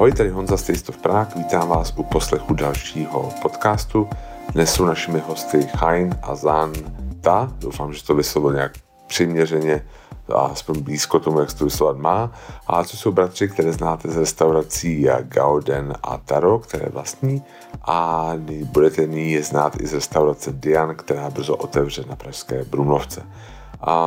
Ahoj, 0.00 0.12
tady 0.12 0.30
Honza 0.30 0.54
of 0.88 0.96
Prague, 0.96 1.34
vítám 1.36 1.68
vás 1.68 1.94
u 1.96 2.02
poslechu 2.02 2.54
dalšího 2.54 3.28
podcastu. 3.42 4.08
Dnes 4.52 4.72
jsou 4.72 4.84
našimi 4.84 5.22
hosty 5.26 5.66
Chain 5.76 6.14
a 6.22 6.34
Zan 6.34 6.72
Ta, 7.20 7.52
doufám, 7.58 7.92
že 7.92 8.04
to 8.04 8.14
vyslovil 8.14 8.52
nějak 8.52 8.72
přiměřeně 9.06 9.86
a 10.34 10.40
aspoň 10.40 10.80
blízko 10.80 11.20
tomu, 11.20 11.40
jak 11.40 11.50
se 11.50 11.56
to 11.56 11.64
vyslovat 11.64 11.96
má. 11.96 12.32
A 12.66 12.84
co 12.84 12.96
jsou 12.96 13.12
bratři, 13.12 13.48
které 13.48 13.72
znáte 13.72 14.10
z 14.10 14.16
restaurací 14.16 15.06
Gauden 15.20 15.94
a 16.02 16.18
Taro, 16.18 16.58
které 16.58 16.86
vlastní. 16.88 17.42
A 17.82 18.30
budete 18.64 19.06
nyní 19.06 19.32
je 19.32 19.42
znát 19.42 19.80
i 19.80 19.86
z 19.86 19.94
restaurace 19.94 20.52
Dian, 20.52 20.94
která 20.96 21.30
brzo 21.30 21.56
otevře 21.56 22.04
na 22.08 22.16
Pražské 22.16 22.64
Brumlovce. 22.64 23.22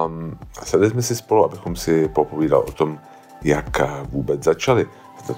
Um, 0.05 0.37
sedli 0.63 0.89
jsme 0.89 1.01
si 1.01 1.15
spolu, 1.15 1.45
abychom 1.45 1.75
si 1.75 2.07
popovídali 2.07 2.63
o 2.63 2.71
tom, 2.71 2.99
jak 3.43 3.81
vůbec 4.09 4.43
začali. 4.43 4.87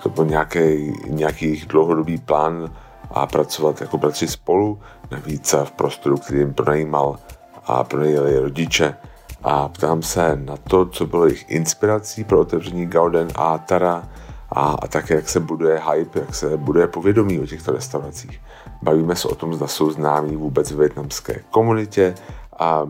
To 0.03 0.09
byl 0.09 0.25
nějaký, 0.25 0.93
nějaký 1.07 1.65
dlouhodobý 1.67 2.17
plán 2.17 2.73
a 3.11 3.27
pracovat 3.27 3.81
jako 3.81 3.97
bratři 3.97 4.27
spolu, 4.27 4.79
navíc 5.11 5.55
v 5.63 5.71
prostoru, 5.71 6.17
který 6.17 6.39
jim 6.39 6.53
pronajímal 6.53 7.19
a 7.65 7.83
pronajeli 7.83 8.39
rodiče. 8.39 8.95
A 9.43 9.69
ptám 9.69 10.01
se 10.01 10.35
na 10.35 10.57
to, 10.57 10.85
co 10.85 11.05
bylo 11.05 11.25
jejich 11.25 11.49
inspirací 11.49 12.23
pro 12.23 12.39
otevření 12.39 12.85
Gauden 12.85 13.27
a 13.35 13.57
Tara 13.57 14.09
a, 14.49 14.61
a 14.81 14.87
také, 14.87 15.15
jak 15.15 15.29
se 15.29 15.39
buduje 15.39 15.81
hype, 15.91 16.19
jak 16.19 16.35
se 16.35 16.57
buduje 16.57 16.87
povědomí 16.87 17.39
o 17.39 17.45
těchto 17.45 17.71
restauracích. 17.71 18.41
Bavíme 18.81 19.15
se 19.15 19.27
o 19.27 19.35
tom, 19.35 19.53
zda 19.53 19.67
jsou 19.67 19.91
známí 19.91 20.35
vůbec 20.35 20.71
v 20.71 20.77
větnamské 20.77 21.39
komunitě 21.51 22.15
a 22.59 22.87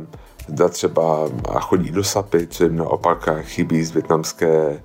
zda 0.47 0.69
třeba 0.69 1.29
chodí 1.59 1.91
do 1.91 2.03
Sapy, 2.03 2.47
co 2.47 2.63
jim 2.63 2.75
naopak 2.75 3.29
chybí 3.41 3.83
z 3.83 3.91
větnamské 3.91 4.81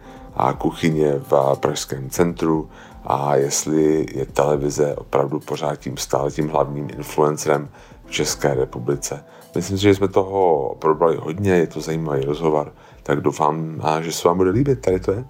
kuchyně 0.59 1.13
v 1.19 1.57
Pražském 1.61 2.11
centru 2.11 2.71
a 3.05 3.37
jestli 3.37 4.07
je 4.15 4.27
televize 4.27 4.97
opravdu 4.97 5.41
pořád 5.41 5.77
tím 5.77 5.97
stále 5.97 6.31
tím 6.31 6.49
hlavním 6.49 6.89
influencerem 6.91 7.69
v 8.07 8.11
České 8.11 8.55
republice. 8.55 9.25
Myslím 9.55 9.79
si, 9.79 9.83
že 9.83 9.95
jsme 9.95 10.09
toho 10.09 10.75
probrali 10.79 11.17
hodně, 11.17 11.53
je 11.53 11.67
to 11.67 11.81
zajímavý 11.81 12.23
rozhovor, 12.25 12.73
tak 13.03 13.21
doufám, 13.21 13.83
že 14.01 14.13
se 14.13 14.29
vám 14.29 14.37
bude 14.37 14.51
líbit. 14.51 14.81
Tady 14.81 15.01
to 15.01 15.13
je. 15.13 15.25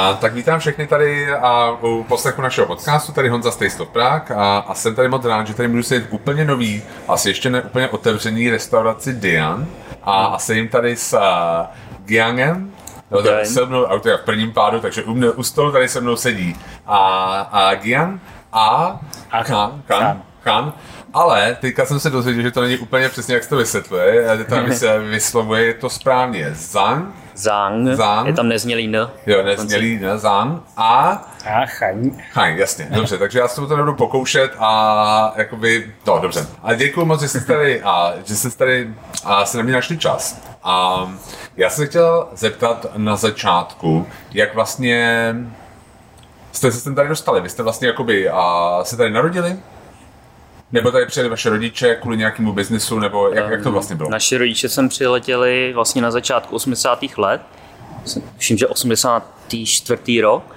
A 0.00 0.14
tak 0.14 0.34
vítám 0.34 0.60
všechny 0.60 0.86
tady 0.86 1.32
a 1.32 1.70
u 1.82 2.04
poslechu 2.04 2.42
našeho 2.42 2.66
podcastu, 2.66 3.12
tady 3.12 3.28
Honza 3.28 3.50
Taste 3.50 3.82
of 3.82 3.88
Prague 3.88 4.36
a, 4.36 4.64
a 4.68 4.74
jsem 4.74 4.94
tady 4.94 5.08
moc 5.08 5.24
rád, 5.24 5.46
že 5.46 5.54
tady 5.54 5.68
můžu 5.68 5.82
sedět 5.82 6.06
úplně 6.10 6.44
nový, 6.44 6.82
asi 7.08 7.28
ještě 7.28 7.50
ne 7.50 7.62
úplně 7.62 7.88
otevřený 7.88 8.50
restauraci 8.50 9.12
Dian 9.12 9.66
a, 10.02 10.24
a 10.24 10.38
sedím 10.38 10.68
tady 10.68 10.96
s 10.96 11.12
uh, 11.12 11.20
Giangem, 12.04 12.72
No, 13.10 13.22
tak 13.22 13.46
se 13.46 13.66
mnou, 13.66 13.90
a 13.90 13.98
to 13.98 14.08
je 14.08 14.16
v 14.16 14.20
prvním 14.20 14.52
pádu, 14.52 14.80
takže 14.80 15.02
u, 15.02 15.14
mne, 15.14 15.30
u 15.30 15.42
stolu 15.42 15.72
tady 15.72 15.88
se 15.88 16.00
mnou 16.00 16.16
sedí 16.16 16.56
a, 16.86 16.98
a 17.52 17.74
Gian 17.74 18.20
a, 18.52 19.00
a 19.30 19.44
Khan, 19.44 19.82
Khan, 19.86 20.22
Khan. 20.42 20.72
Ale 21.14 21.56
teďka 21.60 21.86
jsem 21.86 22.00
se 22.00 22.10
dozvěděl, 22.10 22.42
že 22.42 22.50
to 22.50 22.60
není 22.60 22.78
úplně 22.78 23.08
přesně, 23.08 23.34
jak 23.34 23.42
se 23.42 23.48
to 23.48 23.56
vysvětluje. 23.56 24.26
To 24.48 24.54
se 24.74 24.98
vyslovuje 24.98 25.74
to 25.74 25.90
správně. 25.90 26.50
Zang, 26.54 27.14
Zang. 27.40 27.88
Zang. 27.96 28.26
Je 28.26 28.32
tam 28.32 28.48
neznělý 28.48 28.84
N. 28.84 29.10
Jo, 29.26 29.42
neznělý 29.42 30.00
N, 30.02 30.18
Zang. 30.18 30.62
A... 30.76 31.22
A 31.46 31.66
Chaň. 31.66 32.10
Chaň, 32.32 32.56
jasně. 32.56 32.88
Dobře, 32.90 33.18
takže 33.18 33.38
já 33.38 33.48
se 33.48 33.60
to 33.60 33.76
nebudu 33.76 33.94
pokoušet 33.94 34.52
a 34.58 35.32
jakoby, 35.36 35.92
no 36.06 36.18
dobře. 36.18 36.46
A 36.62 36.74
děkuji 36.74 37.04
moc, 37.04 37.20
že 37.20 37.28
jste 37.28 37.40
tady, 37.40 37.82
a, 37.82 38.12
že 38.24 38.36
jste 38.36 38.50
tady 38.50 38.94
a 39.24 39.44
se 39.44 39.56
na 39.56 39.62
mě 39.62 39.72
našli 39.72 39.98
čas. 39.98 40.40
A 40.62 41.06
já 41.56 41.70
jsem 41.70 41.86
chtěl 41.86 42.28
zeptat 42.34 42.86
na 42.96 43.16
začátku, 43.16 44.06
jak 44.32 44.54
vlastně 44.54 45.34
jste 46.52 46.72
se 46.72 46.80
sem 46.80 46.94
tady 46.94 47.08
dostali. 47.08 47.40
Vy 47.40 47.48
jste 47.48 47.62
vlastně 47.62 47.88
jakoby 47.88 48.30
a, 48.30 48.78
se 48.82 48.96
tady 48.96 49.10
narodili? 49.10 49.56
Nebo 50.72 50.90
tady 50.90 51.06
přijeli 51.06 51.28
vaše 51.28 51.50
rodiče 51.50 51.94
kvůli 51.94 52.16
nějakému 52.16 52.52
biznesu, 52.52 52.98
nebo 52.98 53.28
jak, 53.28 53.50
jak 53.50 53.62
to 53.62 53.72
vlastně 53.72 53.96
bylo? 53.96 54.10
Naši 54.10 54.36
rodiče 54.36 54.68
sem 54.68 54.88
přiletěli 54.88 55.72
vlastně 55.74 56.02
na 56.02 56.10
začátku 56.10 56.56
80. 56.56 56.98
let, 57.16 57.42
myslím, 58.36 58.58
že 58.58 58.66
84. 58.66 60.20
rok. 60.20 60.56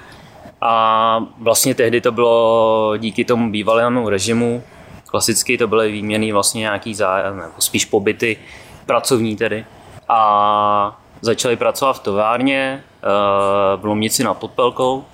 A 0.61 1.19
vlastně 1.37 1.75
tehdy 1.75 2.01
to 2.01 2.11
bylo 2.11 2.93
díky 2.97 3.25
tomu 3.25 3.51
bývalému 3.51 4.09
režimu, 4.09 4.63
klasicky 5.05 5.57
to 5.57 5.67
byly 5.67 5.91
výměny 5.91 6.31
vlastně 6.31 6.59
nějaký 6.59 6.95
zájem, 6.95 7.37
nebo 7.37 7.53
spíš 7.59 7.85
pobyty 7.85 8.37
pracovní 8.85 9.35
tedy. 9.35 9.65
A 10.09 11.01
začali 11.21 11.55
pracovat 11.55 11.93
v 11.93 11.99
továrně 11.99 12.83
eh, 12.83 13.07
v 13.77 13.85
Lomnici 13.85 14.23
nad 14.23 14.33
Podpelkou 14.33 15.05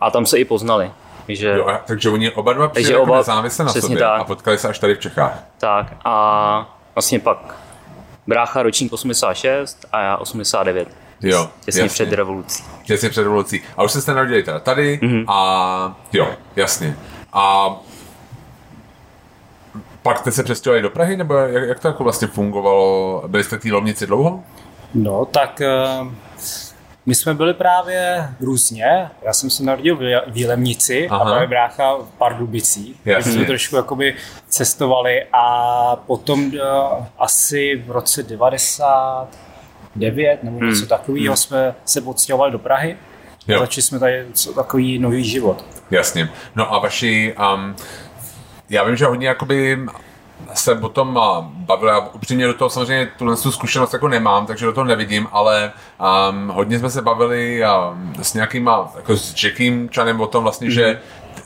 a 0.00 0.10
tam 0.10 0.26
se 0.26 0.38
i 0.38 0.44
poznali. 0.44 0.90
Že, 1.28 1.48
jo, 1.48 1.78
takže 1.84 2.10
oni 2.10 2.30
oba 2.30 2.52
dva 2.52 2.68
přijeli 2.68 2.92
jako 2.92 3.02
oba, 3.02 3.16
nezávisle 3.16 3.64
na 3.64 3.72
sobě 3.72 3.98
tak. 3.98 4.20
a 4.20 4.24
potkali 4.24 4.58
se 4.58 4.68
až 4.68 4.78
tady 4.78 4.94
v 4.94 4.98
Čechách. 4.98 5.44
Tak 5.58 5.92
a 6.04 6.76
vlastně 6.94 7.18
pak 7.18 7.56
brácha 8.26 8.62
ročník 8.62 8.92
86 8.92 9.86
a 9.92 10.00
já 10.00 10.16
89. 10.16 10.88
Jo, 11.22 11.50
těsně 11.64 11.82
jasně. 11.82 11.94
před 11.94 12.16
revolucí. 12.16 12.64
Těsně 12.84 13.10
před 13.10 13.22
revolucí. 13.22 13.62
A 13.76 13.82
už 13.82 13.92
jste 13.92 14.14
narodili 14.14 14.42
teda 14.42 14.60
tady 14.60 15.00
mm-hmm. 15.02 15.24
a 15.28 15.96
jo, 16.12 16.28
jasně. 16.56 16.96
A 17.32 17.70
pak 20.02 20.18
jste 20.18 20.32
se 20.32 20.42
přestěhovali 20.42 20.82
do 20.82 20.90
Prahy, 20.90 21.16
nebo 21.16 21.34
jak, 21.34 21.68
jak 21.68 21.80
to 21.80 21.88
jako 21.88 22.04
vlastně 22.04 22.28
fungovalo? 22.28 23.22
Byli 23.26 23.44
jste 23.44 23.58
v 23.58 23.60
té 23.60 23.72
lovnici 23.72 24.06
dlouho? 24.06 24.42
No, 24.94 25.24
tak 25.24 25.62
uh 26.00 26.08
my 27.06 27.14
jsme 27.14 27.34
byli 27.34 27.54
právě 27.54 28.28
různě. 28.40 29.10
Já 29.22 29.32
jsem 29.32 29.50
se 29.50 29.62
narodil 29.62 29.96
v 30.26 30.36
Jílemnici 30.36 31.08
Aha. 31.10 31.20
a 31.20 31.34
moje 31.34 31.46
brácha 31.46 31.96
v 31.96 32.10
Pardubicích. 32.18 32.96
Takže 33.04 33.32
jsme 33.32 33.44
trošku 33.44 33.76
jakoby 33.76 34.14
cestovali 34.48 35.26
a 35.32 35.96
potom 35.96 36.46
uh, 36.46 36.52
asi 37.18 37.82
v 37.86 37.90
roce 37.90 38.22
99 38.22 40.42
nebo 40.42 40.58
hmm. 40.58 40.68
něco 40.68 40.86
takového 40.86 41.26
hmm. 41.26 41.36
jsme 41.36 41.74
se 41.84 42.00
odstěhovali 42.00 42.52
do 42.52 42.58
Prahy. 42.58 42.96
Jo. 43.48 43.56
A 43.56 43.60
začali 43.60 43.82
jsme 43.82 43.98
tady 43.98 44.26
takový 44.54 44.98
nový 44.98 45.24
život. 45.24 45.64
Jasně. 45.90 46.28
No 46.54 46.74
a 46.74 46.78
vaši, 46.78 47.34
um, 47.54 47.76
já 48.70 48.84
vím, 48.84 48.96
že 48.96 49.06
hodně 49.06 49.28
jakoby 49.28 49.78
se 50.54 50.74
potom 50.74 51.20
bavil, 51.46 51.88
já 51.88 51.98
upřímně 51.98 52.46
do 52.46 52.54
toho 52.54 52.70
samozřejmě 52.70 53.08
tuhle 53.18 53.36
zkušenost 53.36 53.92
jako 53.92 54.08
nemám, 54.08 54.46
takže 54.46 54.66
do 54.66 54.72
toho 54.72 54.84
nevidím, 54.84 55.28
ale 55.32 55.72
um, 56.30 56.48
hodně 56.48 56.78
jsme 56.78 56.90
se 56.90 57.02
bavili 57.02 57.62
um, 57.62 58.12
s 58.22 58.34
nějakýma, 58.34 58.92
jako 58.96 59.16
s 59.16 59.44
Jackým 59.44 59.88
Chanem 59.94 60.20
o 60.20 60.26
tom 60.26 60.42
vlastně, 60.42 60.68
mm-hmm. 60.68 60.74
že 60.74 61.00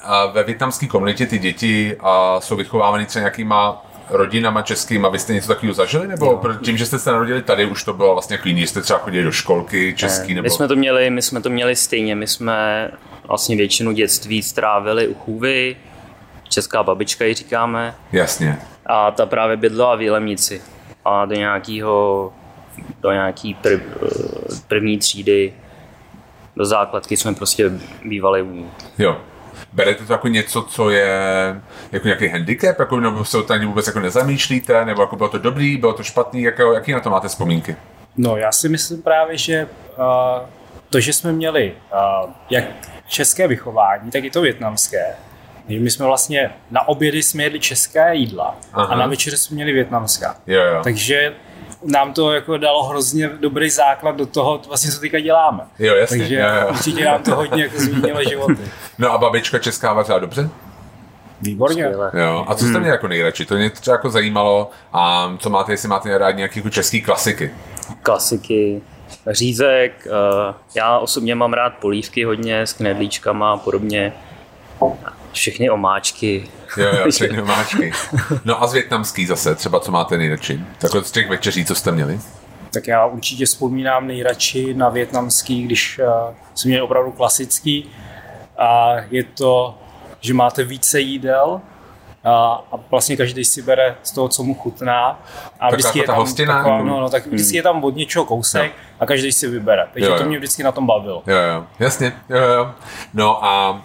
uh, 0.04 0.32
ve 0.32 0.43
větnamské 0.43 0.87
komunitě 0.87 1.26
ty 1.26 1.38
děti 1.38 1.97
uh, 2.00 2.41
jsou 2.41 2.56
vychovávány 2.56 3.06
třeba 3.06 3.21
nějakýma 3.21 3.84
rodinama 4.10 4.62
českýma, 4.62 5.09
vy 5.09 5.19
jste 5.19 5.34
něco 5.34 5.49
takového 5.49 5.75
zažili? 5.75 6.09
Nebo 6.09 6.26
jo. 6.26 6.55
tím, 6.65 6.76
že 6.76 6.87
jste 6.87 6.99
se 6.99 7.12
narodili 7.12 7.43
tady, 7.43 7.66
už 7.66 7.84
to 7.84 7.93
bylo 7.93 8.12
vlastně 8.12 8.34
jako 8.34 8.49
jiný, 8.49 8.66
jste 8.66 8.82
třeba 8.82 8.99
chodili 8.99 9.25
do 9.25 9.32
školky 9.32 9.94
český? 9.97 10.34
Nebo... 10.34 10.44
My 10.44 10.50
jsme 10.50 10.69
to 10.69 10.76
měli, 10.76 11.10
my 11.10 11.22
jsme 11.22 11.41
to 11.41 11.50
měli 11.50 11.76
stejně, 11.76 12.15
my 12.15 12.26
jsme 12.26 12.91
vlastně 13.26 13.56
většinu 13.56 13.93
dětství 13.93 14.43
strávili 14.43 15.09
u 15.09 15.15
chůvy, 15.15 15.76
česká 16.49 16.83
babička 16.83 17.25
ji 17.25 17.35
říkáme. 17.35 17.95
Jasně. 18.13 18.59
A 18.87 19.11
ta 19.11 19.27
právě 19.27 19.57
bydlela 19.57 19.97
v 19.97 20.03
Jelemnici. 20.03 20.63
A 21.05 21.25
do 21.25 21.35
nějakého 21.35 22.33
do 23.01 23.13
nějaký 23.13 23.55
prv, 23.55 23.83
první 24.69 24.99
třídy 24.99 25.53
do 26.57 26.67
základky 26.67 27.17
jsme 27.17 27.35
prostě 27.35 27.71
bývali 28.05 28.43
u 28.43 28.71
Jo. 28.99 29.17
Berete 29.73 30.05
to 30.05 30.13
jako 30.13 30.29
něco, 30.29 30.63
co 30.63 30.91
je 30.91 31.61
jako 31.93 32.06
nějaký 32.06 32.29
handicap, 32.29 32.79
jako, 32.79 33.01
nebo 33.01 33.25
se 33.25 33.39
o 33.39 33.43
to 33.43 33.53
ani 33.53 33.67
vůbec 33.67 33.87
jako 33.87 34.01
nezamýšlíte, 34.01 34.85
nebo 34.85 35.03
jako 35.03 35.17
bylo 35.17 35.29
to 35.29 35.39
dobrý, 35.39 35.77
bylo 35.77 35.93
to 35.93 36.03
špatný, 36.03 36.43
jako, 36.43 36.73
jaký 36.73 36.93
na 36.93 37.01
to 37.01 37.11
máte 37.11 37.29
vzpomínky? 37.29 37.77
No 38.17 38.37
já 38.37 38.53
si 38.53 38.69
myslím 38.69 39.03
právě, 39.03 39.39
že 39.39 39.67
uh, 39.99 40.49
to, 40.91 41.01
že 41.01 41.12
jsme 41.12 41.33
měli 41.33 41.75
uh, 41.93 42.31
jak 42.51 42.65
české 43.06 43.49
vychování, 43.49 44.11
tak 44.11 44.25
i 44.25 44.31
to 44.31 44.41
větnamské, 44.41 45.17
my 45.69 45.91
jsme 45.91 46.06
vlastně 46.06 46.50
na 46.70 46.88
obědy 46.88 47.23
jsme 47.23 47.43
jedli 47.43 47.61
české 47.61 48.15
jídla 48.15 48.56
Aha. 48.73 48.94
a 48.94 48.97
na 48.97 49.06
večer 49.06 49.37
jsme 49.37 49.55
měli 49.55 49.73
větnamská. 49.73 50.37
Jo, 50.47 50.62
jo. 50.62 50.81
Takže 50.85 51.35
nám 51.85 52.12
to 52.12 52.32
jako 52.32 52.59
dalo 52.59 52.85
hrozně 52.85 53.29
dobrý 53.29 53.70
základ 53.70 54.17
do 54.17 54.26
toho, 54.26 54.61
vlastně, 54.69 54.91
co 54.91 55.00
teďka 55.00 55.20
děláme. 55.20 55.65
Jo, 55.79 55.94
jasně. 55.94 56.19
Takže 56.19 56.35
jo, 56.35 56.47
jo. 56.61 56.69
určitě 56.70 57.05
nám 57.05 57.23
to 57.23 57.37
hodně 57.37 57.62
jako 57.62 57.79
změnilo 57.79 58.25
životy. 58.25 58.62
No 58.99 59.12
a 59.12 59.19
babička 59.19 59.59
česká 59.59 59.93
vařila 59.93 60.19
dobře? 60.19 60.50
Výborně. 61.41 61.93
Jo. 62.12 62.44
A 62.49 62.55
co 62.55 62.59
jste 62.59 62.73
hmm. 62.73 62.81
měli 62.81 62.94
jako 62.94 63.09
nejradši? 63.09 63.44
To 63.47 63.55
mě 63.55 63.70
třeba 63.70 63.94
jako 63.94 64.11
zajímalo. 64.11 64.70
A 64.93 65.32
co 65.38 65.50
máte, 65.50 65.73
jestli 65.73 65.88
máte 65.88 66.19
rád 66.19 66.31
nějaké 66.31 66.59
jako 66.59 66.70
české 66.70 67.00
klasiky? 67.00 67.50
Klasiky, 68.03 68.82
řízek. 69.26 70.06
Uh, 70.06 70.55
já 70.75 70.99
osobně 70.99 71.35
mám 71.35 71.53
rád 71.53 71.73
polívky 71.81 72.25
hodně 72.25 72.61
s 72.61 72.73
knedlíčkama 72.73 73.53
a 73.53 73.56
podobně 73.56 74.12
všechny 75.33 75.71
omáčky. 75.71 76.49
Jo, 76.77 76.87
jo, 76.87 77.05
všechny 77.11 77.43
omáčky. 77.43 77.93
No 78.45 78.63
a 78.63 78.67
z 78.67 78.73
větnamský 78.73 79.27
zase, 79.27 79.55
třeba 79.55 79.81
co 79.81 79.93
máte 79.93 80.19
nejradši? 80.19 80.61
Takhle 80.79 81.05
z 81.05 81.11
těch 81.11 81.29
večeří, 81.29 81.65
co 81.65 81.75
jste 81.75 81.93
měli? 81.93 82.21
Tak 82.73 82.87
já 82.87 83.07
určitě 83.07 83.47
vzpomínám 83.47 84.07
nejradši 84.07 84.75
na 84.75 84.89
větnamský, 84.89 85.63
když 85.63 85.99
uh, 85.99 86.35
jsme 86.55 86.69
měli 86.69 86.83
opravdu 86.83 87.13
klasický. 87.13 87.91
A 88.59 88.95
je 89.11 89.25
to, 89.25 89.79
že 90.21 90.35
máte 90.35 90.65
více 90.65 91.01
jídel, 91.01 91.61
a, 92.25 92.65
a 92.73 92.77
vlastně 92.91 93.17
každý 93.17 93.45
si 93.45 93.63
bere 93.63 93.97
z 94.03 94.13
toho, 94.13 94.29
co 94.29 94.43
mu 94.43 94.55
chutná. 94.55 95.23
A 95.61 95.71
tak 95.71 95.79
vždycky 95.79 95.99
jako 95.99 96.03
je 96.03 96.07
tam 96.07 96.17
hostina, 96.17 96.57
taková, 96.57 96.83
no, 96.83 97.01
no, 97.01 97.11
tak 97.11 97.27
vždycky 97.27 97.49
hmm. 97.49 97.57
je 97.57 97.63
tam 97.63 97.85
od 97.85 97.97
něčeho 97.97 98.25
kousek 98.25 98.71
jo. 98.71 98.97
a 99.01 99.07
každý 99.07 99.33
si 99.33 99.49
vybere. 99.49 99.89
Takže 99.93 100.09
jo, 100.09 100.15
jo. 100.15 100.19
to 100.19 100.25
mě 100.25 100.39
vždycky 100.39 100.63
na 100.63 100.73
tom 100.73 100.87
bavilo. 100.87 101.23
Jo, 101.27 101.37
jo, 101.37 101.65
jasně. 101.79 102.13
Jo, 102.29 102.39
jo. 102.39 102.71
No 103.15 103.45
a 103.45 103.83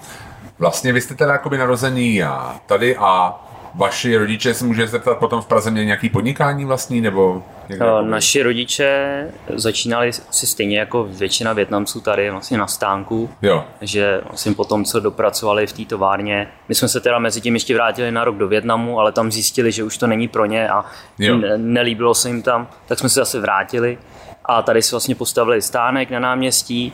vlastně 0.59 0.93
vy 0.93 1.01
jste 1.01 1.15
teda 1.15 1.31
jakoby 1.31 1.57
narození 1.57 2.23
a 2.23 2.55
tady 2.65 2.97
a 2.97 3.35
vaši 3.75 4.17
rodiče 4.17 4.53
se 4.53 4.65
může 4.65 4.87
zeptat 4.87 5.17
potom 5.17 5.41
v 5.41 5.45
Praze 5.45 5.71
měli 5.71 5.85
nějaký 5.85 6.09
podnikání 6.09 6.65
vlastní 6.65 7.01
nebo 7.01 7.43
No, 7.79 8.01
naši 8.01 8.43
rodiče 8.43 9.27
začínali 9.55 10.11
si 10.13 10.47
stejně 10.47 10.79
jako 10.79 11.03
většina 11.03 11.53
Větnamců 11.53 12.01
tady 12.01 12.31
vlastně 12.31 12.57
na 12.57 12.67
stánku, 12.67 13.29
jo. 13.41 13.65
že 13.81 14.21
vlastně 14.27 14.51
potom, 14.53 14.85
co 14.85 14.99
dopracovali 14.99 15.67
v 15.67 15.73
té 15.73 15.85
továrně, 15.85 16.47
my 16.69 16.75
jsme 16.75 16.87
se 16.87 16.99
teda 16.99 17.19
mezi 17.19 17.41
tím 17.41 17.53
ještě 17.53 17.73
vrátili 17.73 18.11
na 18.11 18.23
rok 18.23 18.37
do 18.37 18.47
Větnamu, 18.47 18.99
ale 18.99 19.11
tam 19.11 19.31
zjistili, 19.31 19.71
že 19.71 19.83
už 19.83 19.97
to 19.97 20.07
není 20.07 20.27
pro 20.27 20.45
ně 20.45 20.69
a 20.69 20.85
ne- 21.19 21.57
nelíbilo 21.57 22.15
se 22.15 22.27
jim 22.29 22.41
tam, 22.41 22.67
tak 22.85 22.99
jsme 22.99 23.09
se 23.09 23.19
zase 23.19 23.39
vrátili. 23.39 23.97
A 24.45 24.61
tady 24.61 24.81
si 24.81 24.91
vlastně 24.91 25.15
postavili 25.15 25.61
stánek 25.61 26.09
na 26.11 26.19
náměstí 26.19 26.93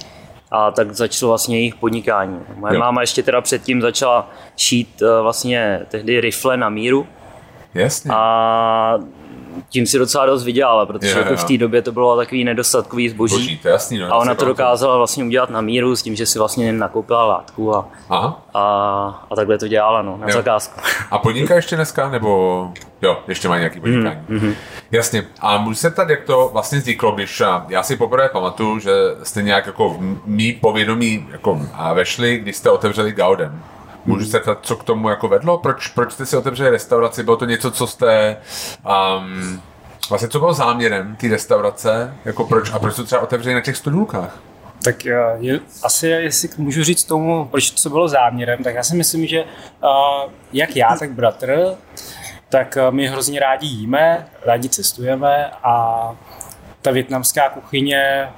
a 0.51 0.71
tak 0.71 0.91
začalo 0.91 1.29
vlastně 1.29 1.57
jejich 1.57 1.75
podnikání. 1.75 2.39
Moje 2.55 2.73
jo. 2.73 2.79
máma 2.79 3.01
ještě 3.01 3.23
teda 3.23 3.41
předtím 3.41 3.81
začala 3.81 4.29
šít 4.57 5.01
eh, 5.01 5.21
vlastně 5.21 5.85
tehdy 5.87 6.21
rifle 6.21 6.57
na 6.57 6.69
míru. 6.69 7.07
Jasně. 7.73 8.11
A 8.13 8.99
tím 9.69 9.87
si 9.87 9.97
docela 9.97 10.25
dost 10.25 10.43
vydělala, 10.43 10.85
protože 10.85 11.19
jako 11.19 11.35
v 11.35 11.43
té 11.43 11.57
době 11.57 11.81
to 11.81 11.91
bylo 11.91 12.17
takový 12.17 12.43
nedostatkový 12.43 13.09
zboží. 13.09 13.35
Boží, 13.35 13.57
to 13.57 13.67
jasný, 13.67 13.97
no, 13.97 14.13
a 14.13 14.17
ona 14.17 14.35
to 14.35 14.45
dokázala 14.45 14.97
vlastně 14.97 15.23
udělat 15.23 15.49
na 15.49 15.61
míru 15.61 15.95
s 15.95 16.03
tím, 16.03 16.15
že 16.15 16.25
si 16.25 16.39
vlastně 16.39 16.73
nakoupila 16.73 17.25
látku 17.25 17.75
a, 17.75 17.89
Aha. 18.09 18.41
a, 18.53 18.61
a 19.31 19.35
takhle 19.35 19.57
to 19.57 19.67
dělala 19.67 20.01
no, 20.01 20.17
na 20.17 20.27
jo. 20.27 20.33
zakázku. 20.33 20.81
A 21.11 21.17
podniká 21.17 21.55
ještě 21.55 21.75
dneska, 21.75 22.09
nebo 22.09 22.71
jo, 23.01 23.19
ještě 23.27 23.47
má 23.47 23.57
nějaký 23.57 23.79
podnikání? 23.79 24.19
Mm, 24.27 24.37
mm-hmm. 24.37 24.53
Jasně. 24.91 25.23
A 25.39 25.57
můžu 25.57 25.75
se 25.75 25.89
ptát, 25.89 26.09
jak 26.09 26.23
to 26.23 26.49
vlastně 26.53 26.79
vzniklo, 26.79 27.11
když 27.11 27.41
já 27.69 27.83
si 27.83 27.95
poprvé 27.95 28.29
pamatuju, 28.29 28.79
že 28.79 28.91
jste 29.23 29.41
nějak 29.41 29.65
jako 29.65 29.97
mý 30.25 30.53
povědomí 30.53 31.27
jako 31.31 31.61
vešli, 31.93 32.37
když 32.37 32.55
jste 32.55 32.69
otevřeli 32.69 33.11
Gauden. 33.11 33.61
Můžu 34.09 34.25
se 34.25 34.39
ptat, 34.39 34.59
co 34.61 34.75
k 34.75 34.83
tomu 34.83 35.09
jako 35.09 35.27
vedlo? 35.27 35.57
Proč, 35.57 35.87
proč 35.87 36.11
jste 36.11 36.25
si 36.25 36.37
otevřeli 36.37 36.69
restauraci? 36.69 37.23
Bylo 37.23 37.37
to 37.37 37.45
něco, 37.45 37.71
co 37.71 37.87
jste... 37.87 38.37
Um, 39.17 39.61
vlastně 40.09 40.29
co 40.29 40.39
bylo 40.39 40.53
záměrem 40.53 41.15
té 41.15 41.27
restaurace? 41.27 42.13
Jako 42.25 42.43
proč, 42.43 42.71
a 42.73 42.79
proč 42.79 42.95
to 42.95 43.03
třeba 43.03 43.21
otevřeli 43.21 43.55
na 43.55 43.61
těch 43.61 43.77
stodůlkách? 43.77 44.39
Tak 44.83 45.05
eh, 45.05 45.17
je, 45.37 45.59
asi, 45.83 46.07
jestli 46.07 46.49
můžu 46.57 46.83
říct 46.83 47.03
tomu, 47.03 47.45
proč 47.45 47.71
to 47.71 47.89
bylo 47.89 48.07
záměrem, 48.07 48.63
tak 48.63 48.75
já 48.75 48.83
si 48.83 48.95
myslím, 48.95 49.25
že 49.25 49.43
uh, 49.43 50.31
jak 50.53 50.75
já, 50.75 50.95
tak 50.99 51.11
bratr, 51.11 51.75
tak 52.49 52.77
uh, 52.87 52.95
my 52.95 53.07
hrozně 53.07 53.39
rádi 53.39 53.67
jíme, 53.67 54.27
rádi 54.45 54.69
cestujeme 54.69 55.51
a 55.63 56.01
ta 56.81 56.91
větnamská 56.91 57.49
kuchyně 57.49 58.29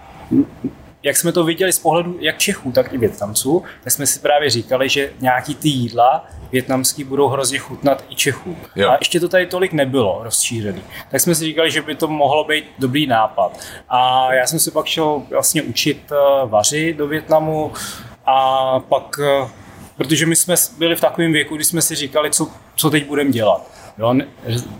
jak 1.04 1.18
jsme 1.18 1.32
to 1.32 1.44
viděli 1.44 1.74
z 1.74 1.80
pohledu 1.80 2.18
jak 2.20 2.38
Čechů, 2.38 2.72
tak 2.72 2.94
i 2.94 2.98
Větnamců, 2.98 3.64
tak 3.84 3.94
jsme 3.94 4.08
si 4.08 4.20
právě 4.20 4.50
říkali, 4.50 4.90
že 4.90 5.14
nějaký 5.20 5.56
ty 5.56 5.70
jídla 5.70 6.26
větnamský 6.52 7.04
budou 7.04 7.28
hrozně 7.28 7.60
chutnat 7.60 8.04
i 8.10 8.16
Čechů. 8.16 8.58
Jo. 8.76 8.90
A 8.90 8.98
ještě 9.00 9.20
to 9.20 9.30
tady 9.30 9.46
tolik 9.46 9.74
nebylo 9.74 10.20
rozšířený. 10.24 10.82
Tak 11.12 11.22
jsme 11.22 11.36
si 11.36 11.46
říkali, 11.46 11.72
že 11.72 11.82
by 11.82 11.96
to 11.96 12.08
mohlo 12.08 12.44
být 12.44 12.66
dobrý 12.80 13.08
nápad. 13.08 13.60
A 13.90 14.34
já 14.34 14.48
jsem 14.48 14.60
se 14.60 14.72
pak 14.72 14.86
šel 14.86 15.24
vlastně 15.30 15.62
učit 15.62 16.12
eh, 16.12 16.16
vařit 16.46 16.98
do 16.98 17.08
Větnamu 17.08 17.72
a 18.26 18.80
pak, 18.80 19.20
eh, 19.20 19.50
protože 19.98 20.26
my 20.26 20.36
jsme 20.36 20.56
byli 20.78 20.96
v 20.96 21.02
takovém 21.02 21.34
věku, 21.34 21.56
kdy 21.56 21.66
jsme 21.66 21.82
si 21.82 21.96
říkali, 21.96 22.32
co, 22.32 22.48
co 22.76 22.90
teď 22.90 23.08
budeme 23.08 23.32
dělat. 23.32 23.71
Jo, 23.98 24.16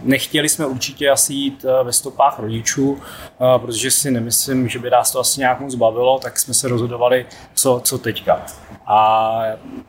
nechtěli 0.04 0.50
jsme 0.50 0.66
určitě 0.66 1.10
asi 1.10 1.34
jít 1.34 1.66
eh, 1.66 1.84
ve 1.84 1.94
stopách 1.94 2.40
rodičů, 2.40 3.00
eh, 3.02 3.60
protože 3.60 3.92
si 3.92 4.12
nemyslím, 4.12 4.68
že 4.68 4.80
by 4.80 4.90
nás 4.90 5.12
to 5.12 5.20
asi 5.20 5.40
nějak 5.40 5.60
moc 5.60 5.76
bavilo, 5.76 6.20
tak 6.20 6.40
jsme 6.40 6.54
se 6.54 6.68
rozhodovali, 6.68 7.26
co, 7.54 7.82
co 7.84 7.98
teďka. 7.98 8.42
A 8.88 9.42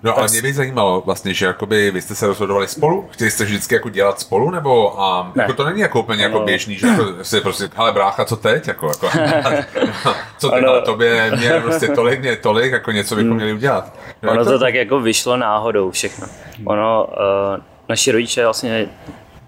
no 0.03 0.19
ale 0.19 0.29
mě 0.29 0.43
by 0.43 0.53
zajímalo 0.53 1.03
vlastně, 1.07 1.35
že 1.35 1.47
jakoby 1.47 1.91
vy 1.91 2.03
jste 2.03 2.15
se 2.15 2.27
rozhodovali 2.27 2.69
spolu? 2.69 3.09
Chtěli 3.11 3.31
jste 3.31 3.45
vždycky 3.45 3.75
jako 3.75 3.89
dělat 3.89 4.21
spolu? 4.21 4.51
Nebo 4.51 5.01
a, 5.03 5.33
ne. 5.35 5.43
jako 5.43 5.55
to 5.55 5.65
není 5.65 5.81
jako 5.81 6.01
úplně 6.01 6.23
jako 6.23 6.41
běžný, 6.41 6.77
že 6.77 6.87
jako 6.87 7.25
si 7.25 7.41
prostě, 7.41 7.69
hele 7.75 7.93
brácha, 7.93 8.25
co 8.25 8.37
teď? 8.37 8.69
Jako, 8.69 8.89
jako, 8.89 9.09
co 10.39 10.51
teď, 10.51 10.65
ale 10.65 10.83
tobě 10.83 11.31
mě 11.37 11.61
prostě 11.63 11.89
tolik, 11.89 12.21
mě 12.21 12.37
tolik, 12.37 12.73
jako 12.73 12.93
něco 12.93 13.15
bychom 13.15 13.29
hmm. 13.29 13.37
měli 13.37 13.53
udělat. 13.53 13.99
Ono 14.29 14.45
to 14.45 14.59
tak 14.59 14.75
jako 14.75 15.01
vyšlo 15.01 15.37
náhodou 15.37 15.91
všechno. 15.91 16.27
Ono, 16.65 17.07
uh, 17.07 17.72
naši 17.93 18.13
rodiče 18.13 18.45
vlastně 18.45 18.89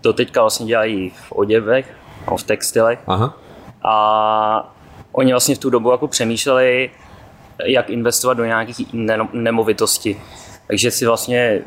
to 0.00 0.12
teďka 0.12 0.40
vlastně 0.40 0.66
dělají 0.66 1.10
v 1.10 1.32
oděvech, 1.32 1.94
v 2.36 2.42
textilech. 2.42 2.98
Aha. 3.06 3.34
A 3.84 4.74
oni 5.12 5.32
vlastně 5.32 5.54
v 5.54 5.58
tu 5.58 5.70
dobu 5.70 5.90
jako 5.90 6.08
přemýšleli, 6.08 6.90
jak 7.64 7.90
investovat 7.90 8.34
do 8.34 8.44
nějakých 8.44 8.86
nemovitostí. 9.32 10.16
Takže 10.66 10.90
si 10.90 11.06
vlastně 11.06 11.62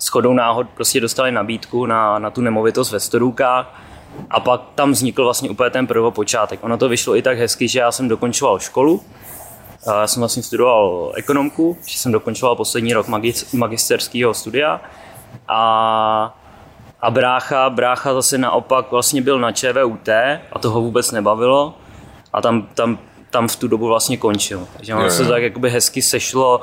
shodou 0.00 0.32
náhod 0.32 0.66
prostě 0.74 1.00
dostali 1.00 1.32
nabídku 1.32 1.86
na, 1.86 2.18
na 2.18 2.30
tu 2.30 2.40
nemovitost 2.40 2.92
ve 2.92 3.00
Storůkách 3.00 3.80
a 4.30 4.40
pak 4.40 4.60
tam 4.74 4.92
vznikl 4.92 5.24
vlastně 5.24 5.50
úplně 5.50 5.70
ten 5.70 5.86
prvopočátek. 5.86 6.64
Ono 6.64 6.76
to 6.76 6.88
vyšlo 6.88 7.16
i 7.16 7.22
tak 7.22 7.38
hezky, 7.38 7.68
že 7.68 7.78
já 7.78 7.92
jsem 7.92 8.08
dokončoval 8.08 8.58
školu, 8.58 9.02
já 9.86 10.06
jsem 10.06 10.20
vlastně 10.20 10.42
studoval 10.42 11.12
ekonomku, 11.16 11.76
že 11.86 11.98
jsem 11.98 12.12
dokončoval 12.12 12.56
poslední 12.56 12.94
rok 12.94 13.06
magisterského 13.52 14.34
studia 14.34 14.80
a 15.48 16.36
a 17.02 17.10
brácha, 17.10 17.70
brácha 17.70 18.14
zase 18.14 18.38
naopak 18.38 18.90
vlastně 18.90 19.22
byl 19.22 19.38
na 19.38 19.52
ČVUT 19.52 20.08
a 20.52 20.58
toho 20.60 20.80
vůbec 20.80 21.12
nebavilo 21.12 21.74
a 22.32 22.40
tam, 22.40 22.68
tam, 22.74 22.98
tam 23.30 23.48
v 23.48 23.56
tu 23.56 23.68
dobu 23.68 23.86
vlastně 23.86 24.16
končil. 24.16 24.68
Takže 24.76 24.94
ono 24.94 25.10
se 25.10 25.24
tak 25.24 25.42
jakoby 25.42 25.70
hezky 25.70 26.02
sešlo 26.02 26.60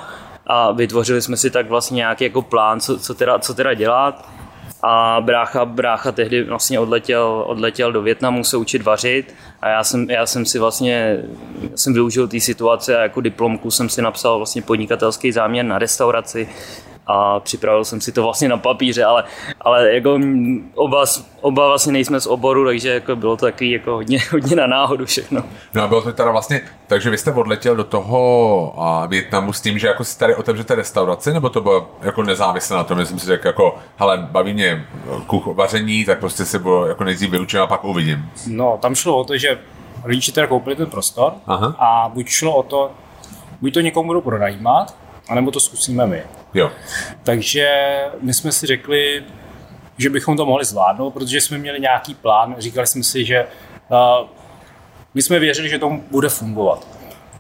a 0.48 0.72
vytvořili 0.72 1.22
jsme 1.22 1.38
si 1.38 1.50
tak 1.50 1.70
vlastně 1.70 1.96
nějaký 1.96 2.24
jako 2.24 2.42
plán, 2.42 2.80
co, 2.80 3.00
co, 3.00 3.14
teda, 3.14 3.40
co 3.40 3.54
teda 3.54 3.74
dělat. 3.74 4.30
A 4.84 5.18
brácha, 5.22 5.66
brácha 5.66 6.12
tehdy 6.12 6.44
vlastně 6.44 6.80
odletěl, 6.80 7.44
odletěl 7.48 7.92
do 7.92 8.02
Větnamu 8.02 8.44
se 8.44 8.58
učit 8.58 8.84
vařit 8.84 9.36
a 9.62 9.70
já 9.70 9.84
jsem, 9.84 10.10
já 10.10 10.26
jsem 10.26 10.46
si 10.46 10.60
vlastně 10.60 11.24
jsem 11.76 11.94
využil 11.94 12.28
té 12.28 12.40
situace 12.40 12.98
a 12.98 13.02
jako 13.02 13.22
diplomku 13.22 13.72
jsem 13.72 13.90
si 13.90 14.02
napsal 14.02 14.38
vlastně 14.38 14.62
podnikatelský 14.62 15.32
záměr 15.32 15.66
na 15.66 15.80
restauraci 15.80 16.50
a 17.08 17.40
připravil 17.40 17.86
jsem 17.86 18.02
si 18.02 18.12
to 18.12 18.24
vlastně 18.24 18.50
na 18.50 18.58
papíře, 18.58 19.04
ale, 19.04 19.24
ale 19.62 19.94
jako 19.94 20.20
oba, 20.76 21.06
oba 21.42 21.68
vlastně 21.68 21.94
nejsme 21.94 22.20
z 22.20 22.28
oboru, 22.28 22.66
takže 22.66 22.90
jako 22.90 23.16
bylo 23.16 23.38
to 23.38 23.46
takový 23.46 23.72
jako 23.72 23.92
hodně, 23.92 24.20
hodně 24.32 24.56
na 24.56 24.68
náhodu 24.68 25.06
všechno. 25.06 25.44
No 25.74 25.84
a 25.84 25.88
bylo 25.88 26.02
to 26.02 26.14
teda 26.14 26.32
vlastně, 26.32 26.62
takže 26.88 27.10
vy 27.10 27.18
jste 27.18 27.34
odletěl 27.34 27.76
do 27.76 27.84
toho 27.84 28.74
a 28.78 29.06
Větnamu 29.06 29.54
s 29.54 29.62
tím, 29.62 29.80
že 29.80 29.88
jako 29.88 30.04
si 30.04 30.20
tady 30.20 30.36
otevřete 30.36 30.76
restauraci, 30.76 31.34
nebo 31.34 31.50
to 31.50 31.62
bylo 31.62 31.90
jako 32.02 32.24
nezávislé 32.24 32.78
na 32.78 32.84
tom, 32.84 33.06
jsem 33.06 33.20
si 33.20 33.26
řekl 33.26 33.48
jako, 33.48 33.76
hele, 33.98 34.28
baví 34.32 34.54
mě 34.54 34.88
kuch, 35.28 35.46
vaření, 35.46 36.06
tak 36.06 36.20
prostě 36.20 36.46
si 36.46 36.60
bylo 36.60 36.86
jako 36.86 37.04
nejdřív 37.04 37.30
vyučím 37.30 37.60
a 37.60 37.68
pak 37.68 37.84
uvidím. 37.84 38.32
No, 38.48 38.78
tam 38.82 38.96
šlo 38.96 39.18
o 39.18 39.24
to, 39.24 39.38
že 39.38 39.60
rodiče 40.04 40.32
teda 40.32 40.48
koupili 40.48 40.76
ten 40.76 40.86
prostor 40.86 41.34
Aha. 41.48 41.76
a 41.80 42.10
buď 42.14 42.28
šlo 42.28 42.56
o 42.56 42.64
to, 42.64 42.92
buď 43.62 43.74
to 43.74 43.82
někomu 43.82 44.08
budou 44.08 44.22
pronajímat, 44.22 44.96
anebo 45.30 45.52
to 45.52 45.60
zkusíme 45.60 46.08
my. 46.08 46.24
Jo. 46.54 46.72
Takže 47.24 47.68
my 48.22 48.34
jsme 48.34 48.52
si 48.52 48.66
řekli, 48.66 49.24
že 49.98 50.10
bychom 50.10 50.38
to 50.38 50.46
mohli 50.46 50.66
zvládnout, 50.66 51.12
protože 51.12 51.42
jsme 51.42 51.58
měli 51.58 51.80
nějaký 51.80 52.16
plán. 52.16 52.56
Říkali 52.58 52.88
jsme 52.88 53.04
si, 53.04 53.26
že 53.26 53.48
uh, 53.90 54.28
my 55.14 55.22
jsme 55.22 55.40
věřili, 55.40 55.70
že 55.70 55.80
to 55.80 56.00
bude 56.12 56.30
fungovat. 56.30 56.88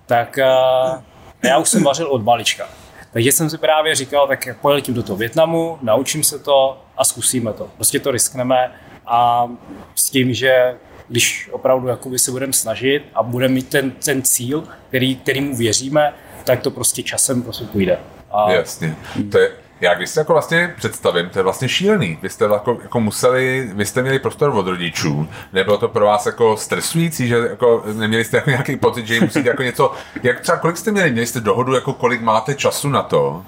Tak 0.06 0.39
uh, 0.41 1.01
já 1.44 1.58
už 1.58 1.70
jsem 1.70 1.84
vařil 1.84 2.08
od 2.08 2.24
malička. 2.24 2.67
Takže 3.13 3.32
jsem 3.32 3.50
si 3.50 3.58
právě 3.58 3.96
říkal, 3.96 4.27
tak 4.27 4.60
pojeletím 4.62 4.94
do 4.94 5.03
toho 5.03 5.17
Větnamu, 5.17 5.79
naučím 5.82 6.24
se 6.24 6.39
to 6.39 6.82
a 6.98 7.03
zkusíme 7.03 7.53
to. 7.53 7.70
Prostě 7.75 8.00
to 8.00 8.12
riskneme 8.12 8.72
a 9.06 9.48
s 9.96 10.10
tím, 10.10 10.34
že 10.34 10.75
když 11.08 11.50
opravdu 11.51 11.88
jakoby 11.88 12.20
se 12.20 12.32
budeme 12.32 12.53
snažit 12.53 13.03
a 13.13 13.24
budeme 13.24 13.53
mít 13.53 13.70
ten, 13.70 13.91
ten 13.91 14.22
cíl, 14.22 14.63
který, 14.88 15.15
kterýmu 15.15 15.56
věříme, 15.56 16.13
tak 16.47 16.61
to 16.61 16.71
prostě 16.71 17.03
časem 17.03 17.41
prostě 17.43 17.65
půjde. 17.65 17.99
A... 18.31 18.51
Jasně. 18.51 18.95
To 19.31 19.37
je, 19.37 19.51
já 19.81 19.93
když 19.93 20.09
si 20.09 20.19
jako 20.19 20.33
vlastně 20.33 20.73
představím, 20.77 21.29
to 21.29 21.39
je 21.39 21.43
vlastně 21.43 21.69
šílený. 21.69 22.19
Vy 22.21 22.29
jste 22.29 22.45
jako, 22.45 22.77
jako 22.81 22.99
museli, 22.99 23.69
vy 23.73 23.85
jste 23.85 24.01
měli 24.01 24.19
prostor 24.19 24.49
od 24.49 24.67
rodičů, 24.67 25.27
nebylo 25.53 25.77
to 25.77 25.87
pro 25.87 26.05
vás 26.05 26.25
jako 26.25 26.57
stresující, 26.57 27.27
že 27.27 27.35
jako 27.35 27.83
neměli 27.93 28.23
jste 28.23 28.37
jako 28.37 28.49
nějaký 28.49 28.75
pocit, 28.75 29.07
že 29.07 29.21
musíte 29.21 29.49
jako 29.49 29.63
něco, 29.63 29.91
jak 30.23 30.39
třeba 30.39 30.57
kolik 30.57 30.77
jste 30.77 30.91
měli, 30.91 31.11
měli 31.11 31.27
jste 31.27 31.39
dohodu, 31.39 31.73
jako 31.73 31.93
kolik 31.93 32.21
máte 32.21 32.55
času 32.55 32.89
na 32.89 33.01
to, 33.01 33.45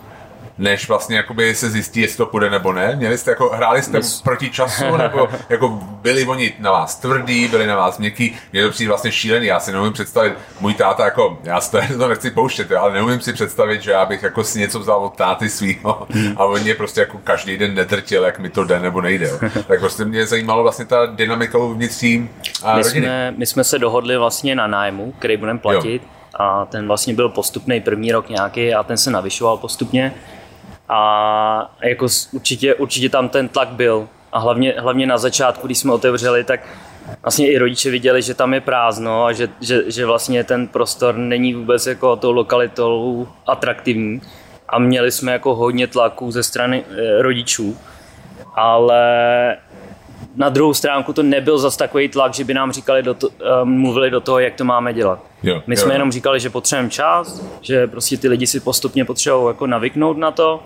než 0.59 0.87
vlastně 0.87 1.17
jakoby 1.17 1.55
se 1.55 1.69
zjistí, 1.69 2.01
jestli 2.01 2.17
to 2.17 2.25
půjde 2.25 2.49
nebo 2.49 2.73
ne? 2.73 2.95
Měli 2.95 3.17
jste 3.17 3.31
jako, 3.31 3.49
hráli 3.49 3.81
jste 3.81 3.97
yes. 3.97 4.21
proti 4.21 4.49
času, 4.49 4.97
nebo 4.97 5.29
jako 5.49 5.69
byli 6.01 6.25
oni 6.25 6.53
na 6.59 6.71
vás 6.71 6.95
tvrdí, 6.95 7.47
byli 7.47 7.67
na 7.67 7.75
vás 7.75 7.97
měkký, 7.97 8.35
mě 8.51 8.63
to 8.63 8.69
přijde 8.69 8.89
vlastně 8.89 9.11
šílený, 9.11 9.45
já 9.45 9.59
si 9.59 9.71
neumím 9.71 9.93
představit, 9.93 10.33
můj 10.59 10.73
táta 10.73 11.05
jako, 11.05 11.39
já 11.43 11.61
si 11.61 11.71
to 11.71 12.07
nechci 12.07 12.31
pouštět, 12.31 12.71
ale 12.71 12.93
neumím 12.93 13.21
si 13.21 13.33
představit, 13.33 13.81
že 13.81 13.91
já 13.91 14.05
bych 14.05 14.23
jako 14.23 14.43
si 14.43 14.59
něco 14.59 14.79
vzal 14.79 15.05
od 15.05 15.15
táty 15.15 15.49
svýho 15.49 16.07
a 16.37 16.45
on 16.45 16.61
mě 16.61 16.75
prostě 16.75 16.99
jako 16.99 17.17
každý 17.23 17.57
den 17.57 17.75
nedrtil, 17.75 18.23
jak 18.23 18.39
mi 18.39 18.49
to 18.49 18.63
jde 18.63 18.79
nebo 18.79 19.01
nejde. 19.01 19.29
tak 19.67 19.79
prostě 19.79 20.05
mě 20.05 20.25
zajímalo 20.25 20.63
vlastně 20.63 20.85
ta 20.85 21.05
dynamika 21.05 21.57
uvnitř 21.57 22.03
a 22.63 22.75
my 22.75 22.83
rodiny. 22.83 23.05
Jsme, 23.05 23.33
my 23.37 23.45
jsme 23.45 23.63
se 23.63 23.79
dohodli 23.79 24.17
vlastně 24.17 24.55
na 24.55 24.67
nájmu, 24.67 25.13
který 25.19 25.37
budeme 25.37 25.59
platit. 25.59 26.01
Jo 26.03 26.19
a 26.33 26.65
ten 26.65 26.87
vlastně 26.87 27.13
byl 27.13 27.29
postupný 27.29 27.81
první 27.81 28.11
rok 28.11 28.29
nějaký 28.29 28.73
a 28.73 28.83
ten 28.83 28.97
se 28.97 29.11
navyšoval 29.11 29.57
postupně 29.57 30.13
a 30.89 31.75
jako 31.83 32.07
určitě, 32.31 32.75
určitě 32.75 33.09
tam 33.09 33.29
ten 33.29 33.47
tlak 33.47 33.69
byl. 33.69 34.07
A 34.31 34.39
hlavně, 34.39 34.73
hlavně 34.77 35.07
na 35.07 35.17
začátku, 35.17 35.67
když 35.67 35.77
jsme 35.77 35.93
otevřeli, 35.93 36.43
tak 36.43 36.59
vlastně 37.21 37.51
i 37.51 37.57
rodiče 37.57 37.89
viděli, 37.89 38.21
že 38.21 38.33
tam 38.33 38.53
je 38.53 38.61
prázdno 38.61 39.25
a 39.25 39.31
že, 39.31 39.49
že, 39.61 39.91
že 39.91 40.05
vlastně 40.05 40.43
ten 40.43 40.67
prostor 40.67 41.15
není 41.17 41.53
vůbec 41.53 41.87
jako 41.87 42.15
tou 42.15 42.31
lokalitou 42.31 43.27
atraktivní. 43.47 44.21
A 44.69 44.79
měli 44.79 45.11
jsme 45.11 45.31
jako 45.31 45.55
hodně 45.55 45.87
tlaku 45.87 46.31
ze 46.31 46.43
strany 46.43 46.83
eh, 46.89 47.21
rodičů, 47.21 47.77
ale 48.55 49.57
na 50.35 50.49
druhou 50.49 50.73
stránku 50.73 51.13
to 51.13 51.23
nebyl 51.23 51.57
zas 51.57 51.77
takový 51.77 52.09
tlak, 52.09 52.33
že 52.33 52.43
by 52.43 52.53
nám 52.53 52.71
říkali 52.71 53.03
do 53.03 53.13
to, 53.13 53.27
uh, 53.27 53.33
mluvili 53.63 54.09
do 54.09 54.21
toho, 54.21 54.39
jak 54.39 54.55
to 54.55 54.63
máme 54.63 54.93
dělat. 54.93 55.19
Jo, 55.43 55.63
My 55.67 55.75
jo, 55.75 55.81
jsme 55.81 55.93
jenom 55.93 56.11
říkali, 56.11 56.39
že 56.39 56.49
potřebujeme 56.49 56.89
čas, 56.89 57.43
že 57.61 57.87
prostě 57.87 58.17
ty 58.17 58.27
lidi 58.27 58.47
si 58.47 58.59
postupně 58.59 59.05
potřebují 59.05 59.47
jako 59.47 59.67
navyknout 59.67 60.17
na 60.17 60.31
to, 60.31 60.63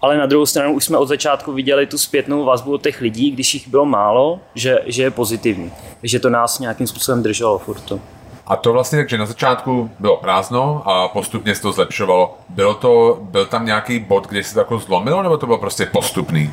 ale 0.00 0.18
na 0.18 0.26
druhou 0.26 0.46
stranu 0.46 0.74
už 0.74 0.84
jsme 0.84 0.98
od 0.98 1.06
začátku 1.06 1.52
viděli 1.52 1.86
tu 1.86 1.98
zpětnou 1.98 2.44
vazbu 2.44 2.72
od 2.72 2.82
těch 2.82 3.00
lidí, 3.00 3.30
když 3.30 3.54
jich 3.54 3.68
bylo 3.68 3.84
málo, 3.84 4.40
že, 4.54 4.78
že 4.86 5.02
je 5.02 5.10
pozitivní. 5.10 5.72
Takže 6.00 6.20
to 6.20 6.30
nás 6.30 6.58
nějakým 6.58 6.86
způsobem 6.86 7.22
drželo 7.22 7.58
furt 7.58 7.80
to. 7.80 8.00
A 8.48 8.56
to 8.56 8.72
vlastně, 8.72 8.98
takže 8.98 9.18
na 9.18 9.26
začátku 9.26 9.90
bylo 9.98 10.16
prázdno 10.16 10.82
a 10.84 11.08
postupně 11.08 11.54
se 11.54 11.62
to 11.62 11.72
zlepšovalo. 11.72 12.38
Bylo 12.48 12.74
to, 12.74 13.18
byl 13.20 13.46
tam 13.46 13.66
nějaký 13.66 13.98
bod, 13.98 14.26
kde 14.26 14.44
se 14.44 14.54
to 14.54 14.60
jako 14.60 14.78
zlomilo, 14.78 15.22
nebo 15.22 15.36
to 15.36 15.46
bylo 15.46 15.58
prostě 15.58 15.86
postupný? 15.86 16.52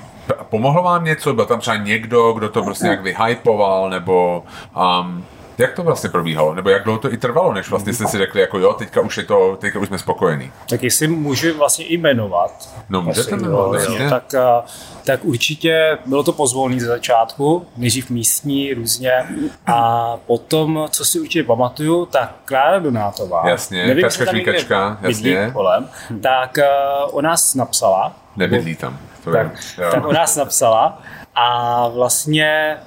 Pomohlo 0.50 0.84
vám 0.84 1.04
něco? 1.04 1.34
Byl 1.34 1.46
tam 1.46 1.60
třeba 1.60 1.78
někdo, 1.78 2.34
kdo 2.34 2.50
to 2.50 2.64
prostě 2.64 2.86
nějak 2.86 3.02
vyhypoval, 3.02 3.90
nebo 3.90 4.44
um, 5.02 5.26
jak 5.58 5.74
to 5.74 5.84
vlastně 5.84 6.10
probíhalo? 6.10 6.56
Nebo 6.56 6.70
jak 6.70 6.84
dlouho 6.84 7.00
to 7.00 7.14
i 7.14 7.18
trvalo, 7.18 7.54
než 7.54 7.70
vlastně 7.70 7.94
jste 7.94 8.08
si 8.08 8.18
řekli, 8.18 8.42
jako 8.42 8.60
jo, 8.60 8.74
teďka 8.74 9.02
už 9.02 9.18
je 9.18 9.24
to, 9.24 9.58
teďka 9.62 9.80
už 9.80 9.88
jsme 9.88 9.98
spokojení? 10.00 10.52
Tak 10.70 10.84
jestli 10.84 11.08
můžu 11.08 11.58
vlastně 11.58 11.86
i 11.86 11.98
jmenovat. 11.98 12.70
No 12.90 13.02
můžete 13.02 13.36
jmenovat, 13.36 13.70
vlastně, 13.70 14.10
tak, 14.10 14.36
tak 15.04 15.26
určitě 15.26 15.98
bylo 16.06 16.24
to 16.24 16.32
pozvolný 16.32 16.80
ze 16.80 16.86
začátku, 16.86 17.66
nejdřív 17.78 18.10
místní 18.10 18.74
různě 18.74 19.12
a 19.68 20.18
potom, 20.18 20.88
co 20.90 21.06
si 21.06 21.20
určitě 21.20 21.44
pamatuju, 21.44 22.06
tak 22.06 22.36
Klára 22.46 22.80
Donátová. 22.80 23.50
Jasně, 23.50 23.88
nevím, 23.88 24.04
Kačka 24.46 24.98
jasně. 25.02 25.50
Kolem, 25.54 25.90
tak 26.22 26.58
uh, 26.58 27.18
o 27.18 27.22
nás 27.22 27.56
napsala. 27.56 28.16
Nebydlí 28.36 28.76
tam. 28.76 29.00
To 29.24 29.32
tak, 29.32 29.48
je, 29.78 29.92
tak 29.92 30.06
o 30.06 30.14
nás 30.14 30.36
napsala 30.36 31.02
a 31.36 31.88
vlastně 31.88 32.78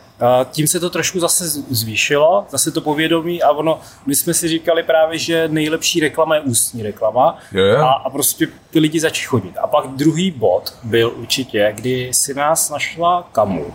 tím 0.51 0.67
se 0.67 0.81
to 0.81 0.91
trošku 0.91 1.21
zase 1.21 1.49
zvýšilo, 1.71 2.47
zase 2.51 2.71
to 2.71 2.81
povědomí 2.81 3.43
a 3.43 3.51
ono, 3.51 3.81
my 4.07 4.17
jsme 4.17 4.35
si 4.35 4.49
říkali 4.49 4.83
právě, 4.83 5.19
že 5.19 5.49
nejlepší 5.49 6.01
reklama 6.01 6.35
je 6.35 6.41
ústní 6.41 6.83
reklama 6.83 7.39
yeah. 7.53 7.81
a, 7.81 7.91
a 7.91 8.11
prostě 8.11 8.49
ty 8.71 8.79
lidi 8.79 9.01
začali 9.01 9.27
chodit. 9.27 9.59
A 9.59 9.67
pak 9.67 9.87
druhý 9.87 10.31
bod 10.31 10.75
byl 10.83 11.13
určitě, 11.17 11.73
kdy 11.75 12.11
si 12.13 12.35
nás 12.35 12.71
našla 12.71 13.29
kamu. 13.33 13.75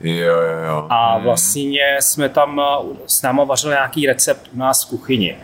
Jo, 0.00 0.34
jo, 0.34 0.58
jo. 0.68 0.86
A 0.88 1.14
hmm. 1.14 1.24
vlastně 1.24 1.96
jsme 2.00 2.28
tam 2.28 2.60
s 3.06 3.22
náma 3.22 3.44
vařili 3.44 3.72
nějaký 3.72 4.06
recept 4.06 4.48
u 4.54 4.58
nás 4.58 4.84
v 4.84 4.88
kuchyni. 4.88 5.36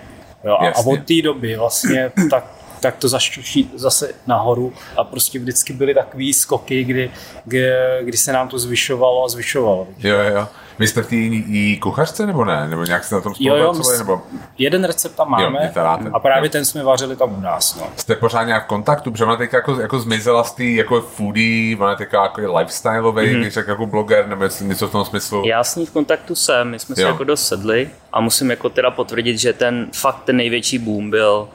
Jo, 0.45 0.57
a, 0.61 0.69
a 0.69 0.79
od 0.87 1.01
té 1.05 1.23
doby 1.23 1.57
vlastně 1.57 2.13
tak 2.31 2.56
tak 2.87 2.97
to 2.97 3.09
zaštuší 3.09 3.71
zase 3.75 4.15
nahoru 4.27 4.73
a 4.97 5.05
prostě 5.05 5.39
vždycky 5.39 5.73
byly 5.73 5.95
takové 5.95 6.33
skoky, 6.33 6.85
kdy, 6.85 7.11
kdy, 7.45 7.71
kdy, 8.03 8.19
se 8.19 8.33
nám 8.33 8.49
to 8.49 8.59
zvyšovalo 8.59 9.25
a 9.25 9.29
zvyšovalo. 9.29 9.89
Jo, 9.99 10.17
jo. 10.19 10.49
Vy 10.79 10.87
jste 10.87 11.03
v 11.03 11.07
té 11.07 11.17
i 11.17 11.79
kuchařce 11.83 12.27
nebo 12.27 12.45
ne? 12.45 12.69
Nebo 12.69 12.85
nějak 12.85 13.05
se 13.05 13.15
na 13.15 13.21
tom 13.21 13.35
spolupracovali? 13.35 13.99
Nebo... 13.99 14.23
Jeden 14.59 14.85
recept 14.85 15.17
tam 15.17 15.31
máme 15.31 15.73
jo, 15.77 15.83
a 16.13 16.19
právě 16.19 16.49
jo. 16.49 16.53
ten 16.53 16.65
jsme 16.65 16.85
vařili 16.85 17.17
tam 17.17 17.39
u 17.39 17.41
nás. 17.41 17.77
No. 17.77 17.87
Jste 17.97 18.17
pořád 18.17 18.45
nějak 18.45 18.65
v 18.65 18.67
kontaktu? 18.67 19.11
Protože 19.11 19.25
ona 19.25 19.37
teďka 19.37 19.57
jako, 19.57 19.81
jako 19.81 20.01
zmizela 20.01 20.45
z 20.45 20.53
té 20.53 20.65
jako 20.65 21.01
foodie, 21.01 21.77
ona 21.77 21.97
teďka 21.97 22.23
jako 22.23 22.59
lifestyleový, 22.59 23.23
mm-hmm. 23.23 23.41
když 23.41 23.57
jako 23.57 23.87
bloger, 23.87 24.29
nebo 24.29 24.45
něco 24.61 24.89
v 24.89 24.93
tom 24.93 25.05
smyslu. 25.05 25.43
Já 25.47 25.65
s 25.65 25.77
ní 25.77 25.87
v 25.87 25.91
kontaktu 25.91 26.35
jsem, 26.35 26.71
my 26.71 26.79
jsme 26.79 26.93
jo. 26.93 26.97
se 26.97 27.03
jako 27.03 27.25
dosedli 27.25 27.91
a 28.13 28.21
musím 28.21 28.51
jako 28.51 28.69
teda 28.69 28.91
potvrdit, 28.91 29.39
že 29.39 29.53
ten 29.53 29.89
fakt 29.95 30.25
ten 30.25 30.37
největší 30.37 30.79
boom 30.79 31.11
byl 31.11 31.49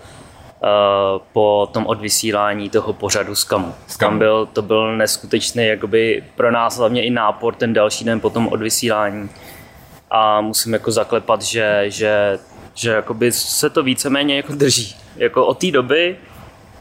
po 1.34 1.70
tom 1.72 1.88
odvysílání 1.88 2.70
toho 2.70 2.94
pořadu 2.94 3.36
z 3.36 3.44
Kamu. 3.44 3.74
Z 3.88 3.98
Kamu. 3.98 4.10
Tam 4.10 4.20
byl, 4.20 4.46
to 4.46 4.62
byl 4.62 4.98
neskutečný 4.98 5.68
jakoby 5.68 6.24
pro 6.36 6.52
nás 6.52 6.78
hlavně 6.78 7.04
i 7.04 7.10
nápor 7.10 7.56
ten 7.56 7.74
další 7.74 8.06
den 8.06 8.20
po 8.20 8.30
tom 8.30 8.48
odvysílání. 8.48 9.30
A 10.12 10.42
musím 10.42 10.74
jako 10.74 10.92
zaklepat, 10.92 11.42
že, 11.42 11.84
že, 11.88 12.40
že 12.74 12.92
jakoby 12.92 13.32
se 13.32 13.70
to 13.70 13.84
víceméně 13.84 14.38
jako 14.38 14.54
drží. 14.54 14.96
Jako 15.16 15.46
od 15.46 15.58
té 15.58 15.72
doby, 15.72 16.18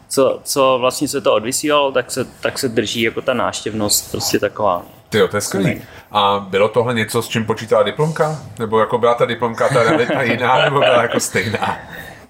co, 0.09 0.39
co 0.43 0.77
vlastně 0.79 1.07
se 1.07 1.21
to 1.21 1.33
odvysílalo, 1.33 1.91
tak 1.91 2.11
se, 2.11 2.25
tak 2.25 2.59
se 2.59 2.69
drží 2.69 3.01
jako 3.01 3.21
ta 3.21 3.33
náštěvnost 3.33 4.11
prostě 4.11 4.39
taková. 4.39 4.83
Ty 5.09 5.27
to 5.27 5.37
je 5.37 5.41
skvělý. 5.41 5.81
A 6.11 6.45
bylo 6.49 6.67
tohle 6.67 6.93
něco, 6.93 7.21
s 7.21 7.27
čím 7.27 7.45
počítala 7.45 7.83
diplomka? 7.83 8.39
Nebo 8.59 8.79
jako 8.79 8.97
byla 8.97 9.13
ta 9.13 9.25
diplomka 9.25 9.69
ta 9.69 9.83
realita 9.83 10.21
jiná, 10.21 10.65
nebo 10.65 10.79
byla 10.79 11.01
jako 11.01 11.19
stejná? 11.19 11.77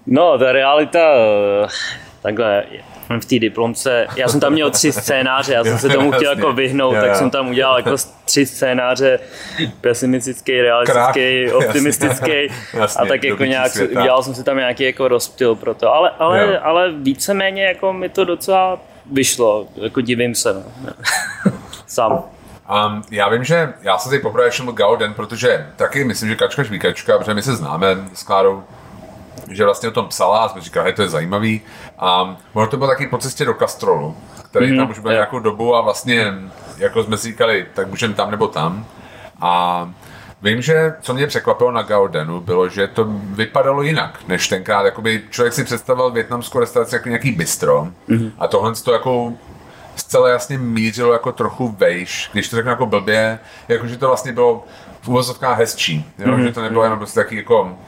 No, 0.06 0.38
ta 0.38 0.52
realita, 0.52 0.98
eh, 0.98 1.68
takhle, 2.22 2.64
v 3.20 3.24
té 3.24 3.38
diplomce, 3.38 4.06
já 4.16 4.28
jsem 4.28 4.40
tam 4.40 4.52
měl 4.52 4.70
tři 4.70 4.92
scénáře, 4.92 5.52
já 5.52 5.64
jsem 5.64 5.78
se 5.78 5.88
tomu 5.88 6.12
chtěl 6.12 6.32
jako 6.36 6.52
vyhnout, 6.52 6.94
tak 6.94 7.16
jsem 7.16 7.30
tam 7.30 7.48
udělal 7.48 7.76
jako 7.76 7.96
tři 8.24 8.46
scénáře, 8.46 9.18
pesimistický, 9.80 10.60
realistický, 10.60 11.52
optimistický 11.66 12.48
a 12.96 13.06
tak 13.06 13.24
jako 13.24 13.44
nějak, 13.44 13.72
udělal 14.00 14.22
jsem 14.22 14.34
si 14.34 14.44
tam 14.44 14.56
nějaký 14.56 14.84
jako 14.84 15.08
rozptyl 15.08 15.54
pro 15.54 15.74
to, 15.74 15.94
ale, 15.94 16.10
ale, 16.18 16.58
ale 16.58 16.92
víceméně 16.92 17.64
jako 17.64 17.92
mi 17.92 18.08
to 18.08 18.24
docela 18.24 18.78
vyšlo, 19.12 19.66
jako 19.76 20.00
divím 20.00 20.34
se, 20.34 20.52
no. 20.54 20.62
sám. 21.86 22.12
Um, 22.86 23.02
já 23.10 23.28
vím, 23.28 23.44
že 23.44 23.72
já 23.82 23.98
jsem 23.98 24.10
tady 24.10 24.22
poprvé 24.22 24.50
všiml 24.50 24.72
Gauden, 24.72 25.14
protože 25.14 25.66
taky 25.76 26.04
myslím, 26.04 26.28
že 26.28 26.36
Kačka 26.36 26.64
Švíkačka, 26.64 27.18
protože 27.18 27.34
my 27.34 27.42
se 27.42 27.56
známe 27.56 27.86
s 28.14 28.22
Klárou 28.22 28.64
že 29.54 29.64
vlastně 29.64 29.88
o 29.88 29.92
tom 29.92 30.08
psala 30.08 30.38
a 30.38 30.48
jsme 30.48 30.60
říkali, 30.60 30.90
že 30.90 30.96
to 30.96 31.02
je 31.02 31.08
zajímavý. 31.08 31.60
A 31.98 32.36
ono 32.52 32.66
to 32.66 32.76
bylo 32.76 32.90
taky 32.90 33.06
po 33.06 33.18
cestě 33.18 33.44
do 33.44 33.54
Kastrolu, 33.54 34.16
který 34.44 34.66
mm-hmm. 34.66 34.76
tam 34.76 34.90
už 34.90 34.98
byl 34.98 35.12
nějakou 35.12 35.38
dobu 35.38 35.76
a 35.76 35.80
vlastně, 35.80 36.34
jako 36.78 37.04
jsme 37.04 37.16
si 37.16 37.28
říkali, 37.28 37.66
tak 37.74 37.88
můžeme 37.88 38.14
tam 38.14 38.30
nebo 38.30 38.48
tam. 38.48 38.86
A 39.40 39.90
Vím, 40.42 40.62
že 40.62 40.94
co 41.00 41.14
mě 41.14 41.26
překvapilo 41.26 41.70
na 41.72 41.82
Gaudenu, 41.82 42.40
bylo, 42.40 42.68
že 42.68 42.86
to 42.86 43.04
vypadalo 43.10 43.82
jinak, 43.82 44.18
než 44.28 44.48
tenkrát. 44.48 44.84
Jakoby 44.84 45.22
člověk 45.30 45.52
si 45.52 45.64
představoval 45.64 46.10
větnamskou 46.10 46.60
restauraci 46.60 46.94
jako 46.94 47.08
nějaký 47.08 47.32
bistro 47.32 47.88
mm-hmm. 48.08 48.30
a 48.38 48.46
tohle 48.46 48.74
to 48.74 48.92
jako 48.92 49.32
zcela 49.96 50.28
jasně 50.28 50.58
mířilo 50.58 51.12
jako 51.12 51.32
trochu 51.32 51.68
vejš, 51.78 52.30
když 52.32 52.48
to 52.48 52.56
řeknu 52.56 52.70
jako 52.70 52.86
blbě, 52.86 53.38
jakože 53.68 53.96
to 53.96 54.06
vlastně 54.06 54.32
bylo 54.32 54.64
v 55.02 55.08
úvozovkách 55.08 55.58
hezčí, 55.58 56.04
jo? 56.18 56.26
Mm-hmm. 56.26 56.42
že 56.42 56.52
to 56.52 56.62
nebylo 56.62 56.84
jenom 56.84 56.98
prostě 56.98 57.20
taky 57.20 57.36
jako 57.36 57.78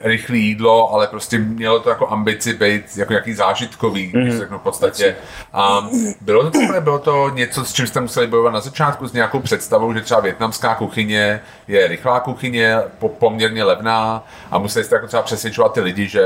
rychlé 0.00 0.36
jídlo, 0.36 0.92
ale 0.94 1.06
prostě 1.06 1.38
mělo 1.38 1.80
to 1.80 1.90
jako 1.90 2.08
ambici 2.08 2.54
být 2.54 2.84
jako 2.96 3.12
nějaký 3.12 3.34
zážitkový, 3.34 4.10
mm. 4.14 4.22
když 4.22 4.34
mhm. 4.34 4.40
řeknu 4.40 4.58
v 4.58 4.62
podstatě. 4.62 5.16
A 5.52 5.88
bylo 6.20 6.44
to 6.44 6.50
takhle, 6.50 6.80
bylo 6.80 6.98
to 6.98 7.30
něco, 7.34 7.64
s 7.64 7.72
čím 7.72 7.86
jste 7.86 8.00
museli 8.00 8.26
bojovat 8.26 8.50
na 8.50 8.60
začátku, 8.60 9.08
s 9.08 9.12
nějakou 9.12 9.40
představou, 9.40 9.94
že 9.94 10.00
třeba 10.00 10.20
větnamská 10.20 10.74
kuchyně 10.74 11.40
je 11.68 11.86
rychlá 11.86 12.20
kuchyně, 12.20 12.76
po, 12.98 13.08
poměrně 13.08 13.64
levná 13.64 14.24
a 14.50 14.58
museli 14.58 14.84
jste 14.84 14.94
jako 14.94 15.06
třeba 15.06 15.22
přesvědčovat 15.22 15.72
ty 15.72 15.80
lidi, 15.80 16.06
že 16.06 16.22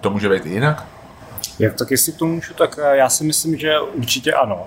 to 0.00 0.10
může 0.10 0.28
být 0.28 0.46
jinak? 0.46 0.84
Jak 1.58 1.74
tak 1.74 1.90
jestli 1.90 2.12
to 2.12 2.26
můžu, 2.26 2.54
tak 2.54 2.78
eh, 2.82 2.96
já 2.96 3.08
si 3.08 3.24
myslím, 3.24 3.58
že 3.58 3.80
určitě 3.80 4.32
ano. 4.32 4.66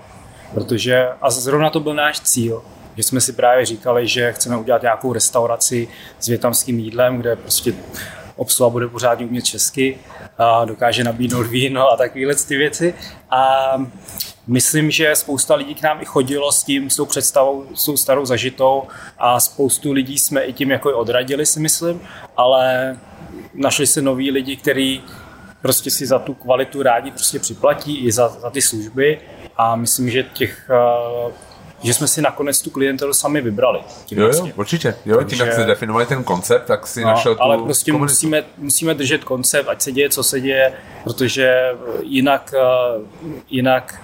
Protože, 0.54 1.08
a 1.22 1.30
zrovna 1.30 1.70
to 1.70 1.80
byl 1.80 1.94
náš 1.94 2.20
cíl, 2.20 2.62
že 2.96 3.02
jsme 3.02 3.20
si 3.20 3.32
právě 3.32 3.66
říkali, 3.66 4.08
že 4.08 4.32
chceme 4.32 4.56
udělat 4.56 4.82
nějakou 4.82 5.12
restauraci 5.12 5.88
s 6.20 6.26
větnamským 6.26 6.78
jídlem, 6.78 7.16
kde 7.18 7.36
prostě 7.36 7.72
obsluha 8.36 8.70
bude 8.70 8.88
pořádně 8.88 9.26
umět 9.26 9.44
česky, 9.44 9.98
a 10.38 10.64
dokáže 10.64 11.04
nabídnout 11.04 11.46
víno 11.46 11.90
a 11.90 11.96
takovéhle 11.96 12.34
ty 12.34 12.56
věci. 12.56 12.94
A 13.30 13.72
myslím, 14.46 14.90
že 14.90 15.16
spousta 15.16 15.54
lidí 15.54 15.74
k 15.74 15.82
nám 15.82 16.02
i 16.02 16.04
chodilo 16.04 16.52
s 16.52 16.64
tím, 16.64 16.90
s 16.90 16.96
tou 16.96 17.06
představou, 17.06 17.66
s 17.74 17.84
tou 17.84 17.96
starou 17.96 18.24
zažitou 18.24 18.82
a 19.18 19.40
spoustu 19.40 19.92
lidí 19.92 20.18
jsme 20.18 20.42
i 20.42 20.52
tím 20.52 20.70
jako 20.70 20.98
odradili, 20.98 21.46
si 21.46 21.60
myslím, 21.60 22.00
ale 22.36 22.96
našli 23.54 23.86
se 23.86 24.02
noví 24.02 24.30
lidi, 24.30 24.56
kteří 24.56 25.02
prostě 25.62 25.90
si 25.90 26.06
za 26.06 26.18
tu 26.18 26.34
kvalitu 26.34 26.82
rádi 26.82 27.10
prostě 27.10 27.38
připlatí 27.38 27.98
i 27.98 28.12
za, 28.12 28.28
za 28.28 28.50
ty 28.50 28.62
služby 28.62 29.20
a 29.56 29.76
myslím, 29.76 30.10
že 30.10 30.22
těch 30.22 30.70
že 31.82 31.94
jsme 31.94 32.08
si 32.08 32.22
nakonec 32.22 32.62
tu 32.62 32.70
klientelu 32.70 33.12
sami 33.12 33.40
vybrali. 33.40 33.80
Tím 34.04 34.18
jo, 34.18 34.24
vlastně. 34.24 34.50
jo, 34.50 34.54
určitě. 34.56 34.94
Jo, 35.06 35.16
Takže, 35.16 35.36
tím, 35.36 35.46
jak 35.46 35.54
jste 35.54 35.64
definovali 35.64 36.06
ten 36.06 36.24
koncept, 36.24 36.64
tak 36.66 36.86
si 36.86 37.00
no, 37.00 37.06
našel 37.06 37.34
tu 37.34 37.42
Ale 37.42 37.58
prostě 37.58 37.92
musíme, 37.92 38.44
musíme 38.58 38.94
držet 38.94 39.24
koncept, 39.24 39.68
ať 39.68 39.82
se 39.82 39.92
děje, 39.92 40.10
co 40.10 40.22
se 40.22 40.40
děje, 40.40 40.72
protože 41.04 41.54
jinak, 42.02 42.54
jinak 43.50 44.00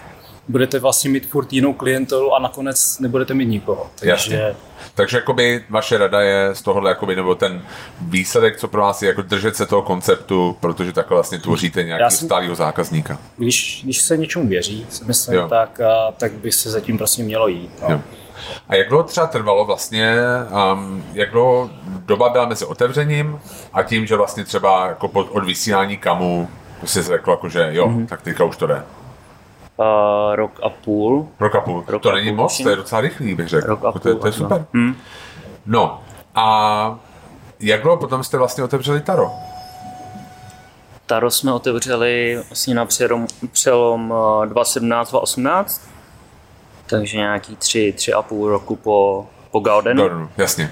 budete 0.48 0.78
vlastně 0.78 1.10
mít 1.10 1.26
furt 1.26 1.52
jinou 1.52 1.72
klientelu 1.72 2.34
a 2.34 2.38
nakonec 2.38 2.98
nebudete 2.98 3.34
mít 3.34 3.46
nikoho. 3.46 3.90
Takže, 3.98 4.10
Jasně. 4.10 4.56
Takže 4.94 5.16
jakoby 5.16 5.64
vaše 5.70 5.98
rada 5.98 6.20
je 6.20 6.50
z 6.52 6.62
tohohle, 6.62 6.90
jakoby, 6.90 7.16
nebo 7.16 7.34
ten 7.34 7.62
výsledek, 8.00 8.56
co 8.56 8.68
pro 8.68 8.80
vás 8.80 9.02
je, 9.02 9.08
jako 9.08 9.22
držet 9.22 9.56
se 9.56 9.66
toho 9.66 9.82
konceptu, 9.82 10.56
protože 10.60 10.92
takhle 10.92 11.14
vlastně 11.14 11.38
tvoříte 11.38 11.82
nějakého 11.82 12.10
stálého 12.10 12.54
zákazníka. 12.54 13.18
Když, 13.36 13.80
když 13.84 14.00
se 14.00 14.16
něčemu 14.16 14.48
věří, 14.48 14.86
myslím, 15.04 15.34
jo. 15.34 15.48
tak, 15.48 15.80
tak 16.16 16.32
by 16.32 16.52
se 16.52 16.70
zatím 16.70 16.98
prostě 16.98 17.22
mělo 17.22 17.48
jít. 17.48 17.70
No. 17.82 17.94
Jo. 17.94 18.00
A 18.68 18.74
jak 18.74 18.88
dlouho 18.88 19.04
třeba 19.04 19.26
trvalo 19.26 19.64
vlastně, 19.64 20.16
um, 20.72 21.04
jak 21.14 21.30
dlouho 21.30 21.70
doba 21.84 22.28
byla 22.28 22.46
mezi 22.46 22.64
otevřením 22.64 23.40
a 23.72 23.82
tím, 23.82 24.06
že 24.06 24.16
vlastně 24.16 24.44
třeba 24.44 24.86
jako 24.86 25.08
od 25.08 25.44
vysílání 25.44 25.96
kamu 25.96 26.48
si 26.84 27.02
řekl, 27.02 27.30
jako, 27.30 27.48
že 27.48 27.68
jo, 27.72 27.86
mm-hmm. 27.86 28.06
tak 28.06 28.22
teďka 28.22 28.44
už 28.44 28.56
to 28.56 28.66
jde. 28.66 28.82
Uh, 29.76 30.34
rok 30.34 30.60
a 30.62 30.68
půl. 30.68 31.28
Rok 31.40 31.54
a 31.54 31.60
půl. 31.60 31.84
Rok 31.86 32.02
to 32.02 32.10
a 32.10 32.14
není 32.14 32.30
půl, 32.30 32.36
moc, 32.36 32.62
to 32.62 32.68
je 32.68 32.76
docela 32.76 33.00
rychlý, 33.00 33.34
bych 33.34 33.48
řekl. 33.48 33.66
Rok 33.66 33.84
a 33.84 33.92
půl, 33.92 34.00
to, 34.00 34.08
je, 34.08 34.14
to 34.14 34.26
je 34.26 34.32
super. 34.32 34.66
Hmm. 34.74 34.96
No 35.66 36.02
a 36.34 36.98
jak 37.60 37.82
dlouho 37.82 37.96
potom 37.96 38.24
jste 38.24 38.38
vlastně 38.38 38.64
otevřeli 38.64 39.00
Taro? 39.00 39.30
Taro 41.06 41.30
jsme 41.30 41.52
otevřeli 41.52 42.42
vlastně 42.48 42.74
na 42.74 42.86
přelom, 42.86 43.26
přelom 43.52 44.14
2017-2018, 44.44 45.80
takže 46.86 47.18
nějaký 47.18 47.56
tři, 47.56 47.92
tři 47.96 48.12
a 48.12 48.22
půl 48.22 48.48
roku 48.48 48.76
po, 48.76 49.26
po 49.50 49.60
Gaudenu. 49.60 50.02
Gaudenu, 50.02 50.30
jasně. 50.36 50.70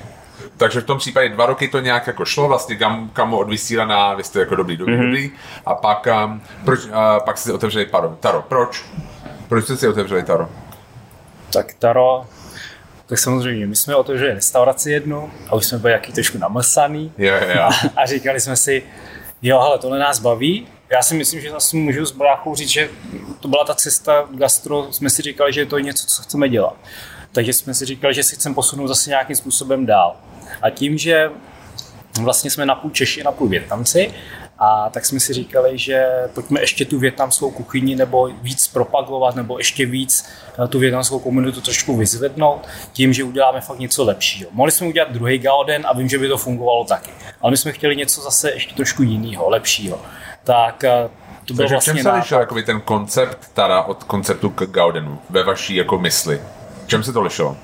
Takže 0.56 0.80
v 0.80 0.84
tom 0.84 0.98
případě 0.98 1.28
dva 1.28 1.46
roky 1.46 1.68
to 1.68 1.80
nějak 1.80 2.06
jako 2.06 2.24
šlo, 2.24 2.48
vlastně 2.48 2.76
kam, 2.76 3.10
kam 3.12 3.34
odvysílaná, 3.34 4.14
vy 4.14 4.24
jste 4.24 4.40
jako 4.40 4.54
dobrý, 4.54 4.76
dobrý, 4.76 4.94
mm-hmm. 4.94 5.06
dobrý. 5.06 5.30
A 5.66 5.74
pak, 5.74 6.08
um, 6.26 6.42
proč, 6.64 6.84
uh, 6.84 6.92
pak 7.24 7.38
jste 7.38 7.50
si 7.50 7.52
otevřeli 7.52 7.86
Taro. 7.86 8.16
Taro. 8.20 8.44
Proč? 8.48 8.84
Proč 9.48 9.64
jste 9.64 9.76
si 9.76 9.88
otevřeli 9.88 10.22
Taro? 10.22 10.48
Tak 11.52 11.74
Taro, 11.74 12.26
tak 13.06 13.18
samozřejmě, 13.18 13.66
my 13.66 13.76
jsme 13.76 13.96
otevřeli 13.96 14.34
restauraci 14.34 14.92
jednu 14.92 15.30
a 15.48 15.54
už 15.54 15.66
jsme 15.66 15.78
byli 15.78 15.92
jaký 15.92 16.12
trošku 16.12 16.38
namlsaný. 16.38 17.12
Jo, 17.18 17.34
jo. 17.54 17.62
A, 17.62 17.70
a 17.96 18.06
říkali 18.06 18.40
jsme 18.40 18.56
si, 18.56 18.82
jo, 19.42 19.58
ale 19.58 19.78
tohle 19.78 19.98
nás 19.98 20.18
baví. 20.18 20.66
Já 20.90 21.02
si 21.02 21.14
myslím, 21.14 21.40
že 21.40 21.50
zase 21.50 21.76
můžu 21.76 22.06
s 22.06 22.12
bráchou 22.12 22.54
říct, 22.54 22.68
že 22.68 22.90
to 23.40 23.48
byla 23.48 23.64
ta 23.64 23.74
cesta 23.74 24.28
gastro, 24.30 24.92
jsme 24.92 25.10
si 25.10 25.22
říkali, 25.22 25.52
že 25.52 25.66
to 25.66 25.76
je 25.76 25.82
něco, 25.82 26.06
co 26.06 26.22
chceme 26.22 26.48
dělat. 26.48 26.76
Takže 27.32 27.52
jsme 27.52 27.74
si 27.74 27.84
říkali, 27.84 28.14
že 28.14 28.22
si 28.22 28.34
chceme 28.34 28.54
posunout 28.54 28.88
zase 28.88 29.10
nějakým 29.10 29.36
způsobem 29.36 29.86
dál. 29.86 30.16
A 30.62 30.70
tím, 30.70 30.98
že 30.98 31.30
vlastně 32.20 32.50
jsme 32.50 32.66
na 32.66 32.74
půl 32.74 32.90
Češi, 32.90 33.22
na 33.22 33.32
půl 33.32 33.48
Větnamci, 33.48 34.12
a 34.62 34.90
tak 34.90 35.06
jsme 35.06 35.20
si 35.20 35.32
říkali, 35.32 35.78
že 35.78 36.06
pojďme 36.34 36.60
ještě 36.60 36.84
tu 36.84 36.98
větnamskou 36.98 37.50
kuchyni 37.50 37.96
nebo 37.96 38.30
víc 38.42 38.68
propagovat, 38.68 39.34
nebo 39.34 39.58
ještě 39.58 39.86
víc 39.86 40.28
eh, 40.64 40.68
tu 40.68 40.78
větnamskou 40.78 41.18
komunitu 41.18 41.60
trošku 41.60 41.96
vyzvednout, 41.96 42.68
tím, 42.92 43.12
že 43.12 43.24
uděláme 43.24 43.60
fakt 43.60 43.78
něco 43.78 44.04
lepšího. 44.04 44.50
Mohli 44.52 44.72
jsme 44.72 44.86
udělat 44.86 45.12
druhý 45.12 45.38
Gauden 45.38 45.86
a 45.86 45.94
vím, 45.94 46.08
že 46.08 46.18
by 46.18 46.28
to 46.28 46.38
fungovalo 46.38 46.84
taky. 46.84 47.10
Ale 47.40 47.50
my 47.50 47.56
jsme 47.56 47.72
chtěli 47.72 47.96
něco 47.96 48.20
zase 48.20 48.50
ještě 48.50 48.74
trošku 48.74 49.02
jiného, 49.02 49.50
lepšího. 49.50 50.00
Tak 50.44 50.84
eh, 50.84 51.08
to 51.44 51.54
bylo 51.54 51.68
Takže 51.68 51.74
vlastně 51.74 51.92
v 51.92 51.96
čem 51.96 52.02
se 52.02 52.12
lišil 52.12 52.62
ten 52.66 52.80
koncept 52.80 53.50
Tara 53.54 53.82
od 53.82 54.04
konceptu 54.04 54.50
k 54.50 54.64
Gaudenu 54.64 55.18
ve 55.30 55.42
vaší 55.42 55.76
jako 55.76 55.98
mysli? 55.98 56.40
Čem 56.90 57.02
se 57.02 57.12
to 57.12 57.22
lišilo? 57.22 57.56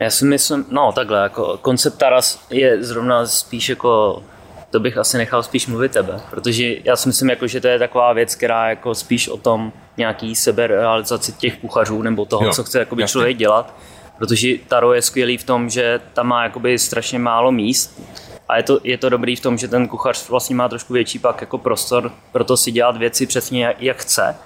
Já 0.00 0.10
si 0.10 0.24
myslím, 0.24 0.66
no 0.70 0.92
takhle, 0.92 1.22
jako 1.22 1.58
koncept 1.62 1.98
Taras 1.98 2.46
je 2.50 2.84
zrovna 2.84 3.26
spíš 3.26 3.68
jako 3.68 4.22
to 4.70 4.80
bych 4.80 4.98
asi 4.98 5.18
nechal 5.18 5.42
spíš 5.42 5.66
mluvit 5.66 5.92
tebe, 5.92 6.20
protože 6.30 6.74
já 6.84 6.96
si 6.96 7.08
myslím, 7.08 7.30
jako, 7.30 7.46
že 7.46 7.60
to 7.60 7.68
je 7.68 7.78
taková 7.78 8.12
věc, 8.12 8.34
která 8.34 8.68
jako 8.68 8.94
spíš 8.94 9.28
o 9.28 9.36
tom 9.36 9.72
nějaký 9.96 10.36
seberealizaci 10.36 11.32
těch 11.32 11.56
kuchařů 11.56 12.02
nebo 12.02 12.24
toho, 12.24 12.44
jo, 12.44 12.52
co 12.52 12.64
chce 12.64 12.78
jakoby 12.78 13.04
člověk 13.06 13.36
dělat, 13.36 13.74
protože 14.18 14.48
Taro 14.68 14.92
je 14.92 15.02
skvělý 15.02 15.36
v 15.36 15.44
tom, 15.44 15.70
že 15.70 16.00
tam 16.12 16.26
má 16.26 16.44
jakoby 16.44 16.78
strašně 16.78 17.18
málo 17.18 17.52
míst 17.52 18.00
a 18.48 18.56
je 18.56 18.62
to, 18.62 18.80
je 18.84 18.98
to 18.98 19.08
dobrý 19.08 19.36
v 19.36 19.40
tom, 19.40 19.58
že 19.58 19.68
ten 19.68 19.88
kuchař 19.88 20.28
vlastně 20.28 20.56
má 20.56 20.68
trošku 20.68 20.92
větší 20.92 21.18
pak 21.18 21.40
jako 21.40 21.58
prostor 21.58 22.12
pro 22.32 22.44
to 22.44 22.56
si 22.56 22.70
dělat 22.70 22.96
věci 22.96 23.26
přesně 23.26 23.64
jak, 23.64 23.82
jak 23.82 23.96
chce, 23.96 24.36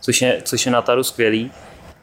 což 0.00 0.22
je, 0.22 0.42
což 0.44 0.66
je 0.66 0.72
na 0.72 0.82
Taru 0.82 1.02
skvělý 1.02 1.52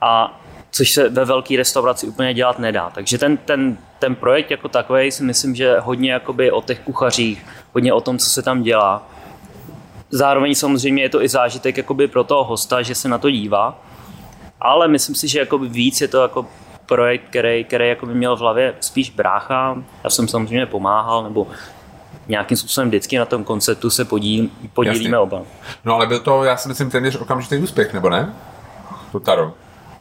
a 0.02 0.41
což 0.72 0.92
se 0.92 1.10
ve 1.10 1.26
velké 1.26 1.58
restauraci 1.58 2.08
úplně 2.08 2.34
dělat 2.34 2.60
nedá. 2.60 2.90
Takže 2.90 3.18
ten, 3.18 3.38
ten, 3.38 3.78
ten 4.00 4.16
projekt 4.16 4.52
jako 4.52 4.68
takový 4.68 5.12
si 5.12 5.24
myslím, 5.24 5.56
že 5.56 5.80
hodně 5.80 6.12
jakoby 6.12 6.52
o 6.52 6.62
těch 6.62 6.80
kuchařích, 6.80 7.46
hodně 7.74 7.94
o 7.94 8.02
tom, 8.02 8.18
co 8.18 8.30
se 8.30 8.42
tam 8.42 8.64
dělá. 8.64 9.08
Zároveň 10.10 10.56
samozřejmě 10.56 11.04
je 11.04 11.10
to 11.10 11.24
i 11.24 11.30
zážitek 11.30 11.78
jakoby 11.78 12.08
pro 12.08 12.24
toho 12.24 12.44
hosta, 12.44 12.82
že 12.82 12.96
se 12.96 13.10
na 13.10 13.18
to 13.18 13.30
dívá, 13.30 13.80
ale 14.62 14.88
myslím 14.88 15.16
si, 15.16 15.28
že 15.28 15.40
jakoby 15.40 15.68
víc 15.68 16.02
je 16.02 16.08
to 16.08 16.22
jako 16.22 16.46
projekt, 16.86 17.24
který, 17.30 17.64
který 17.64 17.90
jakoby 17.90 18.14
měl 18.14 18.36
v 18.36 18.40
hlavě 18.40 18.76
spíš 18.80 19.10
brácha. 19.10 19.84
Já 20.04 20.10
jsem 20.10 20.28
samozřejmě 20.28 20.66
pomáhal, 20.66 21.24
nebo 21.24 21.48
nějakým 22.28 22.58
způsobem 22.58 22.88
vždycky 22.88 23.18
na 23.18 23.26
tom 23.26 23.44
konceptu 23.44 23.90
se 23.90 24.06
podíl, 24.06 24.48
podílíme 24.74 25.04
Jasně. 25.04 25.18
oba. 25.18 25.42
No 25.86 25.96
ale 25.96 26.08
byl 26.08 26.20
to, 26.20 26.44
já 26.44 26.58
si 26.58 26.68
myslím, 26.68 26.90
téměř 26.90 27.16
okamžitý 27.16 27.58
úspěch, 27.58 27.94
nebo 27.94 28.10
ne? 28.10 28.34
To 29.12 29.20
Taro. 29.20 29.54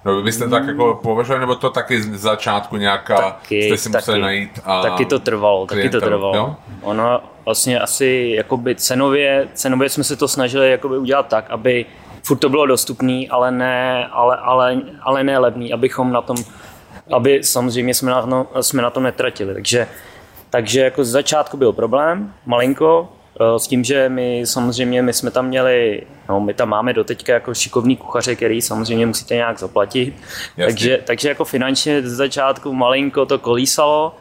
No 0.05 0.17
vy 0.17 0.23
byste 0.23 0.49
tak 0.49 0.67
jako 0.67 1.01
považovali, 1.03 1.41
nebo 1.41 1.55
to 1.55 1.71
taky 1.71 2.03
z 2.03 2.21
začátku 2.21 2.77
nějaká, 2.77 3.17
taky, 3.17 3.63
jste 3.63 3.77
si 3.77 3.91
taky, 3.91 4.03
museli 4.03 4.21
najít 4.21 4.61
a 4.65 4.83
Taky 4.83 5.05
to 5.05 5.19
trvalo, 5.19 5.67
taky 5.67 5.91
to 5.91 6.01
trvalo. 6.01 6.37
Jo? 6.37 6.57
Ono 6.83 7.21
vlastně 7.45 7.81
asi 7.81 8.33
jakoby 8.37 8.75
cenově, 8.75 9.49
cenově 9.55 9.89
jsme 9.89 10.05
se 10.05 10.17
to 10.17 10.29
snažili 10.29 10.71
jakoby 10.71 10.99
udělat 10.99 11.27
tak, 11.29 11.51
aby 11.51 11.87
furt 12.23 12.37
to 12.39 12.49
bylo 12.49 12.67
dostupné, 12.67 13.25
ale 13.31 13.51
ne, 13.51 14.07
ale, 14.13 14.37
ale, 14.37 14.81
ale 15.03 15.25
ne 15.25 15.39
levný, 15.39 15.73
abychom 15.73 16.13
na 16.13 16.23
tom, 16.23 16.37
aby 17.13 17.45
samozřejmě 17.45 17.95
jsme 17.95 18.11
na, 18.11 18.27
no, 18.27 18.47
jsme 18.61 18.83
na 18.83 18.91
tom 18.91 19.03
netratili. 19.03 19.55
Takže, 19.55 19.87
takže 20.51 20.81
jako 20.81 21.05
z 21.05 21.09
začátku 21.09 21.57
byl 21.57 21.73
problém, 21.73 22.33
malinko, 22.47 23.09
s 23.59 23.67
tím, 23.67 23.85
že 23.85 24.09
my 24.09 24.43
samozřejmě 24.45 25.03
my 25.03 25.13
jsme 25.13 25.31
tam 25.31 25.47
měli, 25.47 26.03
no 26.29 26.41
my 26.41 26.55
tam 26.55 26.69
máme 26.69 26.93
doteďka 26.93 27.33
jako 27.33 27.55
šikovný 27.55 27.97
kuchaře, 27.97 28.37
který 28.37 28.63
samozřejmě 28.63 29.07
musíte 29.07 29.35
nějak 29.35 29.59
zaplatit. 29.59 30.15
Takže, 30.57 31.01
takže 31.05 31.29
jako 31.29 31.45
finančně 31.45 32.03
z 32.03 32.13
začátku 32.13 32.73
malinko 32.73 33.27
to 33.27 33.39
kolísalo, 33.39 34.17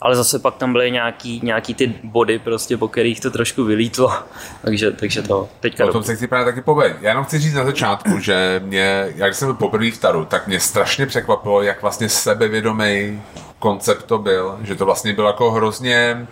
ale 0.00 0.16
zase 0.16 0.38
pak 0.38 0.54
tam 0.56 0.72
byly 0.72 0.90
nějaký, 0.90 1.40
nějaký 1.44 1.74
ty 1.74 1.94
body, 2.04 2.38
prostě, 2.38 2.76
po 2.76 2.88
kterých 2.88 3.20
to 3.20 3.30
trošku 3.30 3.64
vylítlo. 3.64 4.12
takže, 4.62 4.90
takže 4.90 5.22
to 5.22 5.48
teďka... 5.60 5.86
O 5.86 5.92
tom 5.92 6.02
se 6.02 6.16
chci 6.16 6.26
právě 6.26 6.44
taky 6.44 6.60
povědět. 6.60 6.98
Já 7.00 7.08
jenom 7.08 7.24
chci 7.24 7.38
říct 7.38 7.54
na 7.54 7.64
začátku, 7.64 8.18
že 8.18 8.60
mě, 8.64 9.12
jak 9.14 9.34
jsem 9.34 9.48
byl 9.48 9.54
poprvé 9.54 9.90
v 9.90 9.98
Taru, 9.98 10.24
tak 10.24 10.46
mě 10.46 10.60
strašně 10.60 11.06
překvapilo, 11.06 11.62
jak 11.62 11.82
vlastně 11.82 12.08
sebevědomý 12.08 13.22
koncept 13.58 14.02
to 14.02 14.18
byl, 14.18 14.58
že 14.62 14.74
to 14.74 14.84
vlastně 14.84 15.12
bylo 15.12 15.26
jako 15.26 15.50
hrozně 15.50 16.26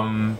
um, 0.00 0.38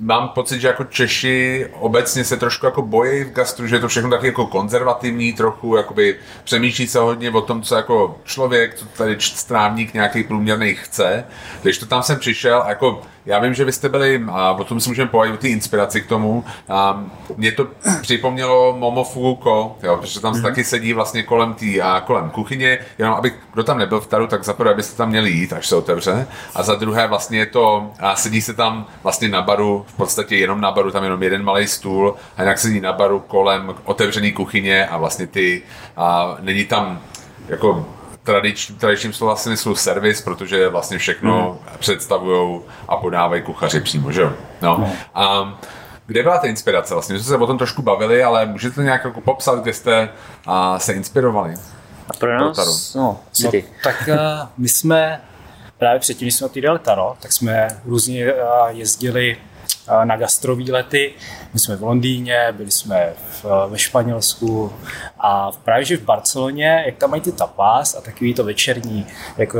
mám 0.00 0.28
pocit, 0.28 0.60
že 0.60 0.68
jako 0.68 0.84
Češi 0.84 1.66
obecně 1.72 2.24
se 2.24 2.36
trošku 2.36 2.66
jako 2.66 2.82
bojí 2.82 3.24
v 3.24 3.32
gastru, 3.32 3.66
že 3.66 3.76
je 3.76 3.80
to 3.80 3.88
všechno 3.88 4.10
taky 4.10 4.26
jako 4.26 4.46
konzervativní 4.46 5.32
trochu, 5.32 5.76
jakoby 5.76 6.16
přemýšlí 6.44 6.86
se 6.86 6.98
hodně 6.98 7.30
o 7.30 7.40
tom, 7.40 7.62
co 7.62 7.74
jako 7.74 8.18
člověk, 8.24 8.74
co 8.74 8.84
tady 8.84 9.16
strávník 9.20 9.94
nějaký 9.94 10.24
průměrný 10.24 10.74
chce. 10.74 11.24
Když 11.62 11.78
to 11.78 11.86
tam 11.86 12.02
jsem 12.02 12.18
přišel 12.18 12.64
jako 12.68 13.02
já 13.26 13.38
vím, 13.38 13.54
že 13.54 13.64
vy 13.64 13.72
jste 13.72 13.88
byli, 13.88 14.24
a 14.30 14.52
o 14.52 14.64
tom 14.64 14.80
si 14.80 14.88
můžeme 14.88 15.10
povědět 15.10 15.34
o 15.34 15.40
té 15.40 15.48
inspiraci 15.48 16.00
k 16.00 16.06
tomu, 16.06 16.44
a 16.68 17.04
mě 17.36 17.52
to 17.52 17.66
připomnělo 18.00 18.76
Momofuko, 18.78 19.76
jo, 19.82 19.96
protože 19.96 20.20
tam 20.20 20.32
mm-hmm. 20.32 20.42
taky 20.42 20.64
sedí 20.64 20.92
vlastně 20.92 21.22
kolem 21.22 21.54
tý, 21.54 21.82
a 21.82 22.00
kolem 22.00 22.30
kuchyně, 22.30 22.78
jenom 22.98 23.14
aby 23.14 23.32
kdo 23.52 23.64
tam 23.64 23.78
nebyl 23.78 24.00
v 24.00 24.06
taru, 24.06 24.26
tak 24.26 24.44
za 24.44 24.52
prvé 24.52 24.74
byste 24.74 24.96
tam 24.96 25.08
měli 25.08 25.30
jít, 25.30 25.52
až 25.52 25.66
se 25.66 25.76
otevře, 25.76 26.26
a 26.54 26.62
za 26.62 26.74
druhé 26.74 27.06
vlastně 27.06 27.38
je 27.38 27.46
to, 27.46 27.90
a 28.00 28.16
sedí 28.16 28.42
se 28.42 28.54
tam 28.54 28.86
vlastně 29.02 29.28
na 29.28 29.42
baru, 29.42 29.84
v 29.88 29.94
podstatě 29.96 30.36
jenom 30.36 30.60
na 30.60 30.70
baru, 30.70 30.90
tam 30.90 31.04
jenom 31.04 31.22
jeden 31.22 31.44
malý 31.44 31.66
stůl, 31.66 32.14
a 32.36 32.42
jinak 32.42 32.58
sedí 32.58 32.80
na 32.80 32.92
baru 32.92 33.20
kolem 33.20 33.74
otevřené 33.84 34.32
kuchyně 34.32 34.86
a 34.86 34.96
vlastně 34.96 35.26
ty, 35.26 35.62
a 35.96 36.36
není 36.40 36.64
tam 36.64 37.00
jako 37.48 37.86
tradič, 38.22 38.72
tradičním 38.78 39.12
slova 39.12 39.36
smyslu 39.36 39.74
servis, 39.74 40.22
protože 40.22 40.68
vlastně 40.68 40.98
všechno 40.98 41.58
mm. 41.62 41.78
představují 41.78 42.60
a 42.88 42.96
podávají 42.96 43.42
kuchaři 43.42 43.80
přímo, 43.80 44.12
že 44.12 44.20
jo? 44.20 44.32
No. 44.62 44.78
Mm. 44.78 44.92
A 45.14 45.58
kde 46.06 46.22
byla 46.22 46.38
ta 46.38 46.46
inspirace 46.46 46.94
vlastně? 46.94 47.12
My 47.12 47.18
jsme 47.18 47.28
se 47.28 47.36
o 47.36 47.46
tom 47.46 47.58
trošku 47.58 47.82
bavili, 47.82 48.24
ale 48.24 48.46
můžete 48.46 48.82
nějak 48.82 49.04
jako 49.04 49.20
popsat, 49.20 49.58
kde 49.62 49.72
jste 49.72 50.08
a, 50.46 50.78
se 50.78 50.92
inspirovali? 50.92 51.54
A 52.08 52.12
pro 52.18 52.38
nás, 52.38 52.94
no, 52.94 53.20
no, 53.44 53.50
tak 53.84 54.08
uh, 54.08 54.48
my 54.58 54.68
jsme 54.68 55.20
právě 55.78 56.00
předtím, 56.00 56.26
když 56.26 56.34
jsme 56.34 56.46
otvídali 56.46 56.78
Taro, 56.78 57.16
tak 57.20 57.32
jsme 57.32 57.68
různě 57.84 58.32
uh, 58.32 58.40
jezdili 58.68 59.36
na 60.04 60.16
gastrovýlety. 60.16 61.14
My 61.52 61.58
jsme 61.60 61.76
v 61.76 61.82
Londýně, 61.82 62.48
byli 62.52 62.70
jsme 62.70 63.12
v, 63.42 63.44
ve 63.68 63.78
Španělsku 63.78 64.72
a 65.20 65.50
právě 65.52 65.84
že 65.84 65.96
v 65.96 66.02
Barceloně, 66.02 66.82
jak 66.86 66.96
tam 66.96 67.10
mají 67.10 67.22
ty 67.22 67.32
tapas 67.32 67.94
a 67.94 68.00
takový 68.00 68.34
to 68.34 68.44
večerní, 68.44 69.06
jako 69.36 69.58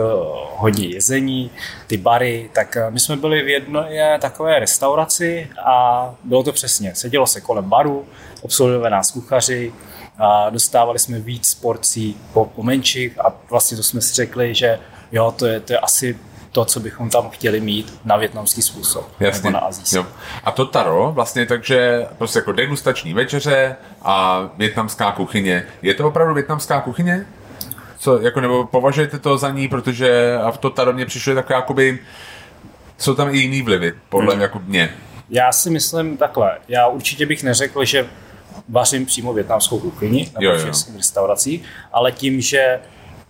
hodně 0.57 0.87
jezení, 0.87 1.51
ty 1.87 1.96
bary, 1.96 2.51
tak 2.53 2.77
my 2.90 3.01
jsme 3.01 3.16
byli 3.16 3.42
v 3.42 3.49
jedné 3.49 4.18
takové 4.18 4.59
restauraci 4.59 5.51
a 5.64 6.14
bylo 6.25 6.42
to 6.42 6.53
přesně. 6.53 6.94
Sedělo 6.94 7.27
se 7.27 7.40
kolem 7.40 7.64
baru, 7.64 8.07
obsluhovali 8.42 8.90
nás 8.90 9.11
kuchaři, 9.11 9.73
a 10.20 10.51
dostávali 10.51 10.99
jsme 10.99 11.18
víc 11.18 11.55
porcí 11.55 12.16
po, 12.33 12.44
po 12.44 12.62
menších 12.62 13.20
a 13.20 13.33
vlastně 13.51 13.77
to 13.77 13.83
jsme 13.83 14.01
si 14.01 14.14
řekli, 14.14 14.55
že 14.55 14.79
jo, 15.12 15.35
to 15.37 15.46
je, 15.46 15.61
to 15.61 15.73
je 15.73 15.79
asi 15.79 16.18
to, 16.52 16.64
co 16.64 16.80
bychom 16.80 17.10
tam 17.10 17.30
chtěli 17.30 17.60
mít 17.60 18.00
na 18.04 18.16
větnamský 18.16 18.62
způsob. 18.62 19.08
Jasně. 19.20 19.50
Nebo 19.50 19.52
na 19.52 19.66
azijský. 19.66 19.96
Jo. 19.96 20.06
A 20.44 20.50
to 20.50 20.66
taro, 20.66 21.12
vlastně 21.14 21.46
takže 21.46 22.06
prostě 22.18 22.38
jako 22.38 22.52
degustační 22.52 23.14
večeře 23.14 23.76
a 24.02 24.42
větnamská 24.56 25.12
kuchyně. 25.12 25.66
Je 25.82 25.94
to 25.94 26.08
opravdu 26.08 26.34
větnamská 26.34 26.80
kuchyně? 26.80 27.26
Co, 27.98 28.20
jako, 28.20 28.40
nebo 28.40 28.66
považujete 28.66 29.18
to 29.18 29.38
za 29.38 29.50
ní, 29.50 29.68
protože 29.68 30.38
a 30.42 30.50
v 30.50 30.58
to 30.58 30.70
taro 30.70 30.92
mě 30.92 31.06
přišlo 31.06 31.34
takové 31.34 31.54
jakoby, 31.54 31.98
jsou 32.98 33.14
tam 33.14 33.34
i 33.34 33.38
jiný 33.38 33.62
vlivy, 33.62 33.94
podle 34.08 34.34
hmm. 34.34 34.42
jako 34.42 34.60
mě. 34.66 34.94
Já 35.30 35.52
si 35.52 35.70
myslím 35.70 36.16
takhle, 36.16 36.58
já 36.68 36.86
určitě 36.86 37.26
bych 37.26 37.42
neřekl, 37.42 37.84
že 37.84 38.06
vařím 38.68 39.06
přímo 39.06 39.32
větnamskou 39.32 39.78
kuchyni 39.78 40.32
nebo 40.40 40.58
v 40.92 40.96
restauracích, 40.96 41.62
ale 41.92 42.12
tím, 42.12 42.40
že 42.40 42.80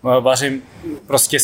vařím, 0.02 0.62
prostě 1.06 1.38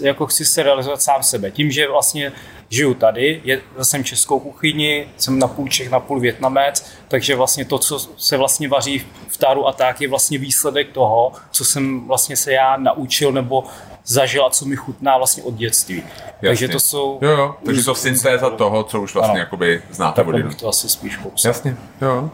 jako 0.00 0.26
chci 0.26 0.44
se 0.44 0.62
realizovat 0.62 1.02
sám 1.02 1.22
sebe. 1.22 1.50
Tím, 1.50 1.70
že 1.70 1.88
vlastně 1.88 2.32
žiju 2.68 2.94
tady, 2.94 3.40
je, 3.44 3.60
jsem 3.82 4.04
českou 4.04 4.40
kuchyni, 4.40 5.08
jsem 5.16 5.38
na 5.38 5.48
půl 5.48 5.68
Čech, 5.68 5.90
na 5.90 6.00
půl 6.00 6.20
Větnamec, 6.20 6.86
takže 7.08 7.36
vlastně 7.36 7.64
to, 7.64 7.78
co 7.78 7.98
se 8.16 8.36
vlastně 8.36 8.68
vaří 8.68 9.06
v 9.28 9.36
Taru 9.36 9.68
a 9.68 9.72
tak, 9.72 10.00
je 10.00 10.08
vlastně 10.08 10.38
výsledek 10.38 10.92
toho, 10.92 11.32
co 11.50 11.64
jsem 11.64 12.06
vlastně 12.06 12.36
se 12.36 12.52
já 12.52 12.76
naučil 12.76 13.32
nebo 13.32 13.64
zažil 14.04 14.46
a 14.46 14.50
co 14.50 14.64
mi 14.64 14.76
chutná 14.76 15.16
vlastně 15.16 15.42
od 15.42 15.54
dětství. 15.54 15.96
Jasně. 15.96 16.48
Takže 16.48 16.68
to 16.68 16.80
jsou... 16.80 17.18
Jo, 17.22 17.30
jo, 17.30 17.54
takže 17.64 17.84
to 17.84 17.94
syntéza 17.94 18.50
toho, 18.50 18.84
co 18.84 19.00
už 19.00 19.14
vlastně 19.14 19.32
ano. 19.32 19.40
jakoby 19.40 19.82
znáte 19.90 20.24
bych 20.24 20.54
to 20.54 20.68
asi 20.68 20.88
spíš 20.88 21.16
popsal. 21.16 21.48
Jasně, 21.48 21.76
jo. 22.00 22.30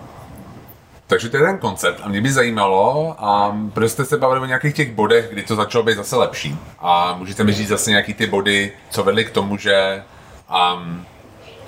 Takže 1.07 1.29
to 1.29 1.37
je 1.37 1.42
ten 1.42 1.59
koncept 1.59 2.01
a 2.03 2.09
mě 2.09 2.21
by 2.21 2.33
zajímalo, 2.33 3.14
a 3.19 3.59
proč 3.73 3.90
jste 3.90 4.05
se 4.05 4.16
bavili 4.16 4.40
o 4.40 4.45
nějakých 4.45 4.75
těch 4.75 4.92
bodech, 4.92 5.29
kdy 5.33 5.42
to 5.42 5.57
začalo 5.57 5.85
být 5.85 5.97
zase 5.97 6.16
lepší. 6.16 6.59
A 6.79 7.16
můžete 7.19 7.45
mi 7.45 7.53
říct 7.53 7.69
zase 7.69 7.90
nějaký 7.90 8.14
ty 8.14 8.27
body, 8.27 8.73
co 8.90 9.03
vedly 9.05 9.25
k 9.25 9.31
tomu, 9.31 9.57
že 9.57 10.03
um, 10.75 11.05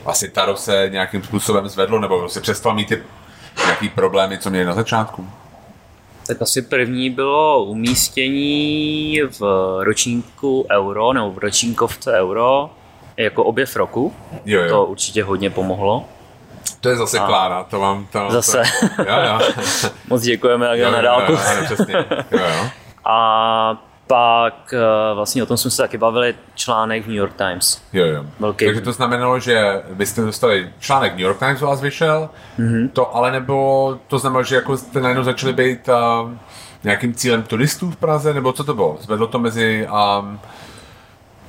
vlastně 0.05 0.29
Taro 0.29 0.57
se 0.57 0.89
nějakým 0.93 1.23
způsobem 1.23 1.69
zvedlo, 1.69 1.99
nebo 1.99 2.29
si 2.29 2.41
přestal 2.41 2.75
mít 2.75 2.89
ty 2.89 3.03
nějaký 3.65 3.89
problémy, 3.89 4.39
co 4.39 4.51
měli 4.51 4.65
na 4.65 4.75
začátku? 4.75 5.29
Tak 6.27 6.43
asi 6.43 6.63
první 6.63 7.11
bylo 7.11 7.65
umístění 7.65 9.21
v 9.39 9.41
ročníku 9.83 10.67
euro, 10.71 11.13
nebo 11.13 11.31
v 11.33 11.39
ročníkovce 11.39 12.13
euro, 12.13 12.71
jako 13.17 13.45
objev 13.45 13.77
roku. 13.77 14.15
Jo, 14.45 14.63
jo. 14.63 14.69
To 14.69 14.87
určitě 14.87 15.25
hodně 15.25 15.51
pomohlo. 15.51 16.05
To 16.81 16.89
je 16.89 16.97
zase 16.97 17.19
a 17.19 17.27
Klára, 17.27 17.65
to 17.65 17.81
vám 17.81 18.07
to... 18.07 18.27
Zase. 18.31 18.63
To, 18.97 19.03
jo, 19.03 19.17
jo. 19.25 19.41
Moc 20.09 20.23
děkujeme, 20.23 20.79
jak 20.79 20.93
na 20.93 21.01
dálku. 21.01 21.33
Jo, 21.33 21.39
jo, 21.57 21.65
přesně. 21.65 21.95
Jo, 22.31 22.39
jo. 22.39 22.71
A 23.05 23.89
pak 24.09 24.75
eh, 24.75 25.15
vlastně 25.15 25.43
o 25.43 25.47
tom 25.47 25.57
jsme 25.57 25.71
se 25.71 25.83
taky 25.83 25.99
bavili, 25.99 26.35
článek 26.55 27.05
v 27.05 27.07
New 27.07 27.17
York 27.17 27.35
Times. 27.35 27.83
Jo, 27.93 28.07
jo. 28.07 28.25
Velký. 28.41 28.65
Takže 28.65 28.81
to 28.81 28.93
znamenalo, 28.93 29.41
že 29.41 29.83
vy 29.91 30.07
jste 30.07 30.21
dostali 30.21 30.71
článek 30.79 31.13
New 31.13 31.21
York 31.21 31.39
Times 31.39 31.63
u 31.63 31.67
vás 31.67 31.81
vyšel, 31.81 32.31
mm-hmm. 32.59 32.91
to 32.93 33.17
ale 33.17 33.33
nebo 33.33 33.99
to 34.09 34.19
znamenalo, 34.19 34.45
že 34.45 34.55
jako 34.55 34.77
jste 34.77 35.01
najednou 35.01 35.25
začali 35.25 35.53
být 35.53 35.89
uh, 35.89 36.31
nějakým 36.85 37.15
cílem 37.15 37.43
turistů 37.43 37.91
v 37.91 37.97
Praze, 37.97 38.35
nebo 38.35 38.53
co 38.53 38.65
to 38.65 38.75
bylo? 38.75 38.97
Zvedlo 39.01 39.27
to 39.27 39.39
mezi 39.39 39.89
um, 40.21 40.41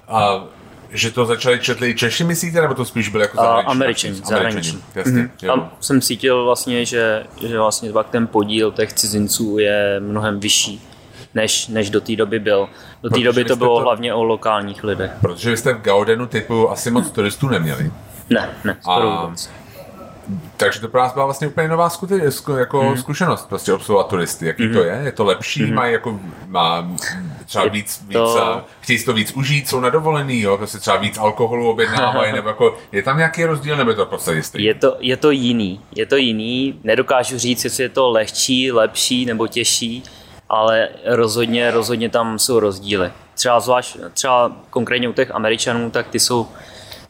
uh, 0.09 0.43
že 0.91 1.11
to 1.11 1.25
začali 1.25 1.59
četli 1.59 1.95
Češi, 1.95 2.23
myslíte, 2.23 2.61
nebo 2.61 2.73
to 2.73 2.85
spíš 2.85 3.09
bylo 3.09 3.23
jako 3.23 3.37
zahraniční? 3.37 3.71
Američani, 3.71 4.13
zahraniční. 4.13 4.83
Jasně, 4.95 5.11
mm-hmm. 5.11 5.47
Tam 5.47 5.71
jsem 5.79 6.01
cítil 6.01 6.45
vlastně, 6.45 6.85
že, 6.85 7.23
že 7.47 7.59
vlastně 7.59 7.91
pak 7.91 8.09
ten 8.09 8.27
podíl 8.27 8.71
těch 8.71 8.93
cizinců 8.93 9.57
je 9.57 9.99
mnohem 9.99 10.39
vyšší, 10.39 10.81
než, 11.33 11.67
než 11.67 11.89
do 11.89 12.01
té 12.01 12.15
doby 12.15 12.39
byl. 12.39 12.69
Do 13.03 13.09
té 13.09 13.19
doby 13.19 13.45
to 13.45 13.55
bylo 13.55 13.77
to, 13.77 13.83
hlavně 13.83 14.13
o 14.13 14.23
lokálních 14.23 14.83
lidech. 14.83 15.11
Protože 15.21 15.49
vy 15.49 15.57
jste 15.57 15.73
v 15.73 15.81
Gaudenu 15.81 16.27
typu 16.27 16.71
asi 16.71 16.91
moc 16.91 17.11
turistů 17.11 17.47
neměli. 17.47 17.91
Ne, 18.29 18.49
ne, 18.63 18.77
skoro 18.81 19.11
a, 19.11 19.25
vůbec 19.25 19.49
takže 20.57 20.79
to 20.79 20.87
pro 20.87 21.01
nás 21.01 21.13
byla 21.13 21.25
vlastně 21.25 21.47
úplně 21.47 21.67
nová 21.67 21.89
jako 22.57 22.83
mm. 22.83 22.97
zkušenost, 22.97 23.49
prostě 23.49 23.73
obsluhovat 23.73 24.07
turisty. 24.07 24.45
Jaký 24.45 24.67
mm. 24.67 24.73
to 24.73 24.83
je? 24.83 25.01
Je 25.03 25.11
to 25.11 25.25
lepší? 25.25 25.63
Mm. 25.63 25.73
Mají 25.73 25.93
jako, 25.93 26.19
má 26.47 26.91
třeba 27.45 27.65
víc, 27.65 28.01
víc 28.07 28.13
to... 28.13 28.61
chtějí 28.79 28.99
si 28.99 29.05
to 29.05 29.13
víc 29.13 29.31
užít, 29.31 29.67
jsou 29.67 29.79
na 29.79 29.89
dovolený, 29.89 30.41
jo? 30.41 30.57
Prostě 30.57 30.77
třeba 30.77 30.97
víc 30.97 31.17
alkoholu 31.17 31.69
objednávají, 31.69 32.33
nebo 32.35 32.47
jako, 32.47 32.77
je 32.91 33.03
tam 33.03 33.17
nějaký 33.17 33.45
rozdíl, 33.45 33.77
nebo 33.77 33.89
je 33.89 33.95
to 33.95 34.05
prostě 34.05 34.31
jistý? 34.31 34.63
Je 34.63 34.73
to, 34.73 34.97
je 34.99 35.17
to 35.17 35.31
jiný, 35.31 35.81
je 35.95 36.05
to 36.05 36.15
jiný. 36.15 36.79
Nedokážu 36.83 37.37
říct, 37.37 37.63
jestli 37.63 37.83
je 37.83 37.89
to 37.89 38.09
lehčí, 38.09 38.71
lepší 38.71 39.25
nebo 39.25 39.47
těžší, 39.47 40.03
ale 40.49 40.89
rozhodně, 41.05 41.71
rozhodně 41.71 42.09
tam 42.09 42.39
jsou 42.39 42.59
rozdíly. 42.59 43.11
Třeba 43.33 43.59
zvlášť, 43.59 43.97
třeba 44.13 44.51
konkrétně 44.69 45.09
u 45.09 45.13
těch 45.13 45.31
Američanů, 45.31 45.91
tak 45.91 46.07
ty 46.07 46.19
jsou 46.19 46.47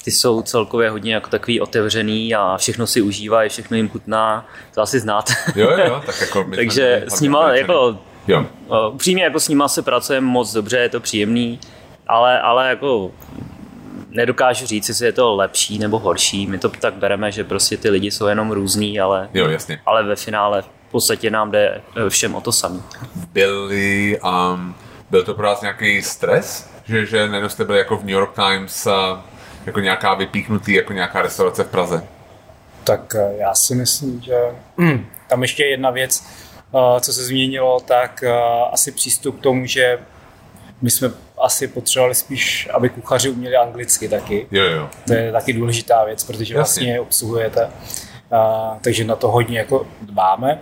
ty 0.04 0.12
jsou 0.12 0.42
celkově 0.42 0.90
hodně 0.90 1.14
jako 1.14 1.30
takový 1.30 1.62
otevřený 1.62 2.36
a 2.36 2.58
všechno 2.58 2.88
si 2.88 3.02
užívají, 3.02 3.50
všechno 3.50 3.78
jim 3.78 3.90
chutná, 3.90 4.48
to 4.76 4.82
asi 4.82 5.00
znáte. 5.00 5.34
Jo, 5.56 5.70
jo, 5.86 6.02
tak 6.06 6.22
jako 6.22 6.46
Takže 6.56 7.04
s 7.08 7.22
nima 7.22 7.54
jako, 7.54 8.00
jo. 8.28 8.46
upřímně 8.92 9.24
jako 9.24 9.40
s 9.40 9.48
nima 9.48 9.68
se 9.68 9.82
pracuje 9.82 10.22
moc 10.22 10.54
dobře, 10.54 10.78
je 10.78 10.90
to 10.90 11.00
příjemný, 11.00 11.60
ale, 12.08 12.42
ale 12.42 12.70
jako 12.70 13.12
nedokážu 14.10 14.66
říct, 14.66 14.90
jestli 14.90 15.06
je 15.06 15.12
to 15.12 15.36
lepší 15.36 15.80
nebo 15.80 16.00
horší. 16.00 16.48
My 16.48 16.58
to 16.58 16.70
tak 16.70 16.94
bereme, 16.94 17.32
že 17.32 17.44
prostě 17.44 17.78
ty 17.78 17.90
lidi 17.90 18.12
jsou 18.12 18.28
jenom 18.28 18.52
různý, 18.52 19.00
ale, 19.00 19.30
jo, 19.34 19.48
jasně. 19.48 19.82
ale 19.86 20.04
ve 20.04 20.16
finále 20.16 20.62
v 20.62 20.92
podstatě 20.92 21.30
nám 21.30 21.52
jde 21.52 21.82
eh, 22.06 22.10
všem 22.10 22.36
o 22.36 22.42
to 22.42 22.52
samé. 22.52 22.80
Byli, 23.34 24.20
um, 24.54 24.76
byl 25.10 25.24
to 25.24 25.34
pro 25.34 25.48
vás 25.48 25.62
nějaký 25.62 26.02
stres, 26.02 26.70
že, 26.86 27.06
že 27.06 27.28
najednou 27.28 27.50
jste 27.50 27.66
byli 27.66 27.78
jako 27.78 27.98
v 27.98 28.02
New 28.02 28.10
York 28.10 28.36
Times 28.36 28.86
uh, 28.86 29.20
jako 29.70 29.80
nějaká 29.80 30.14
vypíchnutý, 30.14 30.74
jako 30.74 30.94
nějaká 30.94 31.22
restaurace 31.22 31.64
v 31.64 31.68
Praze? 31.68 32.04
Tak 32.84 33.16
eh, 33.16 33.34
já 33.38 33.56
si 33.56 33.76
myslím, 33.76 34.22
že 34.22 34.36
tam 35.28 35.42
ještě 35.42 35.64
jedna 35.64 35.90
věc, 35.90 36.24
eh, 36.76 37.02
co 37.02 37.14
se 37.14 37.24
změnilo, 37.24 37.80
tak 37.80 38.24
eh, 38.24 38.32
asi 38.72 38.92
přístup 38.92 39.40
k 39.40 39.44
tomu, 39.44 39.66
že 39.66 40.00
my 40.82 40.90
jsme 40.90 41.12
asi 41.38 41.68
potřebovali 41.68 42.16
spíš, 42.16 42.70
aby 42.74 42.90
kuchaři 42.90 43.30
uměli 43.30 43.56
anglicky 43.56 44.10
taky. 44.10 44.48
Jo, 44.52 44.64
jo. 44.64 44.90
To 45.08 45.14
je 45.14 45.32
taky 45.32 45.54
důležitá 45.54 46.04
věc, 46.04 46.24
protože 46.24 46.56
Jasně. 46.56 46.58
vlastně 46.58 47.00
obsluhujete. 47.00 47.70
A, 48.32 48.78
takže 48.82 49.04
na 49.04 49.16
to 49.16 49.32
hodně 49.32 49.58
jako 49.60 49.88
dbáme. 50.02 50.60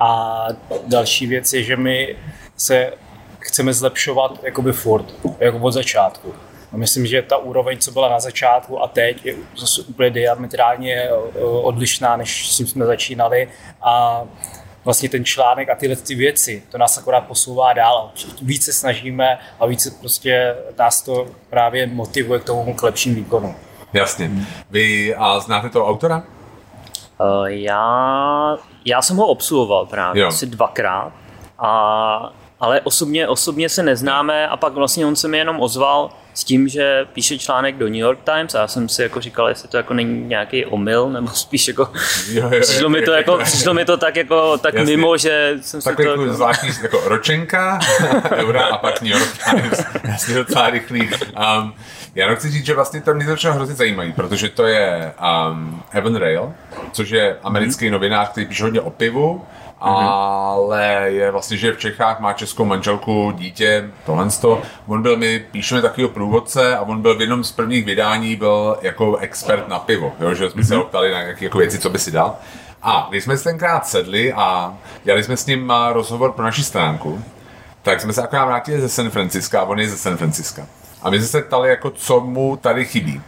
A 0.00 0.46
další 0.86 1.26
věc 1.26 1.52
je, 1.52 1.62
že 1.62 1.76
my 1.76 2.16
se 2.56 2.92
chceme 3.38 3.74
zlepšovat 3.74 4.38
jakoby 4.42 4.72
furt, 4.72 5.14
jako 5.40 5.58
od 5.58 5.70
začátku. 5.70 6.34
A 6.72 6.76
myslím, 6.76 7.06
že 7.06 7.22
ta 7.22 7.36
úroveň, 7.36 7.78
co 7.78 7.90
byla 7.90 8.08
na 8.08 8.20
začátku 8.20 8.82
a 8.82 8.88
teď, 8.88 9.26
je 9.26 9.34
zase 9.56 9.82
úplně 9.82 10.10
diametrálně 10.10 10.94
eh, 10.94 11.12
odlišná, 11.44 12.16
než 12.16 12.50
s 12.50 12.56
tím 12.56 12.66
jsme 12.66 12.86
začínali. 12.86 13.48
A 13.82 14.22
vlastně 14.84 15.08
ten 15.08 15.24
článek 15.24 15.68
a 15.68 15.74
tyhle 15.74 15.96
ty 15.96 16.14
věci, 16.14 16.62
to 16.70 16.78
nás 16.78 16.98
akorát 16.98 17.20
posouvá 17.20 17.72
dál. 17.72 18.10
Více 18.42 18.72
snažíme 18.72 19.38
a 19.60 19.66
více 19.66 19.90
prostě 20.00 20.56
nás 20.78 21.02
to 21.02 21.26
právě 21.50 21.86
motivuje 21.86 22.40
k 22.40 22.44
tomu 22.44 22.74
k 22.74 22.82
lepším 22.82 23.14
výkonu. 23.14 23.54
Jasně. 23.92 24.30
Vy 24.70 25.14
a 25.14 25.40
znáte 25.40 25.70
toho 25.70 25.88
autora? 25.88 26.22
Uh, 27.20 27.46
já, 27.46 28.56
já 28.84 29.02
jsem 29.02 29.16
ho 29.16 29.26
obsluhoval 29.26 29.86
právě 29.86 30.22
jo. 30.22 30.28
asi 30.28 30.46
dvakrát, 30.46 31.12
a, 31.58 32.32
ale 32.60 32.80
osobně, 32.80 33.28
osobně 33.28 33.68
se 33.68 33.82
neznáme 33.82 34.48
a 34.48 34.56
pak 34.56 34.72
vlastně 34.72 35.06
on 35.06 35.16
se 35.16 35.28
mi 35.28 35.38
jenom 35.38 35.60
ozval, 35.60 36.10
s 36.34 36.44
tím, 36.44 36.68
že 36.68 37.06
píše 37.12 37.38
článek 37.38 37.76
do 37.76 37.84
New 37.84 37.94
York 37.94 38.18
Times 38.24 38.54
a 38.54 38.60
já 38.60 38.68
jsem 38.68 38.88
si 38.88 39.02
jako 39.02 39.20
říkal, 39.20 39.48
jestli 39.48 39.68
to 39.68 39.76
jako 39.76 39.94
není 39.94 40.28
nějaký 40.28 40.64
omyl, 40.64 41.10
nebo 41.10 41.28
spíš 41.34 41.68
jako 41.68 41.88
jo, 42.32 42.50
jo, 42.52 42.60
přišlo, 42.60 42.88
mi 42.88 43.02
to 43.02 43.12
jako, 43.12 43.38
přišlo 43.44 43.74
mi 43.74 43.84
to 43.84 43.96
tak 43.96 44.16
jako 44.16 44.58
tak 44.58 44.74
mimo, 44.74 45.16
že 45.16 45.54
jsem 45.60 45.80
tak 45.80 45.96
si 45.96 46.02
to 46.04 46.10
jako... 46.10 46.32
zvláštní 46.32 46.68
jako 46.82 47.00
ročenka, 47.04 47.78
eura 48.30 48.64
a 48.64 48.78
pak 48.78 49.02
New 49.02 49.12
York 49.12 49.38
Times, 49.50 49.84
jasně 50.04 50.34
docela 50.34 50.70
rychlý. 50.70 51.10
Um, 51.60 51.74
já 52.14 52.34
chci 52.34 52.50
říct, 52.50 52.66
že 52.66 52.74
vlastně 52.74 53.00
to 53.00 53.14
mě 53.14 53.26
začalo 53.26 53.54
hrozně 53.54 53.74
zajímavý, 53.74 54.12
protože 54.12 54.48
to 54.48 54.66
je 54.66 55.12
um, 55.50 55.82
Evan 55.92 56.16
Rail, 56.16 56.52
což 56.92 57.10
je 57.10 57.36
americký 57.42 57.86
mm-hmm. 57.86 57.92
novinář, 57.92 58.28
který 58.28 58.46
píše 58.46 58.62
hodně 58.62 58.80
o 58.80 58.90
pivu 58.90 59.44
ale 59.90 61.04
je 61.04 61.30
vlastně, 61.30 61.56
že 61.56 61.72
v 61.72 61.78
Čechách 61.78 62.20
má 62.20 62.32
českou 62.32 62.64
manželku, 62.64 63.32
dítě, 63.36 63.90
tohle 64.06 64.30
to. 64.40 64.62
On 64.86 65.02
byl, 65.02 65.16
my 65.16 65.44
píšeme 65.50 65.82
takového 65.82 66.08
průvodce 66.08 66.76
a 66.76 66.80
on 66.80 67.02
byl 67.02 67.16
v 67.16 67.20
jednom 67.20 67.44
z 67.44 67.52
prvních 67.52 67.84
vydání, 67.84 68.36
byl 68.36 68.78
jako 68.82 69.16
expert 69.16 69.68
na 69.68 69.78
pivo, 69.78 70.12
jo, 70.20 70.34
že 70.34 70.50
jsme 70.50 70.64
se 70.64 70.76
ho 70.76 70.84
ptali 70.84 71.12
na 71.12 71.22
nějaké 71.22 71.44
jako 71.44 71.58
věci, 71.58 71.78
co 71.78 71.90
by 71.90 71.98
si 71.98 72.10
dal. 72.10 72.36
A 72.82 73.06
když 73.10 73.24
jsme 73.24 73.36
se 73.36 73.44
tenkrát 73.44 73.86
sedli 73.86 74.32
a 74.32 74.74
dělali 75.04 75.24
jsme 75.24 75.36
s 75.36 75.46
ním 75.46 75.72
rozhovor 75.92 76.32
pro 76.32 76.44
naši 76.44 76.64
stránku, 76.64 77.24
tak 77.82 78.00
jsme 78.00 78.12
se 78.12 78.22
akorát 78.22 78.44
vrátili 78.44 78.80
ze 78.80 78.88
San 78.88 79.10
Francisca 79.10 79.60
a 79.60 79.64
on 79.64 79.80
je 79.80 79.88
ze 79.88 79.96
San 79.96 80.16
Francisca. 80.16 80.66
A 81.02 81.10
my 81.10 81.18
jsme 81.18 81.26
se 81.26 81.42
ptali, 81.42 81.68
jako, 81.68 81.90
co 81.90 82.20
mu 82.20 82.56
tady 82.56 82.84
chybí. 82.84 83.22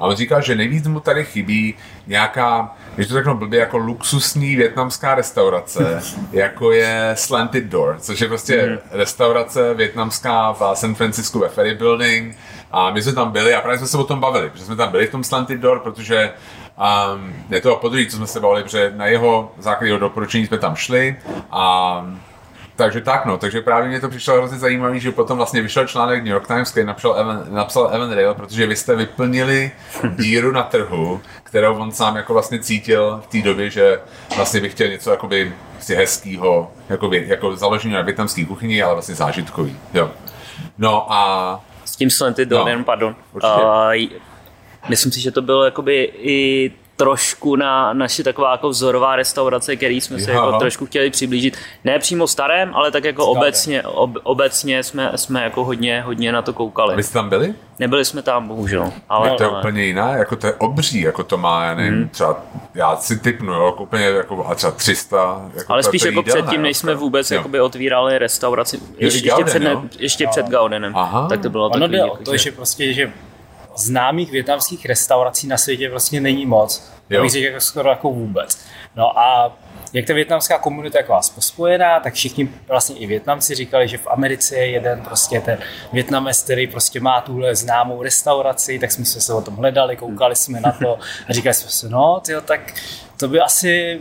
A 0.00 0.06
on 0.06 0.16
říkal, 0.16 0.42
že 0.42 0.54
nejvíc 0.54 0.86
mu 0.86 1.00
tady 1.00 1.24
chybí 1.24 1.74
nějaká, 2.06 2.76
když 2.94 3.06
to 3.06 3.14
řeknu 3.14 3.34
blbě, 3.34 3.60
jako 3.60 3.78
luxusní 3.78 4.56
větnamská 4.56 5.14
restaurace, 5.14 6.02
jako 6.32 6.72
je 6.72 7.12
Slanted 7.14 7.64
Door, 7.64 7.96
což 8.00 8.20
je 8.20 8.28
prostě 8.28 8.66
mm. 8.66 8.98
restaurace 8.98 9.74
větnamská 9.74 10.52
v 10.52 10.62
San 10.74 10.94
Francisco 10.94 11.38
ve 11.38 11.48
Ferry 11.48 11.74
Building. 11.74 12.36
A 12.72 12.90
my 12.90 13.02
jsme 13.02 13.12
tam 13.12 13.30
byli 13.30 13.54
a 13.54 13.60
právě 13.60 13.78
jsme 13.78 13.86
se 13.86 13.98
o 13.98 14.04
tom 14.04 14.20
bavili, 14.20 14.50
protože 14.50 14.64
jsme 14.64 14.76
tam 14.76 14.90
byli 14.90 15.06
v 15.06 15.10
tom 15.10 15.24
Slanted 15.24 15.60
Door, 15.60 15.80
protože 15.80 16.32
um, 17.14 17.34
je 17.50 17.60
to 17.60 17.76
podruhé, 17.76 18.06
co 18.06 18.16
jsme 18.16 18.26
se 18.26 18.40
bavili, 18.40 18.62
protože 18.62 18.92
na 18.96 19.06
jeho 19.06 19.52
základě 19.58 19.98
doporučení 19.98 20.46
jsme 20.46 20.58
tam 20.58 20.76
šli 20.76 21.16
a 21.50 22.04
takže 22.80 23.00
tak, 23.00 23.26
no, 23.26 23.38
takže 23.38 23.60
právě 23.60 23.88
mě 23.88 24.00
to 24.00 24.08
přišlo 24.08 24.34
hrozně 24.34 24.58
zajímavé, 24.58 25.00
že 25.00 25.12
potom 25.12 25.36
vlastně 25.36 25.62
vyšel 25.62 25.86
článek 25.86 26.24
New 26.24 26.32
York 26.32 26.46
Times, 26.46 26.70
který 26.70 26.86
napsal 26.86 27.14
Evan, 27.18 27.44
napsal 27.50 27.90
Evan 27.92 28.12
Rail, 28.12 28.34
protože 28.34 28.66
vy 28.66 28.76
jste 28.76 28.96
vyplnili 28.96 29.70
díru 30.18 30.52
na 30.52 30.62
trhu, 30.62 31.20
kterou 31.42 31.78
on 31.78 31.92
sám 31.92 32.16
jako 32.16 32.32
vlastně 32.32 32.58
cítil 32.58 33.20
v 33.24 33.26
té 33.26 33.42
době, 33.42 33.70
že 33.70 34.00
vlastně 34.36 34.60
by 34.60 34.68
chtěl 34.68 34.88
něco 34.88 35.10
jakoby 35.10 35.52
si 35.80 35.94
hezkýho, 35.94 36.72
jako, 36.88 37.10
jako 37.12 37.56
založení 37.56 37.94
na 37.94 38.02
větnamské 38.02 38.44
kuchyni, 38.44 38.82
ale 38.82 38.94
vlastně 38.94 39.14
zážitkový, 39.14 39.76
jo. 39.94 40.10
No 40.78 41.12
a... 41.12 41.60
S 41.84 41.96
tím 41.96 42.10
slenty 42.10 42.46
no, 42.46 42.84
pardon. 42.84 43.16
Uh, 43.34 43.40
myslím 44.88 45.12
si, 45.12 45.20
že 45.20 45.30
to 45.30 45.42
bylo 45.42 45.64
jakoby 45.64 46.12
i 46.14 46.70
trošku 47.00 47.56
na 47.56 47.92
naši 47.92 48.24
taková 48.24 48.52
jako 48.52 48.68
vzorová 48.68 49.16
restaurace, 49.16 49.76
který 49.76 50.00
jsme 50.00 50.18
se 50.18 50.30
jako 50.30 50.58
trošku 50.58 50.86
chtěli 50.86 51.10
přiblížit. 51.10 51.56
Ne 51.84 51.98
přímo 51.98 52.26
starém, 52.26 52.74
ale 52.74 52.90
tak 52.90 53.04
jako 53.04 53.26
obecně, 53.26 53.82
ob, 53.82 54.10
obecně 54.22 54.82
jsme, 54.82 55.12
jsme 55.16 55.44
jako 55.44 55.64
hodně, 55.64 56.02
hodně 56.02 56.32
na 56.32 56.42
to 56.42 56.52
koukali. 56.52 56.96
Vy 56.96 57.02
jste 57.02 57.14
tam 57.14 57.28
byli? 57.28 57.54
Nebyli 57.78 58.04
jsme 58.04 58.22
tam, 58.22 58.48
bohužel. 58.48 58.92
Ale, 59.08 59.30
to 59.30 59.42
je 59.42 59.48
ale... 59.48 59.58
úplně 59.58 59.84
jiná, 59.84 60.16
jako 60.16 60.36
to 60.36 60.46
je 60.46 60.52
obří, 60.52 61.00
jako 61.00 61.24
to 61.24 61.38
má, 61.38 61.64
já 61.64 61.74
nevím, 61.74 61.94
hmm. 61.94 62.08
třeba, 62.08 62.36
já 62.74 62.96
si 62.96 63.18
typnu, 63.18 63.52
jo, 63.52 63.66
jako 63.66 63.82
úplně 63.82 64.04
jako, 64.04 64.46
a 64.46 64.54
třeba 64.54 64.72
300. 64.72 65.50
Jako 65.54 65.72
ale 65.72 65.82
spíš 65.82 66.02
jako 66.02 66.22
předtím, 66.22 66.62
než 66.62 66.76
jsme 66.76 66.94
vůbec 66.94 67.30
jakoby 67.30 67.60
otvírali 67.60 68.18
restauraci, 68.18 68.80
ještě, 68.98 69.28
ještě, 69.28 69.44
před, 69.44 69.58
ne, 69.58 69.76
ještě 69.98 70.26
před 70.26 70.46
Gaudenem, 70.46 70.96
Aha. 70.96 71.28
tak 71.28 71.40
to 71.40 71.50
bylo 71.50 71.66
ono 71.66 71.88
takový. 71.88 72.00
Ono 72.00 72.16
to, 72.24 72.36
že 72.36 72.52
prostě, 72.52 72.92
že 72.92 73.12
známých 73.80 74.30
větnamských 74.30 74.86
restaurací 74.86 75.46
na 75.46 75.56
světě 75.56 75.90
vlastně 75.90 76.20
není 76.20 76.46
moc. 76.46 76.90
Jo. 77.10 77.22
Bych 77.22 77.34
jako 77.34 77.60
skoro 77.60 77.90
jako 77.90 78.10
vůbec. 78.10 78.58
No 78.96 79.18
a 79.18 79.56
jak 79.92 80.06
ta 80.06 80.14
větnamská 80.14 80.58
komunita 80.58 80.98
je 80.98 81.02
jako 81.02 81.12
vás 81.12 81.30
pospojená, 81.30 82.00
tak 82.00 82.14
všichni 82.14 82.48
vlastně 82.68 82.96
i 82.96 83.06
Větnamci 83.06 83.54
říkali, 83.54 83.88
že 83.88 83.98
v 83.98 84.06
Americe 84.06 84.56
je 84.56 84.66
jeden 84.66 85.02
prostě 85.02 85.40
ten 85.40 85.58
Větnamec, 85.92 86.42
který 86.42 86.66
prostě 86.66 87.00
má 87.00 87.20
tuhle 87.20 87.56
známou 87.56 88.02
restauraci, 88.02 88.78
tak 88.78 88.92
jsme 88.92 89.04
se 89.04 89.34
o 89.34 89.42
tom 89.42 89.56
hledali, 89.56 89.96
koukali 89.96 90.36
jsme 90.36 90.60
na 90.60 90.72
to 90.72 90.98
a 91.28 91.32
říkali 91.32 91.54
jsme 91.54 91.70
si, 91.70 91.88
no, 91.88 92.20
tyjo, 92.20 92.40
tak 92.40 92.74
to 93.16 93.28
by 93.28 93.40
asi 93.40 94.00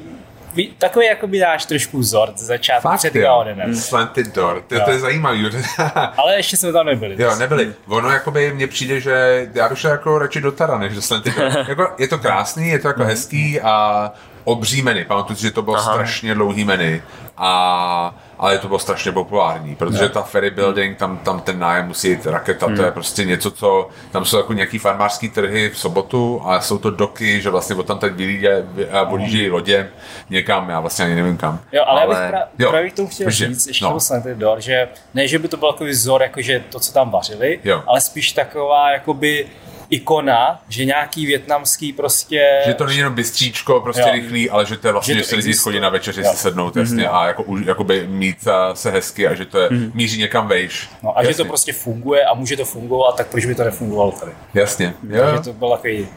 takový 0.77 1.05
jako 1.05 1.27
by 1.27 1.39
dáš 1.39 1.65
trošku 1.65 1.99
vzor 1.99 2.33
z 2.35 2.41
začátku 2.41 2.81
Fakt, 2.81 2.97
před 2.97 3.13
Gaodenem. 3.13 3.75
Slanted 3.75 4.35
door, 4.35 4.63
to, 4.67 4.79
to 4.79 4.91
je 4.91 4.99
zajímavý. 4.99 5.49
Ale 6.17 6.35
ještě 6.35 6.57
jsme 6.57 6.71
tam 6.71 6.85
nebyli. 6.85 7.15
Jo, 7.19 7.35
nebyli. 7.35 7.73
Ono 7.87 8.09
jakoby 8.09 8.53
mně 8.53 8.67
přijde, 8.67 8.99
že 8.99 9.47
já 9.53 9.69
bych 9.69 9.79
šel 9.79 9.91
jako 9.91 10.19
radši 10.19 10.41
do 10.41 10.51
Tara, 10.51 10.77
než 10.77 10.95
do 10.95 11.01
Slanted 11.01 11.35
door. 11.35 11.65
jako, 11.67 11.95
je 11.97 12.07
to 12.07 12.17
krásný, 12.17 12.69
je 12.69 12.79
to 12.79 12.87
jako 12.87 12.99
mhm. 12.99 13.09
hezký 13.09 13.61
a 13.61 14.11
obří 14.43 14.81
menu. 14.81 15.05
Pamatuju 15.05 15.37
si, 15.37 15.43
že 15.43 15.51
to 15.51 15.61
bylo 15.61 15.77
Aha. 15.77 15.93
strašně 15.93 16.33
dlouhý 16.33 16.63
menu. 16.63 17.01
A 17.37 18.15
ale 18.39 18.57
to 18.57 18.67
bylo 18.67 18.79
strašně 18.79 19.11
populární, 19.11 19.75
protože 19.75 20.03
no. 20.03 20.09
ta 20.09 20.21
ferry 20.21 20.49
building, 20.51 20.97
tam, 20.97 21.17
tam 21.17 21.39
ten 21.39 21.59
nájem 21.59 21.87
musí 21.87 22.09
jít 22.09 22.25
raketa, 22.25 22.65
hmm. 22.65 22.75
to 22.75 22.81
je 22.81 22.85
hmm. 22.85 22.93
prostě 22.93 23.25
něco, 23.25 23.51
co, 23.51 23.89
tam 24.11 24.25
jsou 24.25 24.37
jako 24.37 24.53
nějaký 24.53 24.77
farmářský 24.77 25.29
trhy 25.29 25.69
v 25.69 25.77
sobotu 25.77 26.41
a 26.45 26.61
jsou 26.61 26.77
to 26.77 26.89
doky, 26.89 27.41
že 27.41 27.49
vlastně 27.49 27.75
od 27.75 27.87
tam 27.87 27.99
teď 27.99 28.13
vylížejí 28.13 29.43
hmm. 29.43 29.51
lodě 29.51 29.89
někam, 30.29 30.69
já 30.69 30.79
vlastně 30.79 31.05
ani 31.05 31.15
nevím 31.15 31.37
kam. 31.37 31.59
Jo, 31.71 31.83
ale, 31.87 32.01
ale... 32.01 32.15
já 32.15 32.21
bych 32.21 32.29
pra, 32.29 32.47
jo, 32.59 32.69
právě 32.69 32.89
k 32.89 32.95
tomu 32.95 33.07
chtěl 33.07 33.31
říct, 33.31 33.67
ještě 33.67 33.85
no. 33.85 33.97
dor, 34.33 34.61
že 34.61 34.87
ne, 35.13 35.27
že 35.27 35.39
by 35.39 35.47
to 35.47 35.57
byl 35.57 35.71
takový 35.71 35.91
vzor, 35.91 36.21
jakože 36.21 36.63
to, 36.69 36.79
co 36.79 36.93
tam 36.93 37.11
vařili, 37.11 37.59
jo. 37.63 37.83
ale 37.87 38.01
spíš 38.01 38.31
taková, 38.31 38.91
jakoby 38.91 39.47
ikona, 39.89 40.61
že 40.69 40.85
nějaký 40.85 41.25
větnamský 41.25 41.93
prostě... 41.93 42.61
Že 42.65 42.73
to 42.73 42.85
není 42.85 42.97
jenom 42.97 43.13
bystříčko, 43.13 43.81
prostě 43.81 44.01
jo. 44.01 44.11
rychlý, 44.11 44.49
ale 44.49 44.65
že 44.65 44.77
to 44.77 44.87
je 44.87 44.93
vlastně, 44.93 45.13
že, 45.13 45.19
že 45.19 45.25
se 45.25 45.35
lidi 45.35 45.53
chodí 45.53 45.79
na 45.79 45.89
večeři 45.89 46.23
si 46.23 46.37
sednout 46.37 46.75
mm-hmm. 46.75 46.79
jasně 46.79 47.09
a 47.09 47.27
jako, 47.27 47.43
jakoby 47.65 48.07
mít 48.07 48.47
se 48.73 48.91
hezky 48.91 49.27
a 49.27 49.33
že 49.33 49.45
to 49.45 49.59
je, 49.59 49.69
mm-hmm. 49.69 49.91
míří 49.93 50.19
někam 50.19 50.47
vejš. 50.47 50.89
No 51.03 51.17
a 51.17 51.21
jasně. 51.21 51.33
že 51.33 51.37
to 51.37 51.45
prostě 51.45 51.73
funguje 51.73 52.25
a 52.25 52.33
může 52.33 52.57
to 52.57 52.65
fungovat, 52.65 53.17
tak 53.17 53.27
proč 53.27 53.45
by 53.45 53.55
to 53.55 53.63
nefungovalo 53.63 54.11
tady? 54.11 54.31
Jasně. 54.53 54.93
Jo. 55.09 55.21
Takže 55.21 55.43
to 55.43 55.53
byl 55.53 55.69
takový 55.69 56.07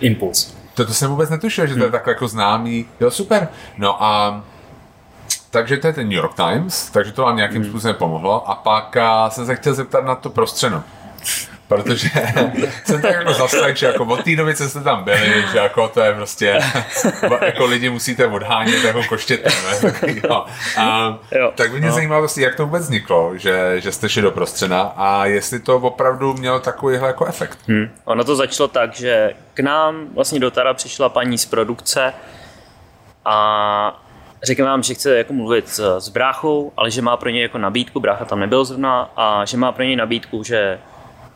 impuls. 0.00 0.56
To, 0.74 0.86
to 0.86 0.94
jsem 0.94 1.10
vůbec 1.10 1.30
netušil, 1.30 1.66
že 1.66 1.74
to 1.74 1.80
je 1.80 1.84
hmm. 1.84 1.92
tak 1.92 2.06
jako 2.06 2.28
známý. 2.28 2.86
Jo, 3.00 3.10
super. 3.10 3.48
No 3.76 4.02
a 4.02 4.44
takže 5.50 5.76
to 5.76 5.86
je 5.86 5.92
ten 5.92 6.08
New 6.08 6.16
York 6.16 6.34
Times, 6.34 6.90
takže 6.90 7.12
to 7.12 7.22
vám 7.22 7.36
nějakým 7.36 7.62
hmm. 7.62 7.70
způsobem 7.70 7.96
pomohlo. 7.96 8.50
A 8.50 8.54
pak 8.54 8.96
a 8.96 9.30
jsem 9.30 9.46
se 9.46 9.56
chtěl 9.56 9.74
zeptat 9.74 10.04
na 10.04 10.14
to 10.14 10.30
prostřeno 10.30 10.84
protože 11.68 12.08
jsem 12.84 13.02
tak 13.02 13.14
jako 13.14 13.32
zaslech, 13.32 13.76
že 13.76 13.86
jako 13.86 14.04
od 14.04 14.24
té 14.24 14.36
doby, 14.36 14.54
co 14.54 14.68
jste 14.68 14.80
tam 14.80 15.04
byli, 15.04 15.44
že 15.52 15.58
jako 15.58 15.88
to 15.88 16.00
je 16.00 16.14
prostě, 16.14 16.60
jako 17.40 17.64
lidi 17.64 17.90
musíte 17.90 18.26
odhánět 18.26 18.84
jako 18.84 19.02
koštětem, 19.08 19.52
ne? 19.70 19.92
Tak, 20.00 20.02
jo. 20.24 20.44
A, 20.78 21.18
jo. 21.32 21.52
tak 21.54 21.72
mě 21.72 21.88
no. 21.88 21.94
zajímalo, 21.94 22.22
vlastně, 22.22 22.44
jak 22.44 22.54
to 22.54 22.66
vůbec 22.66 22.82
vzniklo, 22.82 23.38
že, 23.38 23.80
že 23.80 23.92
jste 23.92 24.08
šli 24.08 24.22
do 24.22 24.30
prostřena 24.30 24.92
a 24.96 25.26
jestli 25.26 25.60
to 25.60 25.76
opravdu 25.76 26.34
mělo 26.34 26.60
takovýhle 26.60 27.06
jako 27.06 27.26
efekt. 27.26 27.58
Hmm. 27.68 27.90
Ono 28.04 28.24
to 28.24 28.36
začalo 28.36 28.68
tak, 28.68 28.94
že 28.94 29.32
k 29.54 29.60
nám 29.60 30.06
vlastně 30.14 30.40
do 30.40 30.50
Tara 30.50 30.74
přišla 30.74 31.08
paní 31.08 31.38
z 31.38 31.46
produkce 31.46 32.12
a 33.24 34.02
řekl 34.42 34.64
vám, 34.64 34.82
že 34.82 34.94
chce 34.94 35.18
jako 35.18 35.32
mluvit 35.32 35.68
s, 35.68 35.98
s 35.98 36.08
bráchou, 36.08 36.72
ale 36.76 36.90
že 36.90 37.02
má 37.02 37.16
pro 37.16 37.28
něj 37.28 37.42
jako 37.42 37.58
nabídku, 37.58 38.00
brácha 38.00 38.24
tam 38.24 38.40
nebyl 38.40 38.64
zrovna, 38.64 39.10
a 39.16 39.44
že 39.44 39.56
má 39.56 39.72
pro 39.72 39.84
něj 39.84 39.96
nabídku, 39.96 40.42
že 40.42 40.78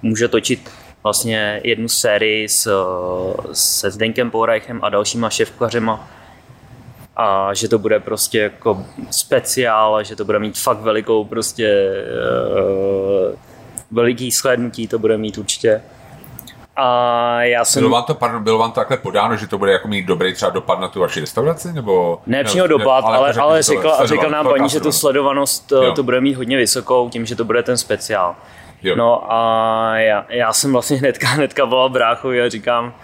může 0.02 0.28
točit 0.28 0.70
vlastně 1.02 1.60
jednu 1.64 1.88
sérii 1.88 2.48
s, 2.48 2.70
se 3.52 3.90
Zdenkem 3.90 4.30
Poreichem 4.30 4.80
a 4.82 4.88
dalšíma 4.88 5.30
šéfkařema 5.30 6.08
a 7.16 7.54
že 7.54 7.68
to 7.68 7.78
bude 7.78 8.00
prostě 8.00 8.38
jako 8.38 8.84
speciál, 9.10 10.04
že 10.04 10.16
to 10.16 10.24
bude 10.24 10.38
mít 10.38 10.58
fakt 10.58 10.80
velikou 10.80 11.24
prostě 11.24 11.90
uh, 13.30 13.38
veliký 13.90 14.30
shlédnutí 14.30 14.88
to 14.88 14.98
bude 14.98 15.18
mít 15.18 15.38
určitě. 15.38 15.82
A 16.76 17.42
já 17.42 17.64
jsem... 17.64 17.80
Bylo 17.80 17.90
vám 17.90 18.04
to, 18.04 18.14
pardon, 18.14 18.44
bylo 18.44 18.58
vám 18.58 18.70
to 18.70 18.80
takhle 18.80 18.96
podáno, 18.96 19.36
že 19.36 19.46
to 19.46 19.58
bude 19.58 19.72
jako 19.72 19.88
mít 19.88 20.06
dobrý 20.06 20.34
třeba 20.34 20.50
dopad 20.50 20.80
na 20.80 20.88
tu 20.88 21.00
vaši 21.00 21.20
restauraci? 21.20 21.72
Nebo... 21.72 22.20
Ne 22.26 22.44
přímo 22.44 22.66
dopad, 22.66 23.04
ale, 23.04 23.16
ale, 23.16 23.32
ale 23.32 23.62
řekla, 23.62 24.06
řekla 24.06 24.28
nám 24.28 24.48
paní, 24.48 24.68
že 24.68 24.80
tu 24.80 24.92
sledovanost 24.92 25.72
jo. 25.72 25.92
to 25.92 26.02
bude 26.02 26.20
mít 26.20 26.34
hodně 26.34 26.56
vysokou 26.56 27.08
tím, 27.08 27.26
že 27.26 27.36
to 27.36 27.44
bude 27.44 27.62
ten 27.62 27.76
speciál. 27.76 28.36
Jo. 28.82 28.96
No 28.96 29.32
a 29.32 29.92
já, 29.96 30.26
já 30.28 30.52
jsem 30.52 30.72
vlastně 30.72 30.96
hnedka, 30.96 31.28
hnedka 31.28 31.64
volal 31.64 31.88
bráchovi 31.88 32.42
a 32.42 32.48
říkám, 32.48 32.94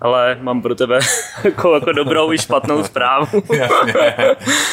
ale 0.00 0.38
mám 0.40 0.62
pro 0.62 0.74
tebe 0.74 0.98
jako, 1.44 1.74
jako 1.74 1.92
dobrou 1.92 2.32
i 2.32 2.38
špatnou 2.38 2.84
zprávu. 2.84 3.42
Jasně, 3.54 4.14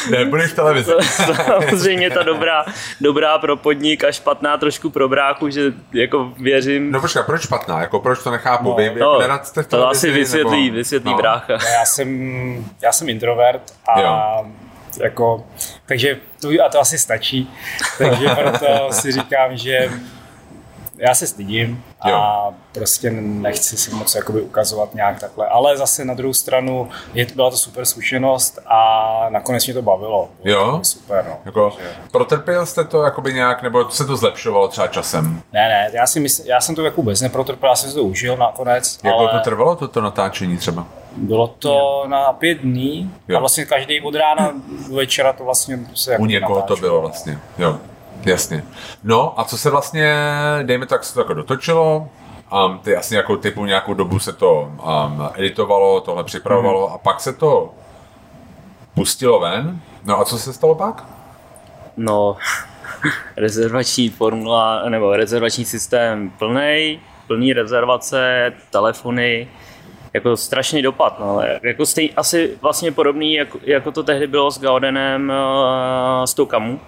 nebudeš 0.10 0.52
v 0.52 0.56
televizi. 0.56 0.92
Samozřejmě 1.02 2.10
ta 2.10 2.24
dobrá, 2.24 2.66
dobrá 3.02 3.38
pro 3.38 3.58
podnik 3.58 4.04
a 4.04 4.12
špatná 4.12 4.58
trošku 4.58 4.90
pro 4.90 5.10
bráchu, 5.10 5.50
že 5.50 5.74
jako 5.94 6.34
věřím. 6.38 6.92
No 6.92 7.02
počkej, 7.02 7.24
proč 7.26 7.42
špatná? 7.42 7.82
Jako 7.82 8.00
proč 8.00 8.24
to 8.24 8.32
nechápu? 8.32 8.70
No, 8.70 8.76
Vy, 8.76 8.96
no, 9.00 9.22
jako 9.22 9.62
v 9.62 9.68
to 9.68 9.88
asi 9.88 10.12
vysvětlí, 10.12 10.66
nebo... 10.66 10.78
vysvětlí 10.78 11.12
no. 11.12 11.18
brácha. 11.18 11.54
Já 11.54 11.86
jsem, 11.86 12.66
já 12.82 12.92
jsem 12.92 13.10
introvert 13.10 13.74
a 13.88 14.02
jo. 14.02 14.46
jako, 15.00 15.46
takže 15.86 16.18
to, 16.42 16.50
a 16.66 16.70
to 16.70 16.80
asi 16.80 16.98
stačí. 16.98 17.52
Takže 17.98 18.28
proto 18.30 18.92
si 18.92 19.12
říkám, 19.12 19.58
že 19.58 19.90
já 20.98 21.16
se 21.16 21.28
stydím 21.28 21.84
a 22.02 22.10
jo. 22.10 22.54
prostě 22.72 23.12
nechci 23.12 23.78
si 23.78 23.92
moc 23.96 24.16
jakoby 24.16 24.42
ukazovat 24.42 24.96
nějak 24.96 25.20
takhle. 25.20 25.48
Ale 25.48 25.78
zase 25.78 26.06
na 26.06 26.14
druhou 26.14 26.34
stranu 26.34 26.90
je, 27.14 27.28
byla 27.36 27.50
to 27.50 27.58
super 27.58 27.86
zkušenost 27.86 28.60
a 28.68 29.26
nakonec 29.30 29.66
mě 29.66 29.74
to 29.74 29.82
bavilo. 29.82 30.30
Bylo 30.44 30.56
jo? 30.56 30.78
To 30.78 30.84
super, 30.84 31.26
no. 31.30 31.38
Jako, 31.46 31.70
Takže... 31.70 31.90
Protrpěl 32.12 32.66
jste 32.66 32.84
to 32.84 33.04
jakoby 33.04 33.34
nějak, 33.34 33.64
nebo 33.64 33.90
se 33.90 34.06
to 34.06 34.18
zlepšovalo 34.18 34.68
třeba 34.68 34.88
časem? 34.88 35.42
Ne, 35.54 35.70
ne, 35.70 35.90
já, 35.94 36.08
si 36.08 36.20
mysl, 36.20 36.42
já 36.46 36.62
jsem 36.62 36.76
to 36.76 36.86
jako 36.86 37.02
vůbec 37.02 37.22
neprotrpěl, 37.22 37.70
já 37.70 37.76
jsem 37.76 37.90
si 37.90 37.96
to 37.96 38.04
užil 38.04 38.38
nakonec. 38.38 39.00
Jak 39.04 39.14
ale... 39.14 39.32
to 39.32 39.40
trvalo, 39.40 39.76
toto 39.76 40.02
natáčení 40.02 40.58
třeba? 40.58 40.86
Bylo 41.18 41.48
to 41.48 42.04
na 42.08 42.34
pět 42.34 42.58
dní 42.58 43.14
jo. 43.28 43.38
a 43.38 43.40
vlastně 43.40 43.66
každý 43.66 44.02
od 44.02 44.16
rána 44.16 44.54
do 44.90 44.96
večera 44.96 45.34
to 45.34 45.44
vlastně 45.44 45.80
se 45.94 46.12
jako 46.12 46.24
U 46.24 46.26
někoho 46.26 46.62
to 46.62 46.76
bylo 46.76 47.02
vlastně, 47.02 47.40
jo. 47.58 47.78
Jasně. 48.26 48.64
No 49.04 49.40
a 49.40 49.44
co 49.44 49.58
se 49.58 49.70
vlastně, 49.70 50.16
dejme 50.64 50.86
tak, 50.86 51.04
se 51.04 51.14
to 51.14 51.20
jako 51.20 51.34
dotočilo, 51.34 52.10
um, 52.66 52.80
ty 52.80 52.96
asi 52.96 53.14
nějakou 53.14 53.36
typu 53.36 53.66
nějakou 53.66 53.94
dobu 53.94 54.20
se 54.20 54.34
to 54.34 54.62
um, 54.62 55.30
editovalo, 55.36 56.02
tohle 56.02 56.24
připravovalo 56.24 56.88
mm. 56.88 56.94
a 56.94 56.98
pak 56.98 57.22
se 57.22 57.34
to 57.34 57.74
pustilo 58.94 59.40
ven. 59.40 59.82
No 60.06 60.20
a 60.20 60.26
co 60.26 60.38
se 60.38 60.54
stalo 60.54 60.76
pak? 60.76 61.04
No, 61.98 62.38
rezervační 63.38 64.10
formula, 64.10 64.90
nebo 64.90 65.16
rezervační 65.16 65.66
systém 65.66 66.30
plný, 66.30 67.00
plný 67.28 67.54
rezervace, 67.54 68.54
telefony, 68.70 69.48
jako 70.14 70.38
strašný 70.38 70.82
dopad, 70.82 71.20
no, 71.20 71.30
ale 71.30 71.60
jako 71.64 71.86
stej, 71.86 72.10
asi 72.18 72.58
vlastně 72.62 72.92
podobný, 72.92 73.34
jako, 73.34 73.60
jako 73.64 73.92
to 73.92 74.04
tehdy 74.04 74.28
bylo 74.28 74.52
s 74.52 74.60
Gaudenem 74.60 75.30
uh, 75.30 76.24
s 76.26 76.34
tou 76.34 76.46
kamu, 76.46 76.80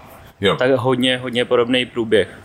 jo. 0.42 0.56
tak 0.56 0.72
hodně, 0.72 1.18
hodně 1.18 1.46
podobný 1.46 1.86
průběh. 1.86 2.40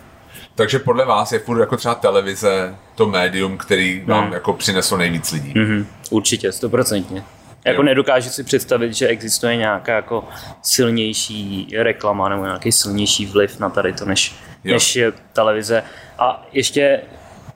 Takže 0.55 0.79
podle 0.79 1.05
vás 1.05 1.33
je 1.33 1.38
furt 1.38 1.61
jako 1.61 1.76
třeba 1.76 1.94
televize 1.94 2.76
to 2.94 3.07
médium, 3.07 3.59
který 3.59 4.03
vám 4.07 4.24
hmm. 4.24 4.33
jako 4.33 4.53
přineslo 4.53 4.98
nejvíc 4.98 5.33
lidí? 5.33 5.55
Mm-hmm. 5.55 5.87
Určitě, 6.11 6.53
stoprocentně. 6.53 7.24
Jako 7.64 7.83
jo. 7.83 7.87
nedokážu 7.87 8.31
si 8.31 8.44
představit, 8.44 8.94
že 8.94 9.09
existuje 9.09 9.57
nějaká 9.57 9.92
jako 9.92 10.24
silnější 10.62 11.68
reklama 11.79 12.29
nebo 12.29 12.44
nějaký 12.44 12.72
silnější 12.72 13.26
vliv 13.26 13.61
na 13.61 13.70
tady 13.70 13.92
to, 13.92 14.05
než, 14.05 14.35
než 14.64 14.96
je 14.96 15.12
televize. 15.33 15.83
A 16.18 16.46
ještě 16.53 17.00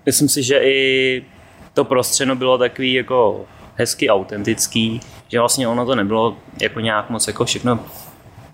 myslím 0.06 0.28
si, 0.28 0.42
že 0.42 0.58
i 0.58 1.22
to 1.74 1.84
prostřeno 1.84 2.36
bylo 2.36 2.58
takový 2.58 2.92
jako 2.92 3.44
hezky 3.74 4.08
autentický, 4.08 5.00
že 5.28 5.40
vlastně 5.40 5.68
ono 5.68 5.86
to 5.86 5.94
nebylo 5.94 6.36
jako 6.60 6.80
nějak 6.80 7.10
moc 7.10 7.26
jako 7.26 7.44
všechno, 7.44 7.80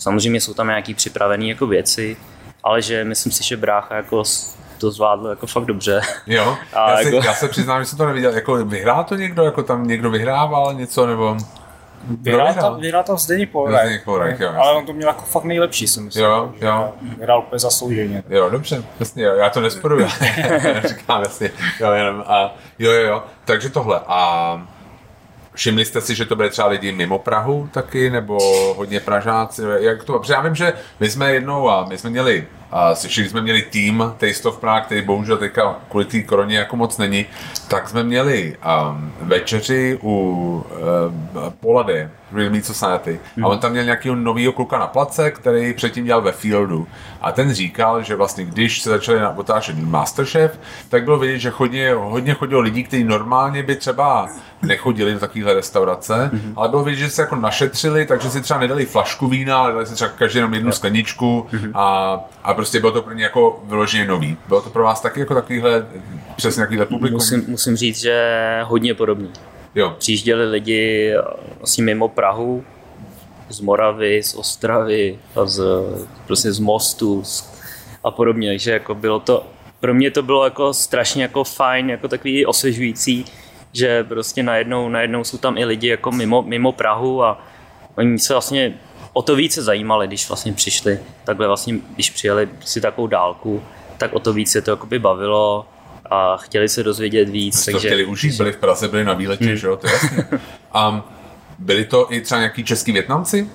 samozřejmě 0.01 0.41
jsou 0.41 0.55
tam 0.55 0.67
nějaký 0.67 0.95
připravené 0.95 1.47
jako 1.47 1.67
věci, 1.67 2.17
ale 2.65 2.83
že 2.83 3.05
myslím 3.05 3.33
si, 3.33 3.45
že 3.45 3.57
brácha 3.57 3.97
jako 3.97 4.23
to 4.79 4.91
zvládl 4.91 5.27
jako 5.27 5.47
fakt 5.47 5.65
dobře. 5.65 6.01
Jo, 6.27 6.57
a 6.73 6.91
já, 6.91 7.01
jako... 7.01 7.17
já 7.17 7.35
se 7.35 7.49
přiznám, 7.49 7.83
že 7.83 7.87
jsem 7.87 7.99
to 7.99 8.07
neviděl, 8.07 8.35
jako 8.35 8.65
vyhrál 8.65 9.05
to 9.05 9.15
někdo, 9.15 9.45
jako 9.45 9.63
tam 9.63 9.87
někdo 9.87 10.11
vyhrával 10.11 10.75
něco, 10.75 11.07
nebo... 11.07 11.37
Vyhrál 12.21 12.55
tam, 12.55 12.81
vyhrál 12.81 13.03
tam 13.03 13.19
Zdeněk 13.19 13.51
Polrach. 13.51 13.81
Zdeněk 13.81 14.05
Polrach, 14.05 14.41
jo. 14.41 14.53
Ale 14.59 14.73
on 14.73 14.87
to 14.87 14.93
měl 14.93 15.09
jako 15.09 15.23
fakt 15.23 15.45
nejlepší, 15.45 15.89
si 15.89 16.01
myslím. 16.01 16.25
Jo, 16.25 16.53
jo. 16.61 16.93
Vyhrál 17.19 17.39
úplně 17.39 17.59
zaslouženě. 17.59 18.23
Jo, 18.29 18.51
dobře, 18.51 18.85
jasně, 19.01 19.25
jo, 19.25 19.35
já 19.35 19.51
to 19.51 19.61
nesporuju. 19.61 20.07
Říkám, 20.89 21.23
jasně, 21.23 21.51
jo, 21.81 21.93
jenom, 21.93 22.25
a, 22.27 22.55
jo, 22.79 22.93
jo, 22.93 23.07
jo, 23.07 23.23
takže 23.45 23.71
tohle. 23.71 24.01
A 24.07 24.63
Všimli 25.61 25.85
jste 25.85 26.01
si, 26.01 26.15
že 26.15 26.25
to 26.25 26.37
byly 26.37 26.51
třeba 26.51 26.69
lidi 26.69 26.93
mimo 26.93 27.19
Prahu 27.19 27.69
taky, 27.73 28.11
nebo 28.11 28.39
hodně 28.75 29.01
Pražáci? 29.01 29.63
Jak 29.79 30.05
to? 30.05 30.19
Protože 30.19 30.33
já 30.33 30.41
vím, 30.41 30.55
že 30.55 30.73
my 31.01 31.11
jsme 31.11 31.33
jednou, 31.33 31.71
a 31.71 31.85
my 31.85 31.99
jsme 31.99 32.11
měli, 32.11 32.47
a 32.73 32.95
slyšeli 32.95 33.29
jsme 33.29 33.41
měli 33.41 33.63
tým 33.63 34.05
Taste 34.19 34.49
of 34.49 34.59
Prague, 34.59 34.85
který 34.85 35.03
bohužel 35.03 35.37
teďka 35.37 35.77
kvůli 35.89 36.05
té 36.05 36.23
koroně 36.23 36.59
jako 36.59 36.77
moc 36.77 36.99
není, 36.99 37.27
tak 37.69 37.89
jsme 37.89 38.03
měli 38.03 38.57
um, 38.57 39.13
večeři 39.21 39.99
u 40.03 40.65
uh, 41.35 41.51
Polady, 41.61 42.09
Real 42.33 42.51
Meat 42.51 42.65
Society. 42.65 43.21
A 43.43 43.47
on 43.47 43.59
tam 43.59 43.73
měl 43.73 43.85
nějakého 43.85 44.15
nového 44.15 44.53
kluka 44.53 44.79
na 44.79 44.87
place, 44.87 45.31
který 45.31 45.75
předtím 45.75 46.05
dělal 46.05 46.23
ve 46.23 46.33
Fieldu. 46.33 46.87
A 47.21 47.33
ten 47.33 47.53
říkal, 47.55 48.03
že 48.03 48.17
vlastně 48.17 48.45
když 48.45 48.83
se 48.83 48.91
začali 48.91 49.21
otáčet 49.37 49.79
Masterchef, 49.79 50.59
tak 50.89 51.05
bylo 51.05 51.19
vidět, 51.19 51.39
že 51.39 51.51
hodně, 51.51 51.93
hodně 51.95 52.35
chodilo 52.35 52.61
lidí, 52.61 52.85
kteří 52.85 53.05
normálně 53.05 53.63
by 53.63 53.77
třeba 53.77 54.29
nechodili 54.63 55.13
do 55.13 55.19
takovéhle 55.19 55.55
restaurace, 55.55 56.31
mm-hmm. 56.33 56.53
ale 56.57 56.69
bylo 56.69 56.85
vidět, 56.85 56.99
že 56.99 57.11
se 57.11 57.23
jako 57.23 57.37
našetřili, 57.37 58.07
takže 58.07 58.31
si 58.31 58.41
třeba 58.41 58.61
nedali 58.61 58.87
flašku 58.87 59.29
vína, 59.29 59.59
ale 59.59 59.73
dali 59.73 59.87
si 59.87 59.95
třeba 59.95 60.11
každý 60.11 60.39
jenom 60.39 60.55
jednu 60.55 60.73
skleničku 60.73 61.47
mm-hmm. 61.53 61.71
a, 61.75 62.19
a 62.45 62.55
prostě 62.61 62.81
bylo 62.81 62.93
to 62.93 63.03
pro 63.03 63.15
ně 63.15 63.25
jako 63.25 63.63
vyloženě 63.65 64.07
nový. 64.07 64.37
Bylo 64.49 64.63
to 64.63 64.71
pro 64.71 64.83
vás 64.83 65.01
taky 65.01 65.21
jako 65.21 65.35
takovýhle, 65.35 65.87
přesně 66.37 66.61
takovýhle 66.61 66.87
publikum? 66.87 67.17
Musím, 67.17 67.45
musím 67.49 67.77
říct, 67.77 68.01
že 68.01 68.61
hodně 68.65 68.95
podobný. 68.95 69.31
Jo. 69.75 69.95
Přijížděli 69.99 70.51
lidi 70.51 71.15
vlastně 71.59 71.85
mimo 71.85 72.09
Prahu, 72.09 72.65
z 73.49 73.61
Moravy, 73.61 74.23
z 74.23 74.35
Ostravy, 74.35 75.19
a 75.37 75.47
z, 75.47 75.63
prostě 76.27 76.53
z 76.53 76.59
Mostu 76.59 77.23
a 78.05 78.11
podobně, 78.11 78.51
takže 78.51 78.71
jako 78.71 78.95
bylo 78.95 79.21
to, 79.21 79.47
pro 79.81 79.95
mě 79.95 80.11
to 80.11 80.23
bylo 80.23 80.45
jako 80.45 80.75
strašně 80.75 81.23
jako 81.23 81.45
fajn, 81.45 81.91
jako 81.91 82.09
takový 82.09 82.47
osvěžující, 82.47 83.25
že 83.73 84.05
prostě 84.05 84.43
najednou, 84.43 84.89
najednou 84.89 85.25
jsou 85.25 85.39
tam 85.39 85.59
i 85.59 85.65
lidi 85.65 85.89
jako 85.89 86.13
mimo, 86.13 86.43
mimo 86.43 86.73
Prahu 86.73 87.25
a 87.25 87.45
oni 87.97 88.19
se 88.19 88.35
vlastně 88.35 88.79
o 89.13 89.23
to 89.23 89.37
více 89.37 89.63
zajímali, 89.63 90.07
když 90.07 90.29
vlastně 90.29 90.53
přišli, 90.53 91.01
takhle 91.25 91.47
vlastně, 91.47 91.75
když 91.95 92.11
přijeli 92.11 92.49
si 92.65 92.81
takovou 92.81 93.07
dálku, 93.07 93.63
tak 93.99 94.13
o 94.13 94.19
to 94.19 94.33
více 94.33 94.61
to 94.61 94.71
jakoby 94.71 94.99
bavilo 94.99 95.67
a 96.11 96.37
chtěli 96.37 96.69
se 96.69 96.83
dozvědět 96.83 97.29
víc. 97.29 97.61
Jste 97.61 97.73
takže, 97.73 97.89
to 97.89 97.91
chtěli 97.91 98.05
užít, 98.05 98.37
byli 98.37 98.53
v 98.53 98.57
Praze, 98.57 98.89
byli 98.89 99.05
na 99.05 99.15
výletě, 99.15 99.45
hmm. 99.45 99.57
že 99.57 99.67
jo, 99.67 99.77
to 99.77 99.87
je 99.87 99.93
jasně. 99.93 100.27
Um, 100.89 101.03
byli 101.59 101.85
to 101.85 102.13
i 102.13 102.21
třeba 102.21 102.39
nějaký 102.39 102.65
český 102.65 102.93
Větnamci? 102.93 103.49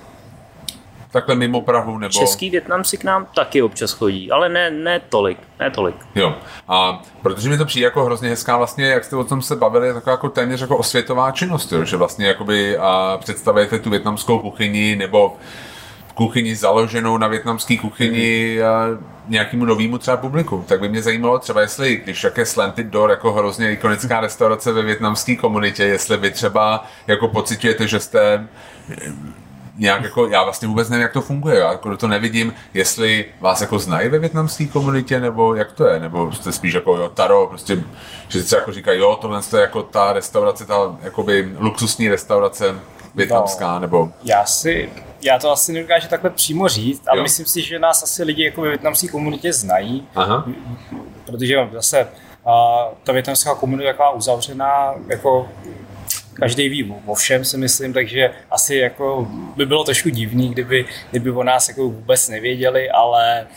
Takhle 1.15 1.35
mimo 1.35 1.61
Prahu 1.61 1.97
nebo... 1.97 2.11
Český 2.11 2.49
Větnamci 2.49 2.97
k 2.97 3.03
nám 3.03 3.27
taky 3.35 3.61
občas 3.61 3.91
chodí, 3.91 4.31
ale 4.31 4.49
ne, 4.49 4.71
ne 4.71 5.01
tolik, 5.09 5.37
ne 5.59 5.71
tolik. 5.71 5.95
Jo, 6.15 6.35
a 6.67 7.01
protože 7.21 7.49
mi 7.49 7.57
to 7.57 7.65
přijde 7.65 7.83
jako 7.83 8.05
hrozně 8.05 8.29
hezká 8.29 8.57
vlastně, 8.57 8.85
jak 8.85 9.03
jste 9.03 9.15
o 9.15 9.23
tom 9.23 9.41
se 9.41 9.55
bavili, 9.55 9.87
je 9.87 9.93
taková 9.93 10.11
jako 10.11 10.29
téměř 10.29 10.61
jako 10.61 10.77
osvětová 10.77 11.31
činnost, 11.31 11.71
jo? 11.71 11.85
že 11.85 11.97
vlastně 11.97 12.27
jakoby 12.27 12.77
a 12.77 13.17
představujete 13.21 13.79
tu 13.79 13.89
větnamskou 13.89 14.39
kuchyni 14.39 14.95
nebo 14.95 15.37
kuchyni 16.15 16.55
založenou 16.55 17.17
na 17.17 17.27
větnamské 17.27 17.77
kuchyni 17.77 18.59
mm. 18.59 19.05
nějakému 19.27 19.65
novému 19.65 19.97
třeba 19.97 20.17
publiku. 20.17 20.65
Tak 20.67 20.79
by 20.79 20.89
mě 20.89 21.01
zajímalo 21.01 21.39
třeba, 21.39 21.61
jestli, 21.61 21.95
když 21.95 22.23
jaké 22.23 22.45
Slanted 22.45 22.87
Door 22.87 23.09
jako 23.09 23.33
hrozně 23.33 23.71
ikonická 23.71 24.19
restaurace 24.19 24.71
ve 24.71 24.81
větnamské 24.81 25.35
komunitě, 25.35 25.83
jestli 25.83 26.17
vy 26.17 26.31
třeba 26.31 26.85
jako 27.07 27.27
pocitujete, 27.27 27.87
že 27.87 27.99
jste 27.99 28.47
nějak 29.77 30.03
jako, 30.03 30.27
já 30.27 30.43
vlastně 30.43 30.67
vůbec 30.67 30.89
nevím, 30.89 31.01
jak 31.01 31.13
to 31.13 31.21
funguje, 31.21 31.59
já 31.59 31.71
jako 31.71 31.97
to 31.97 32.07
nevidím, 32.07 32.53
jestli 32.73 33.25
vás 33.39 33.61
jako 33.61 33.79
znají 33.79 34.09
ve 34.09 34.19
větnamské 34.19 34.65
komunitě, 34.65 35.19
nebo 35.19 35.55
jak 35.55 35.71
to 35.71 35.87
je, 35.87 35.99
nebo 35.99 36.31
jste 36.31 36.51
spíš 36.51 36.73
jako 36.73 36.97
jo, 36.97 37.09
taro, 37.09 37.47
prostě, 37.47 37.83
že 38.27 38.43
si 38.43 38.55
jako 38.55 38.71
říkají, 38.71 38.99
jo, 38.99 39.17
tohle 39.21 39.41
je 39.55 39.61
jako 39.61 39.83
ta 39.83 40.13
restaurace, 40.13 40.65
ta 40.65 40.97
jakoby 41.01 41.53
luxusní 41.57 42.09
restaurace 42.09 42.75
větnamská, 43.15 43.73
no, 43.73 43.79
nebo... 43.79 44.09
Já 44.23 44.45
si, 44.45 44.89
já 45.21 45.39
to 45.39 45.51
asi 45.51 45.73
nedokážu 45.73 46.07
takhle 46.07 46.29
přímo 46.29 46.67
říct, 46.67 47.07
ale 47.07 47.17
jo. 47.17 47.23
myslím 47.23 47.45
si, 47.45 47.61
že 47.61 47.79
nás 47.79 48.03
asi 48.03 48.23
lidi 48.23 48.43
jako 48.43 48.61
ve 48.61 48.69
větnamské 48.69 49.07
komunitě 49.07 49.53
znají, 49.53 50.07
Aha. 50.15 50.45
protože 51.25 51.69
zase 51.73 52.07
a 52.45 52.85
ta 53.03 53.11
větnamská 53.11 53.55
komunita 53.55 53.87
je 53.87 53.93
taková 53.93 54.11
uzavřená, 54.11 54.93
jako 55.07 55.49
každý 56.35 56.69
ví 56.69 56.93
o 57.05 57.15
všem, 57.15 57.45
si 57.45 57.57
myslím, 57.57 57.93
takže 57.93 58.31
asi 58.51 58.75
jako 58.75 59.27
by 59.55 59.65
bylo 59.65 59.83
trošku 59.83 60.09
divný, 60.09 60.49
kdyby, 60.49 60.85
kdyby 61.11 61.31
o 61.31 61.43
nás 61.43 61.69
jako 61.69 61.83
vůbec 61.83 62.29
nevěděli, 62.29 62.89
ale 62.89 63.47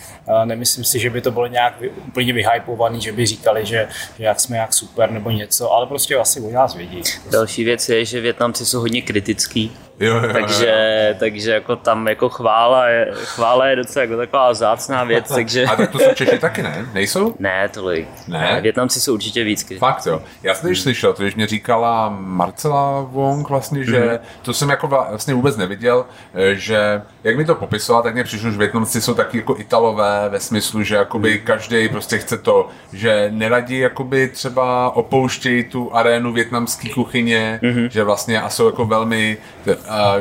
nemyslím 0.45 0.85
si, 0.85 0.99
že 0.99 1.11
by 1.11 1.21
to 1.21 1.31
bylo 1.31 1.47
nějak 1.47 1.83
úplně 2.07 2.33
vyhypovaný, 2.33 3.01
že 3.01 3.13
by 3.13 3.27
říkali, 3.27 3.67
že, 3.67 3.89
že 4.19 4.25
jak 4.25 4.41
jsme 4.41 4.57
jak 4.57 4.73
super 4.73 5.11
nebo 5.11 5.31
něco, 5.31 5.73
ale 5.73 5.87
prostě 5.87 6.17
asi 6.17 6.41
o 6.41 6.51
nás 6.51 6.75
vědí. 6.75 7.03
Další 7.31 7.65
věc 7.65 7.89
je, 7.89 8.05
že 8.05 8.21
Větnamci 8.21 8.67
jsou 8.67 8.81
hodně 8.81 9.03
kritický, 9.03 9.73
Jo, 10.01 10.15
jo, 10.15 10.33
takže, 10.33 11.09
jo. 11.09 11.17
takže 11.19 11.51
jako 11.51 11.77
tam 11.77 12.09
jako 12.09 12.29
chvála 12.29 12.89
je, 12.89 13.09
chvála 13.15 13.67
je 13.67 13.77
docela 13.77 14.03
jako 14.03 14.17
taková 14.17 14.55
zácná 14.55 15.05
věc, 15.05 15.29
takže... 15.35 15.65
A 15.65 15.77
tak 15.77 15.91
to 15.91 15.99
jsou 15.99 16.15
Češi 16.15 16.39
taky, 16.39 16.63
ne? 16.63 16.87
Nejsou? 16.95 17.35
Ne, 17.39 17.69
tolik. 17.69 18.09
Ne? 18.29 18.39
ne 18.39 18.61
Větnamci 18.61 19.01
jsou 19.01 19.15
určitě 19.15 19.45
víc 19.45 19.59
kritický. 19.63 19.79
Fakt 19.79 20.07
jo. 20.07 20.23
Já 20.43 20.55
jsem 20.55 20.67
když 20.67 20.81
slyšel, 20.81 21.13
to 21.13 21.23
když 21.23 21.35
mě 21.35 21.47
říkala 21.47 22.17
Marcela 22.19 23.01
Wong 23.01 23.49
vlastně, 23.49 23.85
že 23.85 24.01
mm-hmm. 24.01 24.19
to 24.43 24.55
jsem 24.55 24.69
jako 24.69 24.87
vlastně 24.87 25.35
vůbec 25.35 25.57
neviděl, 25.57 26.07
eh, 26.35 26.55
že 26.55 27.03
jak 27.25 27.37
mi 27.37 27.45
to 27.45 27.55
popisovala, 27.55 28.03
tak 28.03 28.15
mě 28.15 28.25
přišlo, 28.25 28.51
že 28.51 28.59
Větnamci 28.59 29.01
jsou 29.01 29.15
taky 29.15 29.39
jako 29.39 29.57
Italové 29.59 30.29
ve 30.29 30.41
smyslu, 30.41 30.83
že 30.83 30.95
jakoby 30.95 31.35
mhm. 31.35 31.41
každý 31.47 31.89
prostě 31.89 32.19
chce 32.19 32.39
to, 32.39 32.69
že 32.93 33.29
neradí 33.33 33.79
jakoby 33.79 34.29
třeba 34.29 34.97
opouštějí 34.97 35.65
tu 35.65 35.95
arénu 35.95 36.33
větnamské 36.33 36.89
kuchyně, 36.89 37.61
mm-hmm. 37.63 37.89
že 37.89 38.05
vlastně 38.05 38.43
a 38.43 38.49
jsou 38.49 38.67
jako 38.67 38.85
velmi 38.85 39.39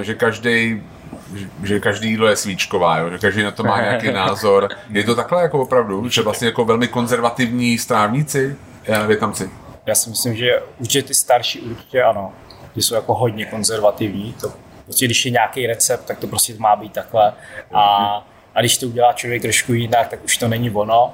že 0.01 0.15
každý 0.15 0.83
že 1.63 1.79
každý 1.79 2.09
jídlo 2.09 2.27
je 2.27 2.35
svíčková, 2.35 2.97
jo? 2.97 3.09
že 3.09 3.17
každý 3.17 3.43
na 3.43 3.51
to 3.51 3.63
má 3.63 3.81
nějaký 3.81 4.11
názor. 4.11 4.69
Je 4.89 5.03
to 5.03 5.15
takhle 5.15 5.41
jako 5.41 5.59
opravdu, 5.61 6.09
že 6.09 6.21
vlastně 6.21 6.47
jako 6.47 6.65
velmi 6.65 6.87
konzervativní 6.87 7.77
strávníci, 7.77 8.55
větnamci? 9.07 9.49
Já 9.85 9.95
si 9.95 10.09
myslím, 10.09 10.35
že 10.35 10.61
určitě 10.79 11.07
ty 11.07 11.13
starší 11.13 11.61
určitě 11.61 12.03
ano, 12.03 12.33
ty 12.73 12.81
jsou 12.81 12.95
jako 12.95 13.13
hodně 13.13 13.45
konzervativní, 13.45 14.33
to 14.33 14.53
prostě 14.85 15.05
když 15.05 15.25
je 15.25 15.31
nějaký 15.31 15.67
recept, 15.67 16.05
tak 16.05 16.19
to 16.19 16.27
prostě 16.27 16.53
má 16.57 16.75
být 16.75 16.93
takhle 16.93 17.33
a, 17.73 17.83
a 18.55 18.59
když 18.59 18.77
to 18.77 18.87
udělá 18.87 19.13
člověk 19.13 19.41
trošku 19.41 19.73
jinak, 19.73 20.07
tak 20.07 20.25
už 20.25 20.37
to 20.37 20.47
není 20.47 20.69
ono. 20.69 21.13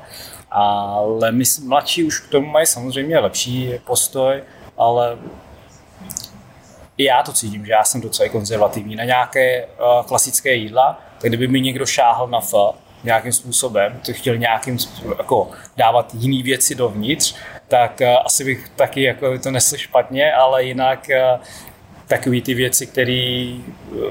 Ale 0.51 1.32
my 1.32 1.43
mladší 1.66 2.04
už 2.04 2.20
k 2.20 2.30
tomu 2.30 2.47
mají 2.47 2.66
samozřejmě 2.66 3.20
lepší 3.20 3.74
postoj, 3.86 4.43
ale 4.78 5.18
i 6.98 7.04
já 7.04 7.24
to 7.24 7.34
cítím, 7.34 7.66
že 7.66 7.72
já 7.72 7.84
jsem 7.84 8.02
docela 8.02 8.30
konzervativní. 8.30 8.96
Na 8.96 9.04
nějaké 9.04 9.66
uh, 9.66 10.06
klasické 10.06 10.54
jídla, 10.54 11.02
tak 11.22 11.30
kdyby 11.30 11.48
mi 11.48 11.62
někdo 11.62 11.86
šáhl 11.86 12.28
na 12.28 12.39
F 12.39 12.54
nějakým 13.04 13.32
způsobem, 13.32 14.00
to 14.06 14.14
chtěl 14.14 14.38
nějakým 14.38 14.80
způsobem, 14.80 15.16
jako 15.18 15.52
dávat 15.78 16.14
jiné 16.14 16.44
věci 16.44 16.76
dovnitř, 16.76 17.36
tak 17.68 18.02
uh, 18.02 18.08
asi 18.26 18.44
bych 18.44 18.70
taky 18.70 19.04
jako 19.04 19.39
to 19.39 19.52
nesl 19.52 19.78
špatně, 19.78 20.34
ale 20.34 20.64
jinak 20.64 21.08
uh, 21.10 21.41
takové 22.08 22.41
ty 22.41 22.54
věci, 22.54 22.88
které 22.88 23.56
uh, 23.91 24.02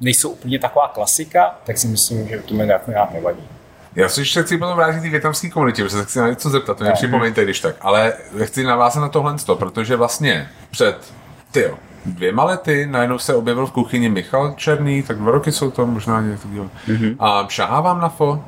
nejsou 0.00 0.30
úplně 0.30 0.58
taková 0.58 0.88
klasika, 0.88 1.58
tak 1.64 1.78
si 1.78 1.88
myslím, 1.88 2.28
že 2.28 2.38
to 2.38 2.54
mi 2.54 2.66
nějak, 2.66 2.88
nějak 2.88 3.12
nevadí. 3.12 3.48
Já 3.96 4.08
se 4.08 4.20
ještě 4.20 4.42
chci 4.42 4.58
potom 4.58 4.76
vrátit 4.76 5.00
k 5.00 5.10
větnamské 5.10 5.50
komunitě, 5.50 5.82
protože 5.82 5.96
se 5.96 6.04
chci 6.04 6.18
na 6.18 6.28
něco 6.28 6.50
zeptat, 6.50 6.78
to 6.78 6.84
mě 6.84 6.92
připomeňte, 6.92 7.44
když 7.44 7.60
tak. 7.60 7.76
Ale 7.80 8.12
chci 8.44 8.64
navázat 8.64 9.02
na 9.02 9.08
tohle, 9.08 9.34
protože 9.54 9.96
vlastně 9.96 10.48
před, 10.70 11.12
tyjo, 11.52 11.78
dvěma 12.06 12.44
lety 12.44 12.86
najednou 12.90 13.18
se 13.18 13.34
objevil 13.34 13.66
v 13.66 13.72
kuchyni 13.72 14.08
Michal 14.08 14.54
Černý, 14.56 15.02
tak 15.02 15.18
dva 15.18 15.30
roky 15.30 15.52
jsou 15.52 15.70
to 15.70 15.86
možná 15.86 16.20
něco 16.20 16.48
mm-hmm. 16.48 17.16
A 17.18 17.46
šahá 17.48 17.80
vám 17.80 18.00
na 18.00 18.08
fo? 18.08 18.44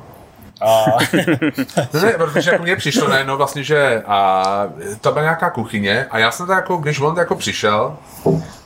A... 0.61 0.85
ne, 2.01 2.13
protože 2.17 2.51
jako 2.51 2.63
mně 2.63 2.75
přišlo 2.75 3.07
najednou 3.07 3.37
vlastně, 3.37 3.63
že 3.63 4.03
a, 4.07 4.43
to 5.01 5.11
byla 5.11 5.23
nějaká 5.23 5.49
kuchyně 5.49 6.05
a 6.11 6.19
já 6.19 6.31
jsem 6.31 6.45
to 6.45 6.51
jako, 6.51 6.77
když 6.77 6.99
on 6.99 7.13
to 7.13 7.19
jako 7.19 7.35
přišel, 7.35 7.97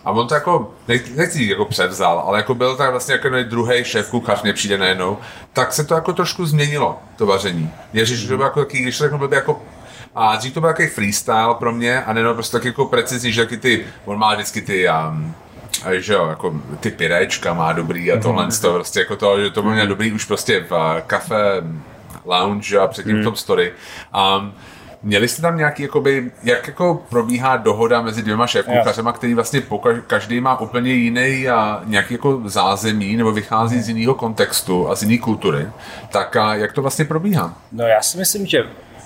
a 0.06 0.12
on 0.12 0.28
to 0.28 0.34
jako, 0.34 0.72
nechci 0.88 1.44
jako 1.44 1.66
převzal, 1.66 2.20
ale 2.20 2.40
jako 2.40 2.56
byl 2.56 2.76
tak 2.76 2.92
vlastně 2.92 3.14
jako 3.14 3.30
druhý 3.44 3.84
šéf 3.84 4.10
kuchař 4.10 4.42
mě 4.44 4.54
přijde 4.54 4.78
najednou, 4.78 5.18
tak 5.54 5.74
se 5.74 5.84
to 5.84 5.96
jako 5.96 6.14
trošku 6.14 6.46
změnilo, 6.46 7.00
to 7.16 7.26
vaření. 7.26 7.72
Ježíš, 7.94 8.20
že 8.20 8.28
to 8.28 8.38
bylo 8.38 8.48
jako 8.48 8.60
takový, 8.60 8.82
když 8.82 8.98
to 8.98 9.18
byl 9.18 9.34
jako 9.34 9.62
a 10.16 10.36
dřív 10.36 10.54
to 10.54 10.60
byl 10.62 10.70
takový 10.70 10.88
freestyle 10.88 11.56
pro 11.60 11.72
mě 11.72 12.04
a 12.04 12.14
nejenom 12.14 12.34
prostě 12.34 12.58
tak 12.58 12.66
jako 12.66 12.86
precizní, 12.86 13.32
že 13.32 13.44
taky 13.44 13.58
ty, 13.58 13.86
on 14.06 14.20
má 14.20 14.34
vždycky 14.34 14.62
ty 14.62 14.88
um, 14.90 15.36
že 15.92 16.14
jo, 16.14 16.28
jako 16.28 16.54
ty 16.80 16.92
pirečka 16.92 17.54
má 17.54 17.74
dobrý 17.74 18.12
a 18.12 18.20
tohle, 18.20 18.48
mm-hmm. 18.48 18.62
to 18.62 18.74
prostě 18.74 19.00
jako 19.00 19.16
to, 19.16 19.42
že 19.42 19.50
to 19.50 19.62
bylo 19.62 19.74
mm-hmm. 19.74 19.88
dobrý 19.88 20.12
už 20.12 20.26
prostě 20.26 20.66
v 20.70 20.72
uh, 20.72 21.00
kafe 21.08 21.62
lounge 22.26 22.80
a 22.80 22.88
předtím 22.88 23.16
mm. 23.16 23.22
v 23.22 23.24
tom 23.24 23.36
story. 23.36 23.74
Um, 24.38 24.54
Měli 25.06 25.28
jste 25.28 25.42
tam 25.42 25.58
nějaký, 25.58 25.84
jakoby, 25.84 26.32
jak 26.44 26.68
jako 26.68 27.04
probíhá 27.10 27.58
dohoda 27.58 28.02
mezi 28.02 28.22
dvěma 28.22 28.48
šéfkuchařema, 28.48 29.12
který 29.12 29.34
vlastně 29.34 29.60
poka- 29.60 30.02
každý 30.08 30.42
má 30.42 30.60
úplně 30.60 30.94
jiný 30.94 31.50
a 31.50 31.82
nějaký 31.86 32.14
jako 32.14 32.42
zázemí 32.46 33.16
nebo 33.16 33.32
vychází 33.32 33.82
z 33.82 33.90
jiného 33.90 34.16
kontextu 34.16 34.90
a 34.90 34.96
z 34.96 35.04
jiné 35.04 35.18
kultury, 35.18 35.68
tak 36.10 36.36
a 36.36 36.56
jak 36.56 36.74
to 36.74 36.82
vlastně 36.82 37.06
probíhá? 37.06 37.58
No 37.72 37.84
já 37.84 38.02
si 38.02 38.18
myslím, 38.18 38.46
že 38.46 38.64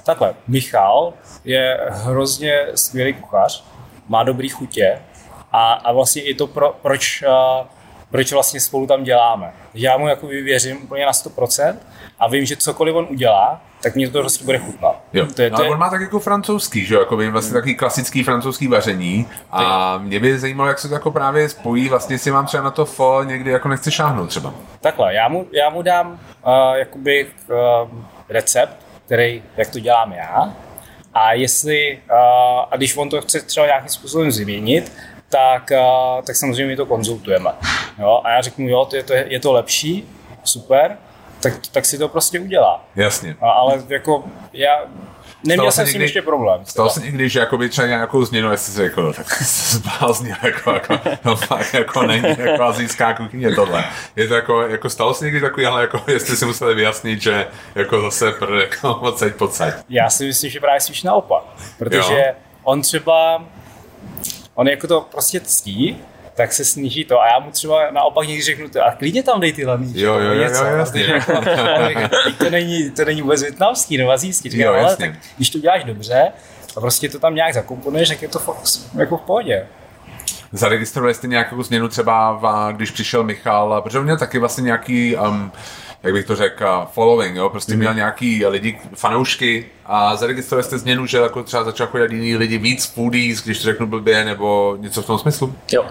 takhle, 0.08 0.34
Michal 0.47 1.14
je 1.43 1.80
hrozně 1.89 2.66
skvělý 2.76 3.14
kuchař, 3.14 3.64
má 4.08 4.24
dobrý 4.24 4.49
chutě 4.49 4.99
a, 5.51 5.74
a 5.74 5.91
vlastně 5.91 6.22
i 6.22 6.34
to, 6.34 6.47
pro, 6.47 6.76
proč, 6.82 7.24
uh, 7.28 7.68
proč 8.12 8.32
vlastně 8.32 8.60
spolu 8.60 8.88
tam 8.88 9.03
děláme. 9.03 9.53
Já 9.74 9.97
mu 9.97 10.08
jako 10.08 10.28
věřím 10.28 10.84
úplně 10.84 11.05
na 11.05 11.12
100% 11.12 11.76
a 12.20 12.28
vím, 12.28 12.45
že 12.45 12.55
cokoliv 12.55 12.95
on 12.95 13.08
udělá, 13.10 13.62
tak 13.82 13.95
mě 13.95 14.10
to 14.10 14.20
prostě 14.20 14.45
bude 14.45 14.58
chutnat. 14.58 14.95
Jo. 15.14 15.26
To 15.36 15.41
je, 15.41 15.51
to 15.51 15.64
je... 15.64 15.70
on 15.70 15.80
má 15.80 15.89
tak 15.89 16.01
jako 16.01 16.20
francouzský, 16.20 16.86
že 16.86 16.95
jo, 16.95 16.99
jako 16.99 17.18
vlastně 17.18 17.53
takový 17.53 17.76
klasický 17.76 18.24
francouzský 18.24 18.68
vaření 18.68 19.28
a 19.51 19.97
mě 19.97 20.20
by 20.20 20.39
zajímalo, 20.39 20.68
jak 20.68 20.80
se 20.80 20.88
to 20.88 20.93
jako 20.93 21.12
právě 21.12 21.49
spojí, 21.49 21.89
vlastně 21.89 22.20
si 22.20 22.32
mám 22.32 22.45
třeba 22.45 22.64
na 22.64 22.72
to 22.72 22.86
fo 22.86 23.24
někdy 23.24 23.51
jako 23.51 23.68
nechci 23.68 23.91
šáhnout 23.91 24.30
třeba. 24.30 24.53
Takhle, 24.82 25.14
já 25.14 25.28
mu, 25.28 25.47
já 25.51 25.70
mu 25.70 25.82
dám 25.82 26.12
uh, 26.12 26.76
jakoby 26.76 27.28
uh, 27.49 27.89
recept, 28.30 28.86
který, 29.08 29.43
jak 29.58 29.70
to 29.70 29.80
dělám 29.80 30.14
já 30.14 30.53
a 31.14 31.34
jestli, 31.34 31.99
a 32.72 32.76
když 32.78 32.97
on 32.97 33.10
to 33.10 33.22
chce 33.22 33.41
třeba 33.41 33.66
nějakým 33.66 33.89
způsobem 33.89 34.32
změnit, 34.32 34.91
tak, 35.30 35.72
tak 36.26 36.36
samozřejmě 36.36 36.76
to 36.76 36.86
konzultujeme. 36.86 37.49
Jo? 37.99 38.22
A 38.24 38.32
já 38.32 38.41
řeknu, 38.41 38.70
jo, 38.70 38.86
to 38.86 38.95
je, 38.95 39.03
to 39.03 39.14
je, 39.14 39.26
je 39.28 39.39
to 39.39 39.51
lepší, 39.51 40.10
super, 40.43 40.97
tak, 41.41 41.53
tak 41.72 41.86
si 41.86 41.97
to 41.97 42.08
prostě 42.08 42.39
udělá. 42.39 42.86
Jasně. 42.95 43.36
A, 43.41 43.49
ale 43.49 43.84
jako 43.89 44.24
já 44.53 44.78
Neměl 45.43 45.71
jsem 45.71 45.88
s 45.88 45.91
tím 45.91 46.01
ještě 46.01 46.21
problém. 46.21 46.61
Stalo 46.65 46.89
se 46.89 46.99
někdy, 46.99 47.29
že 47.29 47.39
jakoby 47.39 47.69
třeba 47.69 47.88
nějakou 47.88 48.25
změnu, 48.25 48.51
jestli 48.51 48.71
si 48.71 48.77
řekl, 48.77 49.13
tak 49.17 49.33
se 49.33 49.77
zbláznil, 49.77 50.35
jako, 50.43 50.71
jako, 50.71 50.99
no, 51.25 51.35
fakt, 51.35 51.73
jako 51.73 52.03
není 52.03 52.35
jako 52.38 52.63
azijská 52.63 53.13
kuchyně 53.13 53.55
tohle. 53.55 53.85
Je 54.15 54.27
to 54.27 54.35
jako, 54.35 54.61
jako 54.61 54.89
stalo 54.89 55.13
se 55.13 55.25
někdy 55.25 55.41
takový, 55.41 55.65
ale 55.65 55.81
jako, 55.81 56.01
jestli 56.07 56.38
si 56.38 56.45
museli 56.45 56.75
vyjasnit, 56.75 57.21
že 57.21 57.47
jako 57.75 58.01
zase 58.01 58.31
pr, 58.31 58.53
jako 58.53 58.95
odsaď, 59.01 59.33
pocať. 59.33 59.73
Já 59.89 60.09
si 60.09 60.25
myslím, 60.25 60.51
že 60.51 60.59
právě 60.59 60.81
spíš 60.81 61.03
naopak, 61.03 61.43
protože 61.77 62.23
jo. 62.27 62.33
on 62.63 62.81
třeba, 62.81 63.45
on 64.55 64.67
jako 64.67 64.88
to 64.88 65.01
prostě 65.11 65.39
ctí, 65.39 65.97
tak 66.38 66.53
se 66.53 66.65
sníží 66.65 67.05
to. 67.05 67.21
A 67.21 67.27
já 67.27 67.39
mu 67.39 67.51
třeba 67.51 67.91
naopak 67.91 68.27
někdy 68.27 68.43
řeknu, 68.43 68.67
a 68.88 68.91
klidně 68.91 69.23
tam 69.23 69.41
dej 69.41 69.53
ty 69.53 69.65
laníčko. 69.65 69.99
Jo, 69.99 70.19
jo, 70.19 70.33
něco, 70.33 70.65
jo, 70.65 70.77
jasně. 70.77 71.03
Jako, 71.03 71.41
to, 72.38 72.49
není, 72.49 72.91
to 72.91 73.05
není 73.05 73.21
vůbec 73.21 73.41
větnamský 73.41 73.97
nebo 73.97 74.11
azijský. 74.11 74.49
Říkám, 74.49 74.73
jo, 74.73 74.81
ale 74.81 74.95
tak 74.95 75.11
když 75.35 75.49
to 75.49 75.59
děláš 75.59 75.83
dobře, 75.83 76.31
a 76.77 76.79
prostě 76.79 77.09
to 77.09 77.19
tam 77.19 77.35
nějak 77.35 77.53
zakomponuješ, 77.53 78.09
tak 78.09 78.21
je 78.21 78.27
to 78.27 78.39
fakt, 78.39 78.63
jako 78.97 79.17
v 79.17 79.21
pohodě. 79.21 79.67
Zaregistrovali 80.51 81.13
jste 81.13 81.27
nějakou 81.27 81.63
změnu 81.63 81.88
třeba, 81.88 82.41
když 82.71 82.91
přišel 82.91 83.23
Michal, 83.23 83.81
protože 83.81 83.99
on 83.99 84.03
měl 84.03 84.17
taky 84.17 84.39
vlastně 84.39 84.61
nějaký 84.63 85.15
um, 85.15 85.51
jak 86.04 86.14
bych 86.14 86.26
to 86.26 86.36
řekl, 86.36 86.88
following, 86.91 87.36
jo? 87.36 87.50
prostě 87.50 87.74
mm. 87.74 87.80
měl 87.80 87.93
nějaký 87.93 88.45
lidi, 88.45 88.80
fanoušky 88.95 89.66
a 89.86 90.16
zaregistrovali 90.16 90.64
jste 90.64 90.78
změnu, 90.78 91.06
že 91.06 91.18
jako 91.18 91.43
třeba 91.43 91.64
začal 91.64 91.88
chodit 91.88 92.12
jiný 92.12 92.36
lidi 92.36 92.58
víc 92.58 92.86
foodies, 92.86 93.43
když 93.43 93.58
to 93.58 93.64
řeknu 93.64 93.88
blbě, 93.88 94.26
nebo 94.26 94.78
něco 94.80 95.02
v 95.02 95.06
tom 95.06 95.20
smyslu? 95.20 95.56
Jo, 95.72 95.82
uh, 95.82 95.89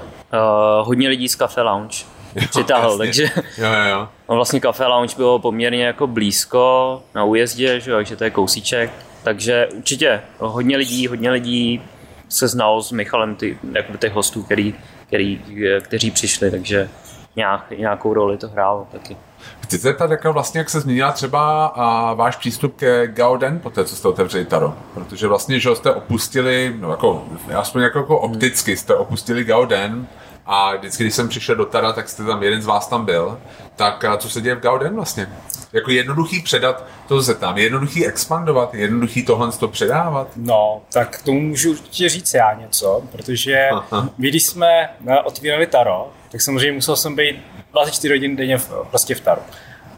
hodně 0.86 1.08
lidí 1.08 1.28
z 1.28 1.36
Cafe 1.36 1.62
Lounge 1.62 2.04
přitáhl, 2.50 2.98
takže 2.98 3.22
jo, 3.58 3.66
jo, 3.66 3.90
jo. 3.90 4.08
On 4.26 4.36
vlastně 4.36 4.60
Cafe 4.60 4.86
Lounge 4.86 5.16
bylo 5.16 5.38
poměrně 5.38 5.84
jako 5.84 6.06
blízko 6.06 7.02
na 7.14 7.24
újezdě, 7.24 7.80
že 7.80 7.90
jo, 7.90 7.96
takže 7.96 8.16
to 8.16 8.24
je 8.24 8.30
kousíček, 8.30 8.90
takže 9.22 9.68
určitě 9.76 10.20
hodně 10.38 10.76
lidí, 10.76 11.06
hodně 11.06 11.30
lidí 11.30 11.82
se 12.28 12.48
znal 12.48 12.82
s 12.82 12.92
Michalem 12.92 13.34
ty, 13.34 13.58
jako 13.72 13.96
těch 13.96 14.12
hostů, 14.12 14.42
který, 14.42 14.74
který, 15.06 15.42
kteří 15.80 16.10
přišli, 16.10 16.50
takže 16.50 16.88
nějak, 17.36 17.70
nějakou 17.70 18.14
roli 18.14 18.36
to 18.36 18.48
hrálo 18.48 18.88
taky. 18.92 19.16
Chci 19.60 19.78
se 19.78 19.82
zeptat, 19.82 20.10
jak 20.10 20.24
vlastně, 20.24 20.58
jak 20.58 20.70
se 20.70 20.80
změnila 20.80 21.12
třeba 21.12 21.66
a 21.66 22.14
váš 22.14 22.36
přístup 22.36 22.76
ke 22.76 23.06
Gauden 23.06 23.58
po 23.58 23.70
té, 23.70 23.84
co 23.84 23.96
jste 23.96 24.08
otevřeli 24.08 24.44
Taro? 24.44 24.74
Protože 24.94 25.28
vlastně, 25.28 25.60
že 25.60 25.74
jste 25.74 25.92
opustili, 25.92 26.74
no 26.78 26.90
jako, 26.90 27.24
aspoň 27.54 27.82
jako, 27.82 27.98
jako 27.98 28.18
opticky 28.18 28.76
jste 28.76 28.94
opustili 28.94 29.44
Gauden, 29.44 30.06
a 30.46 30.76
vždycky, 30.76 31.04
když 31.04 31.14
jsem 31.14 31.28
přišel 31.28 31.54
do 31.54 31.66
Tara, 31.66 31.92
tak 31.92 32.08
jste 32.08 32.24
tam, 32.24 32.42
jeden 32.42 32.62
z 32.62 32.66
vás 32.66 32.88
tam 32.88 33.04
byl. 33.04 33.38
Tak 33.76 34.04
a 34.04 34.16
co 34.16 34.30
se 34.30 34.40
děje 34.40 34.54
v 34.54 34.60
Gauden 34.60 34.94
vlastně? 34.94 35.28
Jako 35.72 35.90
jednoduchý 35.90 36.42
předat, 36.42 36.84
to 37.08 37.22
se 37.22 37.34
tam, 37.34 37.58
jednoduchý 37.58 38.06
expandovat, 38.06 38.74
jednoduchý 38.74 39.24
tohle 39.24 39.52
to 39.52 39.68
předávat? 39.68 40.28
No, 40.36 40.82
tak 40.92 41.22
tomu 41.22 41.40
můžu 41.40 41.70
určitě 41.70 42.08
říct 42.08 42.34
já 42.34 42.54
něco, 42.54 43.02
protože 43.12 43.68
Aha. 43.68 44.08
my, 44.18 44.28
když 44.28 44.46
jsme 44.46 44.88
otvírali 45.24 45.66
Taro, 45.66 46.08
tak 46.32 46.40
samozřejmě 46.40 46.72
musel 46.72 46.96
jsem 46.96 47.16
být 47.16 47.36
24 47.76 48.14
hodin 48.14 48.36
denně 48.36 48.58
v, 48.58 48.70
prostě 48.90 49.14
v 49.14 49.20
Taru. 49.20 49.42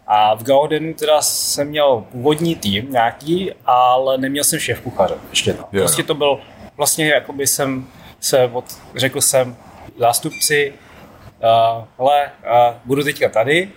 A 0.07 0.35
v 0.35 0.43
Gaudenu 0.43 0.95
teda 0.95 1.23
jsem 1.23 1.69
měl 1.69 2.05
původní 2.13 2.57
tým 2.57 2.91
nějaký, 2.91 3.53
ale 3.65 4.19
neměl 4.19 4.45
jsem 4.45 4.59
šéf 4.59 4.81
kuchaře 4.81 5.15
ještě 5.31 5.53
tam. 5.53 5.65
Jo, 5.73 5.81
prostě 5.81 6.03
to 6.03 6.15
byl, 6.15 6.41
vlastně 6.77 7.09
jakoby 7.09 7.47
jsem 7.47 7.87
se 8.21 8.51
od, 8.53 8.65
řekl 8.97 9.21
jsem 9.21 9.57
zástupci, 9.99 10.73
uh, 10.73 11.85
hele, 11.99 12.31
uh, 12.45 12.75
budu 12.85 13.03
teďka 13.03 13.29
tady 13.29 13.69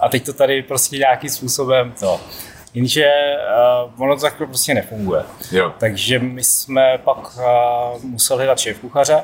a 0.00 0.08
teď 0.08 0.26
to 0.26 0.32
tady 0.32 0.62
prostě 0.62 0.98
nějakým 0.98 1.30
způsobem 1.30 1.94
to. 2.00 2.20
Jenže 2.74 3.10
uh, 3.86 4.02
ono 4.02 4.16
to 4.16 4.28
prostě 4.46 4.74
nefunguje. 4.74 5.22
Jo. 5.52 5.72
Takže 5.78 6.18
my 6.18 6.44
jsme 6.44 6.98
pak 6.98 7.36
uh, 7.36 8.04
museli 8.04 8.38
hledat 8.38 8.58
šéf 8.58 8.78
kuchaře, 8.78 9.22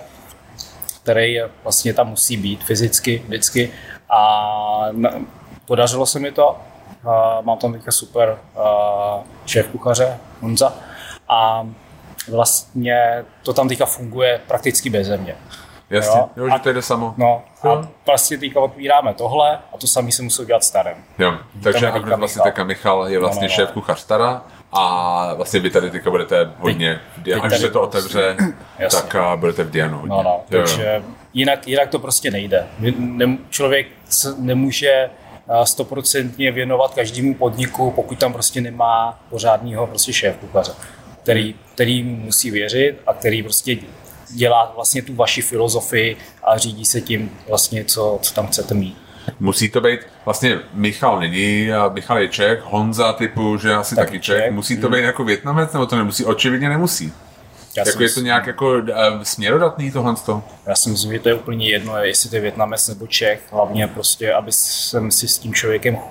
který 1.02 1.38
vlastně 1.62 1.94
tam 1.94 2.10
musí 2.10 2.36
být 2.36 2.64
fyzicky 2.64 3.22
vždycky 3.26 3.72
a 4.12 4.86
podařilo 5.66 6.06
se 6.06 6.18
mi 6.18 6.32
to. 6.32 6.56
Mám 7.40 7.58
tam 7.58 7.72
teďka 7.72 7.92
super 7.92 8.38
šéf 9.46 9.68
kuchaře 9.68 10.18
Honza 10.40 10.72
a 11.28 11.66
vlastně 12.30 13.24
to 13.42 13.52
tam 13.52 13.68
teďka 13.68 13.86
funguje 13.86 14.40
prakticky 14.46 14.90
bez 14.90 15.06
země. 15.06 15.36
Jasně, 15.90 16.20
jo, 16.20 16.28
jo 16.36 16.48
že 16.52 16.58
to 16.58 16.72
jde 16.72 16.82
samo. 16.82 17.14
No, 17.16 17.42
a 17.62 17.88
vlastně 18.06 18.38
teďka 18.38 18.60
otvíráme 18.60 19.14
tohle 19.14 19.58
a 19.74 19.78
to 19.78 19.86
samý 19.86 20.12
se 20.12 20.22
musí 20.22 20.44
dělat 20.44 20.64
starém. 20.64 20.96
Jo, 21.18 21.34
takže 21.62 21.86
jako 21.86 22.16
vlastně 22.16 22.42
teďka 22.42 22.64
Michal 22.64 23.08
je 23.08 23.18
vlastně 23.18 23.48
no, 23.48 23.48
no, 23.48 23.52
no. 23.52 23.54
šéf 23.56 23.72
kuchař 23.72 24.00
Stara 24.00 24.42
a 24.72 25.34
vlastně 25.34 25.60
vy 25.60 25.70
tady 25.70 25.90
teďka 25.90 26.10
budete 26.10 26.52
hodně, 26.58 27.00
teď, 27.24 27.44
až 27.44 27.58
se 27.58 27.70
to 27.70 27.82
otevře, 27.82 28.36
prostě, 28.78 29.02
tak 29.02 29.36
budete 29.38 29.64
v 29.64 29.70
Dianu 29.70 29.98
hodně. 29.98 30.16
No, 30.16 30.22
no, 30.22 30.40
takže 30.48 31.02
jinak, 31.34 31.68
jinak 31.68 31.88
to 31.88 31.98
prostě 31.98 32.30
nejde. 32.30 32.66
Člověk 33.50 33.86
nemůže 34.38 35.10
stoprocentně 35.64 36.52
věnovat 36.52 36.94
každému 36.94 37.34
podniku, 37.34 37.90
pokud 37.90 38.18
tam 38.18 38.32
prostě 38.32 38.60
nemá 38.60 39.20
pořádního 39.30 39.86
prostě 39.86 40.12
šéf 40.12 40.36
kuchaře, 40.36 40.72
který, 41.22 41.54
který 41.74 42.02
musí 42.02 42.50
věřit 42.50 43.00
a 43.06 43.14
který 43.14 43.42
prostě 43.42 43.76
dělá 44.34 44.72
vlastně 44.74 45.02
tu 45.02 45.14
vaši 45.14 45.42
filozofii 45.42 46.16
a 46.44 46.58
řídí 46.58 46.84
se 46.84 47.00
tím 47.00 47.30
vlastně, 47.48 47.84
co, 47.84 48.18
co 48.22 48.34
tam 48.34 48.46
chcete 48.46 48.74
mít. 48.74 48.96
Musí 49.40 49.70
to 49.70 49.80
být, 49.80 50.00
vlastně 50.24 50.58
Michal 50.74 51.20
není, 51.20 51.68
Michal 51.92 52.18
je 52.18 52.28
Čech, 52.28 52.60
Honza 52.64 53.12
typu, 53.12 53.58
že 53.58 53.74
asi 53.74 53.96
tak 53.96 54.06
taky 54.06 54.20
Čech. 54.20 54.42
Čech. 54.42 54.52
Musí 54.52 54.76
to 54.76 54.86
hmm. 54.86 54.96
být 54.96 55.02
jako 55.02 55.24
Větnamec, 55.24 55.72
nebo 55.72 55.86
to 55.86 55.96
nemusí? 55.96 56.24
Očividně 56.24 56.68
nemusí. 56.68 57.12
Já 57.76 57.82
jako 57.86 58.02
je 58.02 58.10
to 58.10 58.20
nějak 58.20 58.46
jako 58.46 58.72
uh, 58.72 59.22
směrodatný 59.22 59.90
tohle? 59.90 60.14
Já 60.66 60.74
si 60.74 60.90
myslím, 60.90 61.12
že 61.12 61.18
to 61.18 61.28
je 61.28 61.34
úplně 61.34 61.68
jedno, 61.68 61.96
jestli 61.96 62.30
to 62.30 62.36
je 62.36 62.42
Větnamec 62.42 62.88
nebo 62.88 63.06
Čech, 63.06 63.42
hlavně 63.50 63.88
prostě, 63.88 64.32
aby 64.32 64.52
jsem 64.52 65.10
si 65.10 65.28
s 65.28 65.38
tím 65.38 65.54
člověkem 65.54 65.94
uh, 65.94 66.02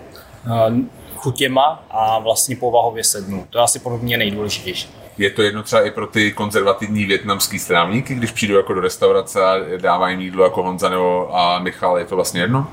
chutěma 1.16 1.84
a 1.90 2.20
vlastně 2.20 2.56
povahově 2.56 3.04
sednul. 3.04 3.44
To 3.50 3.58
je 3.58 3.64
asi 3.64 3.80
podle 3.80 3.98
mě 3.98 4.18
nejdůležitější. 4.18 4.90
Je 5.18 5.30
to 5.30 5.42
jedno 5.42 5.64
třeba 5.64 5.82
i 5.82 5.92
pro 5.92 6.08
ty 6.08 6.32
konzervativní 6.32 7.06
větnamský 7.06 7.60
strávníky, 7.60 8.16
když 8.16 8.32
přijdu 8.32 8.56
jako 8.56 8.74
do 8.74 8.82
restaurace 8.82 9.46
a 9.46 9.56
dávají 9.78 10.24
jídlo 10.24 10.44
jako 10.44 10.64
Honza 10.64 10.90
nebo 10.90 11.38
a 11.38 11.60
Michal, 11.60 11.98
je 11.98 12.06
to 12.06 12.16
vlastně 12.16 12.42
jedno? 12.42 12.68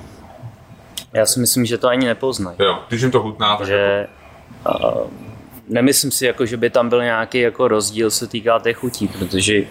Já 1.12 1.26
si 1.26 1.40
myslím, 1.40 1.66
že 1.66 1.78
to 1.78 1.88
ani 1.88 2.06
nepoznají. 2.06 2.56
Jo, 2.60 2.78
když 2.88 3.02
jim 3.02 3.10
to 3.10 3.22
chutná, 3.22 3.56
tak 3.56 3.66
že, 3.66 4.06
jako... 4.66 5.00
uh, 5.00 5.10
nemyslím 5.68 6.10
si, 6.10 6.26
jako, 6.26 6.46
že 6.46 6.56
by 6.56 6.70
tam 6.70 6.88
byl 6.88 7.02
nějaký 7.02 7.40
jako 7.40 7.68
rozdíl, 7.68 8.10
se 8.10 8.26
týká 8.26 8.58
té 8.58 8.72
chutí, 8.72 9.08
protože 9.08 9.62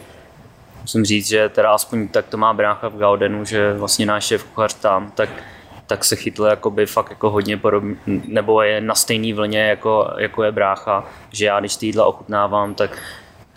musím 0.81 1.05
říct, 1.05 1.27
že 1.27 1.49
teda 1.49 1.71
aspoň 1.71 2.07
tak 2.07 2.27
to 2.27 2.37
má 2.37 2.53
brácha 2.53 2.87
v 2.87 2.97
Gaudenu, 2.97 3.45
že 3.45 3.73
vlastně 3.73 4.05
náš 4.05 4.25
šéf 4.25 4.43
kuchař 4.43 4.73
tam, 4.73 5.11
tak 5.11 5.29
tak 5.87 6.05
se 6.05 6.15
chytl 6.15 6.43
jakoby 6.43 6.85
fakt 6.85 7.09
jako 7.09 7.29
hodně 7.29 7.57
podobně, 7.57 7.95
nebo 8.05 8.61
je 8.61 8.81
na 8.81 8.95
stejné 8.95 9.33
vlně 9.33 9.59
jako, 9.59 10.13
jako 10.17 10.43
je 10.43 10.51
brácha, 10.51 11.05
že 11.31 11.45
já 11.45 11.59
když 11.59 11.75
ty 11.75 11.85
jídla 11.85 12.05
ochutnávám, 12.05 12.73
tak 12.73 12.97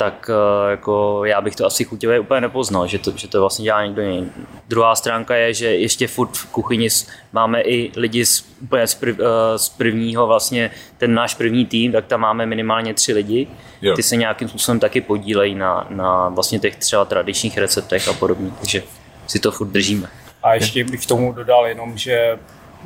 tak 0.01 0.31
eh, 0.31 0.71
jako 0.71 1.23
já 1.25 1.41
bych 1.41 1.57
to 1.57 1.67
asi 1.67 1.85
chutivě 1.85 2.21
úplně 2.21 2.41
nepoznal, 2.41 2.87
že 2.87 2.99
to, 2.99 3.13
že 3.17 3.29
to 3.29 3.41
vlastně 3.41 3.65
dělá 3.65 3.85
někdo 3.85 4.03
jiný. 4.03 4.33
Druhá 4.69 4.95
stránka 4.95 5.35
je, 5.35 5.55
že 5.55 5.67
ještě 5.67 6.07
furt 6.07 6.37
v 6.37 6.47
kuchyni 6.47 6.89
máme 7.33 7.61
i 7.61 7.93
lidi 7.97 8.27
z, 8.27 8.45
úplně 8.63 8.87
z, 8.87 8.95
prv, 8.95 9.21
eh, 9.21 9.59
z 9.59 9.69
prvního 9.69 10.27
vlastně, 10.27 10.71
ten 10.99 11.15
náš 11.15 11.35
první 11.35 11.67
tým, 11.67 11.93
tak 11.93 12.07
tam 12.07 12.21
máme 12.21 12.47
minimálně 12.47 12.95
tři 12.95 13.13
lidi. 13.13 13.47
Jo. 13.83 13.97
Ty 13.97 14.03
se 14.03 14.17
nějakým 14.17 14.49
způsobem 14.49 14.81
taky 14.81 15.01
podílejí 15.01 15.55
na, 15.55 15.87
na 15.91 16.29
vlastně 16.29 16.59
těch 16.59 16.77
třeba 16.77 17.05
tradičních 17.05 17.59
receptech 17.59 18.09
a 18.09 18.13
podobně, 18.13 18.51
takže 18.59 18.83
si 19.27 19.39
to 19.39 19.51
furt 19.51 19.69
držíme. 19.69 20.09
A 20.43 20.55
ještě 20.55 20.85
bych 20.85 21.05
k 21.05 21.09
tomu 21.09 21.33
dodal 21.33 21.67
jenom, 21.67 21.99
že 21.99 22.39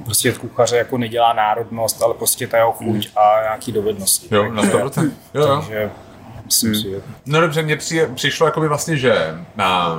prostě 0.04 0.32
kuchaře 0.32 0.76
jako 0.76 0.98
nedělá 0.98 1.32
národnost, 1.32 2.02
ale 2.02 2.14
prostě 2.14 2.46
ta 2.46 2.56
jeho 2.56 2.72
chuť 2.72 3.06
hmm. 3.06 3.18
a 3.18 3.42
nějaký 3.42 3.72
dovednosti. 3.72 4.28
Jo, 4.30 4.52
na 4.52 4.62
100%. 4.62 5.10
Jo, 5.34 5.40
jo. 5.40 5.56
Takže 5.60 5.90
myslím 6.44 6.72
hmm. 6.72 6.82
si, 6.82 6.90
že... 6.90 7.02
No 7.26 7.40
dobře, 7.40 7.62
mně 7.62 7.76
při, 7.76 8.08
přišlo 8.14 8.46
jako 8.46 8.60
by 8.60 8.68
vlastně, 8.68 8.96
že 8.96 9.38
na, 9.56 9.94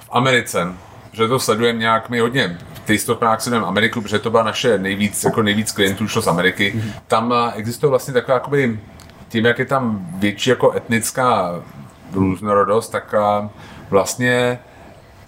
v 0.00 0.08
Americe, 0.10 0.68
že 1.12 1.28
to 1.28 1.38
sledujeme 1.38 1.78
nějak, 1.78 2.08
my 2.08 2.20
hodně 2.20 2.58
Tasteoprák 2.84 3.40
sledujeme 3.40 3.66
Ameriku, 3.66 4.00
protože 4.00 4.18
to 4.18 4.30
byla 4.30 4.42
naše 4.42 4.78
nejvíc, 4.78 5.24
jako 5.24 5.42
nejvíc 5.42 5.72
klientů 5.72 6.08
šlo 6.08 6.22
z 6.22 6.26
Ameriky. 6.26 6.70
Hmm. 6.70 6.92
Tam 7.06 7.34
existuje 7.54 7.90
vlastně 7.90 8.14
taková, 8.14 8.34
jakoby, 8.34 8.80
tím, 9.28 9.44
jak 9.44 9.58
je 9.58 9.66
tam 9.66 10.08
větší 10.12 10.50
jako 10.50 10.72
etnická 10.72 11.62
různorodost, 12.12 12.92
tak 12.92 13.14
vlastně 13.90 14.58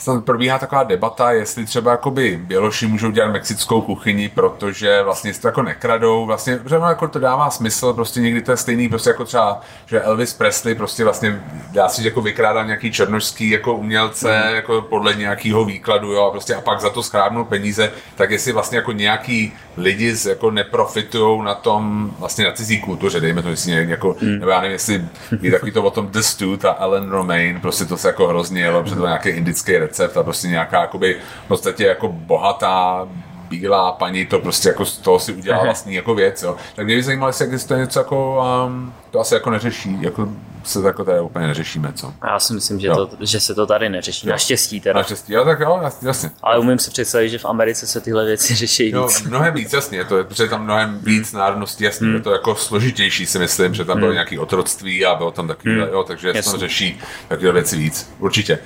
snad 0.01 0.25
probíhá 0.25 0.59
taková 0.59 0.83
debata, 0.83 1.33
jestli 1.33 1.65
třeba 1.65 1.91
jakoby 1.91 2.41
Běloši 2.43 2.87
můžou 2.87 3.11
dělat 3.11 3.33
mexickou 3.33 3.81
kuchyni, 3.81 4.29
protože 4.29 5.03
vlastně 5.03 5.35
to 5.35 5.49
jako 5.49 5.63
nekradou, 5.63 6.27
vlastně, 6.27 6.57
protože 6.57 6.77
jako 6.77 7.09
to 7.09 7.19
dává 7.19 7.51
smysl, 7.51 7.93
prostě 7.93 8.21
někdy 8.21 8.43
to 8.43 8.51
je 8.51 8.57
stejný, 8.57 8.89
prostě 8.89 9.11
jako 9.11 9.25
třeba, 9.25 9.61
že 9.87 10.01
Elvis 10.01 10.35
Presley 10.35 10.75
prostě 10.75 11.05
vlastně 11.05 11.43
dá 11.73 11.89
si 11.89 12.05
jako 12.05 12.21
vykrádá 12.23 12.65
nějaký 12.65 12.93
černožský 12.93 13.51
jako 13.51 13.75
umělce, 13.75 14.43
mm. 14.49 14.55
jako 14.55 14.83
podle 14.83 15.15
nějakého 15.15 15.65
výkladu, 15.65 16.13
jo, 16.13 16.25
a 16.25 16.31
prostě 16.31 16.55
a 16.55 16.61
pak 16.61 16.81
za 16.81 16.91
to 16.91 17.03
schrábnou 17.03 17.45
peníze, 17.45 17.93
tak 18.15 18.31
jestli 18.31 18.53
vlastně 18.53 18.79
jako 18.79 18.93
nějaký 18.93 19.53
lidi 19.77 20.15
z, 20.15 20.27
jako 20.27 20.51
neprofitují 20.51 21.45
na 21.45 21.55
tom, 21.55 22.11
vlastně 22.19 22.45
na 22.45 22.53
cizí 22.53 22.81
kultuře, 22.81 23.21
dejme 23.21 23.43
to, 23.43 23.49
jestli 23.49 23.91
jako, 23.91 24.17
mm. 24.23 24.39
nebo 24.39 24.51
já 24.51 24.61
nevím, 24.61 24.73
jestli 24.73 25.05
je 25.41 25.51
takový 25.51 25.73
to 25.73 25.83
o 25.83 25.91
tom 25.91 26.07
The 26.07 26.21
Stew, 26.21 26.57
ta 26.57 26.77
Ellen 26.81 27.11
Romaine, 27.11 27.61
prostě 27.61 27.85
to 27.85 27.97
se 27.97 28.09
jako 28.09 28.29
hrozně 28.29 28.63
jelo, 28.63 28.83
protože 28.83 28.95
to 28.95 29.07
nějaký 29.07 29.29
indický 29.29 29.73
recept 29.91 30.17
a 30.17 30.23
prostě 30.23 30.49
nějaká 30.49 30.81
jakoby 30.81 31.17
v 31.45 31.49
podstatě 31.49 31.85
jako 31.87 32.09
bohatá 32.09 33.09
bílá 33.51 33.93
paní 33.93 34.27
to 34.27 34.39
prostě 34.39 34.69
jako 34.69 34.85
z 34.85 34.99
toho 34.99 35.19
si 35.19 35.33
udělá 35.33 35.65
vlastní 35.65 35.95
jako 35.95 36.15
věc, 36.15 36.43
jo. 36.43 36.57
Tak 36.77 36.87
mě 36.87 36.97
by 36.97 37.03
zajímalo, 37.03 37.29
jestli 37.29 37.45
existuje 37.45 37.81
něco 37.81 38.01
jako, 38.01 38.45
um, 38.67 38.93
to 39.11 39.21
asi 39.21 39.35
jako 39.35 39.51
neřeší, 39.51 39.99
jako 40.01 40.29
se 40.65 40.81
jako 40.87 41.05
tady 41.05 41.21
úplně 41.21 41.47
neřešíme, 41.47 41.93
co? 41.93 42.15
Já 42.27 42.41
si 42.41 42.55
myslím, 42.55 42.81
že, 42.81 42.89
to, 42.89 43.11
že 43.21 43.41
se 43.41 43.55
to 43.55 43.67
tady 43.67 43.89
neřeší, 43.89 44.27
jo. 44.27 44.31
naštěstí 44.33 44.81
teda. 44.81 44.99
Naštěstí, 44.99 45.33
jo, 45.33 45.45
tak 45.45 45.61
jo, 45.61 45.81
jasně. 46.03 46.31
Ale 46.43 46.59
umím 46.59 46.79
si 46.79 46.91
představit, 46.91 47.29
že 47.29 47.39
v 47.39 47.45
Americe 47.45 47.87
se 47.87 48.01
tyhle 48.01 48.25
věci 48.25 48.55
řeší 48.55 48.91
jo, 48.91 49.07
víc. 49.07 49.23
mnohem 49.23 49.55
víc, 49.55 49.73
jasně, 49.73 50.05
to 50.05 50.19
je, 50.19 50.25
protože 50.25 50.49
tam 50.49 50.65
mnohem 50.65 50.99
víc 51.03 51.33
národností, 51.33 51.85
jasně, 51.85 52.07
hmm. 52.07 52.17
je 52.17 52.23
to 52.23 52.33
jako 52.33 52.55
složitější 52.55 53.27
si 53.27 53.39
myslím, 53.39 53.75
že 53.75 53.85
tam 53.85 53.97
bylo 53.97 54.09
hmm. 54.09 54.15
nějaký 54.15 54.39
otroctví 54.39 55.07
a 55.07 55.15
bylo 55.15 55.31
tam 55.31 55.49
taky, 55.49 55.69
hmm. 55.69 55.79
jo, 55.79 56.05
takže 56.05 56.43
se 56.43 56.51
tam 56.51 56.61
řeší 56.61 57.01
takové 57.29 57.53
věci 57.53 57.77
víc, 57.77 58.13
určitě. 58.19 58.59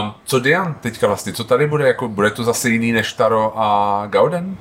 Um, 0.00 0.14
co 0.24 0.40
Dian 0.40 0.74
teďka 0.80 1.06
vlastně, 1.06 1.32
co 1.32 1.44
tady 1.44 1.66
bude, 1.66 1.86
jako 1.86 2.08
bude 2.08 2.30
to 2.30 2.44
zase 2.44 2.70
jiný 2.70 2.92
než 2.92 3.12
Taro 3.12 3.52
a 3.56 4.06
Gauden? 4.06 4.56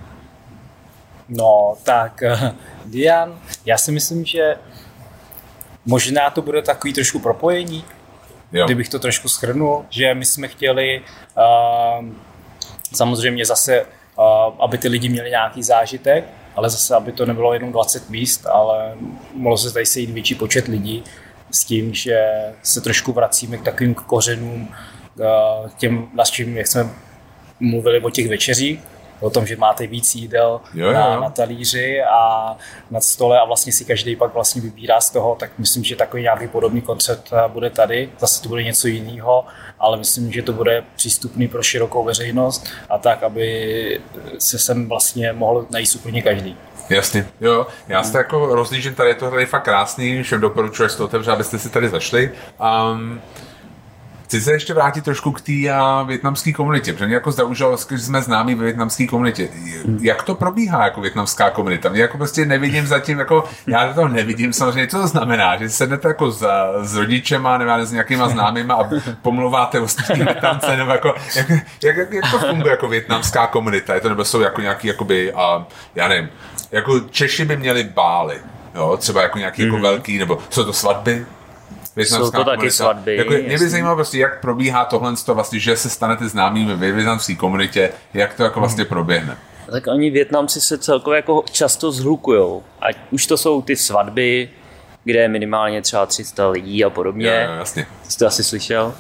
No, 1.30 1.76
tak 1.84 2.24
uh, 2.34 2.50
Dian, 2.86 3.40
já 3.66 3.78
si 3.78 3.92
myslím, 3.92 4.26
že 4.26 4.56
Možná 5.86 6.30
to 6.30 6.42
bude 6.42 6.62
takový 6.62 6.94
trošku 6.94 7.20
propojení, 7.20 7.84
jo. 8.52 8.66
kdybych 8.66 8.90
to 8.90 9.00
trošku 9.00 9.28
schrnul, 9.28 9.86
že 9.90 10.14
my 10.14 10.26
jsme 10.26 10.48
chtěli 10.48 11.02
uh, 11.38 12.06
samozřejmě 12.94 13.46
zase, 13.46 13.82
uh, 13.82 14.26
aby 14.60 14.78
ty 14.78 14.88
lidi 14.88 15.10
měli 15.10 15.30
nějaký 15.30 15.64
zážitek, 15.64 16.26
ale 16.56 16.70
zase, 16.70 16.96
aby 16.96 17.12
to 17.12 17.26
nebylo 17.26 17.54
jenom 17.54 17.72
20 17.72 18.10
míst, 18.10 18.46
ale 18.46 18.94
mohlo 19.34 19.58
se 19.58 19.74
tady 19.74 19.86
sejít 19.86 20.10
větší 20.10 20.36
počet 20.36 20.68
lidí 20.68 21.04
s 21.52 21.64
tím, 21.64 21.94
že 21.94 22.32
se 22.64 22.82
trošku 22.82 23.12
vracíme 23.12 23.58
k 23.58 23.64
takovým 23.64 23.94
kořenům, 23.94 24.68
uh, 25.16 25.70
těm 25.78 26.08
našim, 26.14 26.58
jak 26.58 26.68
jsme 26.68 26.90
mluvili 27.60 28.02
o 28.02 28.10
těch 28.10 28.30
večeřích, 28.30 28.80
o 29.20 29.30
tom, 29.30 29.46
že 29.46 29.56
máte 29.56 29.88
víc 29.88 30.16
jídel 30.16 30.62
jo, 30.74 30.88
jo. 30.88 30.94
Na, 30.94 31.20
na 31.20 31.30
talíři 31.30 32.02
a 32.04 32.56
na 32.92 33.02
stole 33.02 33.40
a 33.40 33.46
vlastně 33.46 33.74
si 33.74 33.86
každý 33.86 34.16
pak 34.16 34.34
vlastně 34.34 34.62
vybírá 34.62 35.02
z 35.02 35.10
toho, 35.10 35.36
tak 35.40 35.52
myslím, 35.58 35.84
že 35.84 35.96
takový 35.96 36.24
nějaký 36.24 36.48
podobný 36.48 36.82
koncept 36.82 37.34
eh, 37.34 37.48
bude 37.48 37.70
tady. 37.70 38.10
Zase 38.20 38.42
to 38.44 38.50
bude 38.50 38.64
něco 38.64 38.88
jiného, 38.88 39.46
ale 39.80 39.98
myslím, 39.98 40.32
že 40.32 40.42
to 40.42 40.54
bude 40.54 40.84
přístupný 40.96 41.48
pro 41.48 41.64
širokou 41.64 42.04
veřejnost 42.04 42.68
a 42.90 42.98
tak, 42.98 43.24
aby 43.24 44.02
se 44.40 44.60
sem 44.60 44.90
vlastně 44.90 45.34
mohl 45.34 45.66
najít 45.70 45.96
úplně 45.96 46.22
každý. 46.22 46.58
Jasně, 46.90 47.28
jo. 47.42 47.68
Já 47.88 48.04
se 48.04 48.18
jako 48.18 48.56
rozlížím, 48.56 48.96
tady 48.96 49.10
je 49.10 49.16
to 49.16 49.30
tady 49.30 49.46
fakt 49.46 49.64
krásný, 49.64 50.24
všem 50.24 50.42
doporučuji, 50.42 50.90
že 50.90 50.96
to 50.96 51.06
otevře, 51.06 51.32
abyste 51.32 51.60
si 51.60 51.70
tady 51.70 51.90
zašli. 51.90 52.32
Um, 52.92 53.22
Chci 54.26 54.42
se 54.42 54.52
ještě 54.52 54.74
vrátit 54.74 55.04
trošku 55.04 55.32
k 55.32 55.42
té 55.42 55.52
větnamské 56.06 56.54
komunitě, 56.54 56.94
protože 56.94 57.06
mě 57.06 57.16
jako 57.16 57.32
zaužil, 57.32 57.78
že 57.90 58.00
jsme 58.00 58.22
známí 58.22 58.56
ve 58.56 58.64
větnamské 58.64 59.08
komunitě. 59.08 59.50
Jak 60.02 60.24
to 60.24 60.36
probíhá 60.36 60.84
jako 60.84 61.02
větnamská 61.02 61.50
komunita? 61.50 61.90
Mě 61.90 62.02
jako 62.02 62.18
prostě 62.18 62.46
nevidím 62.46 62.88
zatím, 62.88 63.20
jako 63.20 63.44
já 63.68 63.94
to 63.94 64.08
nevidím 64.08 64.54
samozřejmě, 64.54 64.88
co 64.88 65.02
to 65.02 65.08
znamená, 65.08 65.58
že 65.58 65.70
sednete 65.70 66.08
jako 66.08 66.32
s, 66.32 66.48
s 66.82 66.96
rodičema 66.96 67.58
nebo 67.58 67.86
s 67.86 67.92
nějakýma 67.92 68.30
známýma 68.30 68.76
a 68.76 68.90
pomluváte 69.22 69.80
ostatní 69.80 70.24
větnamce, 70.24 70.78
nebo 70.78 70.92
jako, 70.92 71.14
jak, 71.36 71.50
jak, 71.84 71.98
jak, 71.98 72.14
jak, 72.14 72.32
to 72.32 72.40
funguje 72.40 72.72
jako 72.72 72.88
větnamská 72.88 73.48
komunita? 73.48 73.94
Je 73.94 74.02
to 74.02 74.10
nebo 74.10 74.26
jsou 74.26 74.42
jako 74.42 74.62
nějaký, 74.62 74.88
jakoby, 74.88 75.34
a, 75.34 75.68
já 75.96 76.08
nevím, 76.08 76.30
jako 76.72 77.00
Češi 77.00 77.46
by 77.46 77.58
měli 77.58 77.84
bály, 77.84 78.38
jo, 78.76 78.98
třeba 78.98 79.22
jako 79.22 79.38
nějaký 79.38 79.62
mm. 79.62 79.66
jako 79.66 79.76
mhm. 79.76 79.84
velký, 79.84 80.18
nebo 80.18 80.40
jsou 80.50 80.64
to 80.64 80.74
svatby, 80.74 81.26
jsou 81.96 82.32
to 82.32 82.44
taky 82.44 82.72
svatby. 82.72 83.16
Jako, 83.16 83.34
mě 83.34 83.58
by 83.58 83.70
zajímalo 83.70 83.96
prostě, 83.96 84.18
jak 84.18 84.42
probíhá 84.42 84.86
tohle, 84.86 85.14
vlastně, 85.28 85.60
že 85.60 85.78
se 85.78 85.90
stanete 85.90 86.30
známými 86.30 86.76
ve 86.76 86.92
větnamské 86.92 87.36
komunitě, 87.36 87.92
jak 88.14 88.34
to 88.34 88.44
jako 88.44 88.60
vlastně 88.60 88.86
proběhne. 88.86 89.38
Tak 89.72 89.88
oni 89.88 90.10
Větnamci 90.10 90.62
se 90.62 90.78
celkově 90.78 91.18
jako 91.18 91.44
často 91.52 91.92
zhlukujou. 91.92 92.64
Ať 92.80 92.98
už 93.12 93.28
to 93.28 93.38
jsou 93.38 93.62
ty 93.62 93.76
svatby, 93.76 94.50
kde 95.04 95.20
je 95.20 95.28
minimálně 95.28 95.82
třeba 95.82 96.06
300 96.06 96.50
lidí 96.50 96.86
a 96.86 96.90
podobně. 96.90 97.28
Jo, 97.28 97.52
jo, 97.52 97.60
jasně. 97.60 97.88
Jsi 98.04 98.18
to 98.18 98.28
asi 98.28 98.44
slyšel. 98.44 98.94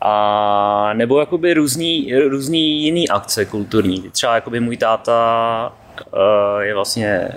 A 0.00 0.90
nebo 0.92 1.20
jakoby 1.20 1.54
různý, 1.54 2.12
různý 2.28 2.82
jiný 2.82 3.08
akce 3.08 3.44
kulturní. 3.44 4.10
Třeba 4.10 4.34
jakoby 4.34 4.60
můj 4.60 4.76
táta 4.76 5.72
uh, 6.12 6.60
je 6.60 6.74
vlastně, 6.74 7.28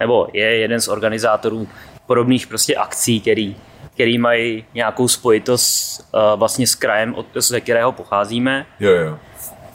nebo 0.00 0.28
je 0.32 0.58
jeden 0.58 0.80
z 0.80 0.88
organizátorů 0.88 1.68
podobných 2.06 2.46
prostě 2.46 2.76
akcí, 2.76 3.20
který 3.20 3.56
který 3.98 4.18
mají 4.18 4.64
nějakou 4.74 5.08
spojitost 5.08 6.00
uh, 6.14 6.38
vlastně 6.38 6.66
s 6.66 6.74
krajem, 6.74 7.14
od, 7.14 7.26
ze 7.34 7.60
kterého 7.60 7.92
pocházíme. 7.92 8.66
Jo, 8.80 8.90
jo. 8.90 9.18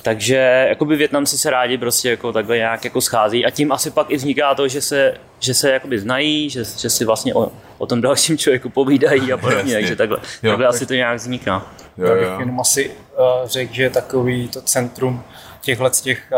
takže 0.01 0.65
jakoby 0.69 0.95
Větnamci 0.95 1.37
se 1.37 1.49
rádi 1.49 1.77
prostě 1.77 2.09
jako 2.09 2.31
takhle 2.31 2.57
nějak 2.57 2.85
jako 2.85 3.01
schází 3.01 3.45
a 3.45 3.49
tím 3.49 3.71
asi 3.71 3.91
pak 3.91 4.11
i 4.11 4.15
vzniká 4.15 4.55
to, 4.55 4.67
že 4.67 4.81
se, 4.81 5.13
že 5.39 5.53
se 5.53 5.71
jakoby 5.71 5.99
znají, 5.99 6.49
že, 6.49 6.63
že 6.63 6.89
si 6.89 7.05
vlastně 7.05 7.33
o, 7.33 7.51
o 7.77 7.85
tom 7.85 8.01
dalším 8.01 8.37
člověku 8.37 8.69
povídají 8.69 9.33
a 9.33 9.37
podobně, 9.37 9.73
takže 9.73 9.95
takhle, 9.95 10.17
jo, 10.17 10.51
takhle 10.51 10.65
tak... 10.65 10.75
asi 10.75 10.85
to 10.85 10.93
nějak 10.93 11.17
vzniká. 11.17 11.65
Jo, 11.97 12.07
jo. 12.07 12.15
bych 12.15 12.39
jenom 12.39 12.59
asi 12.59 12.89
uh, 12.89 13.47
řekl, 13.47 13.73
že 13.73 13.89
takový 13.89 14.47
to 14.47 14.61
centrum 14.61 15.23
těchhle 15.63 15.93
z 15.93 16.01
těch 16.01 16.31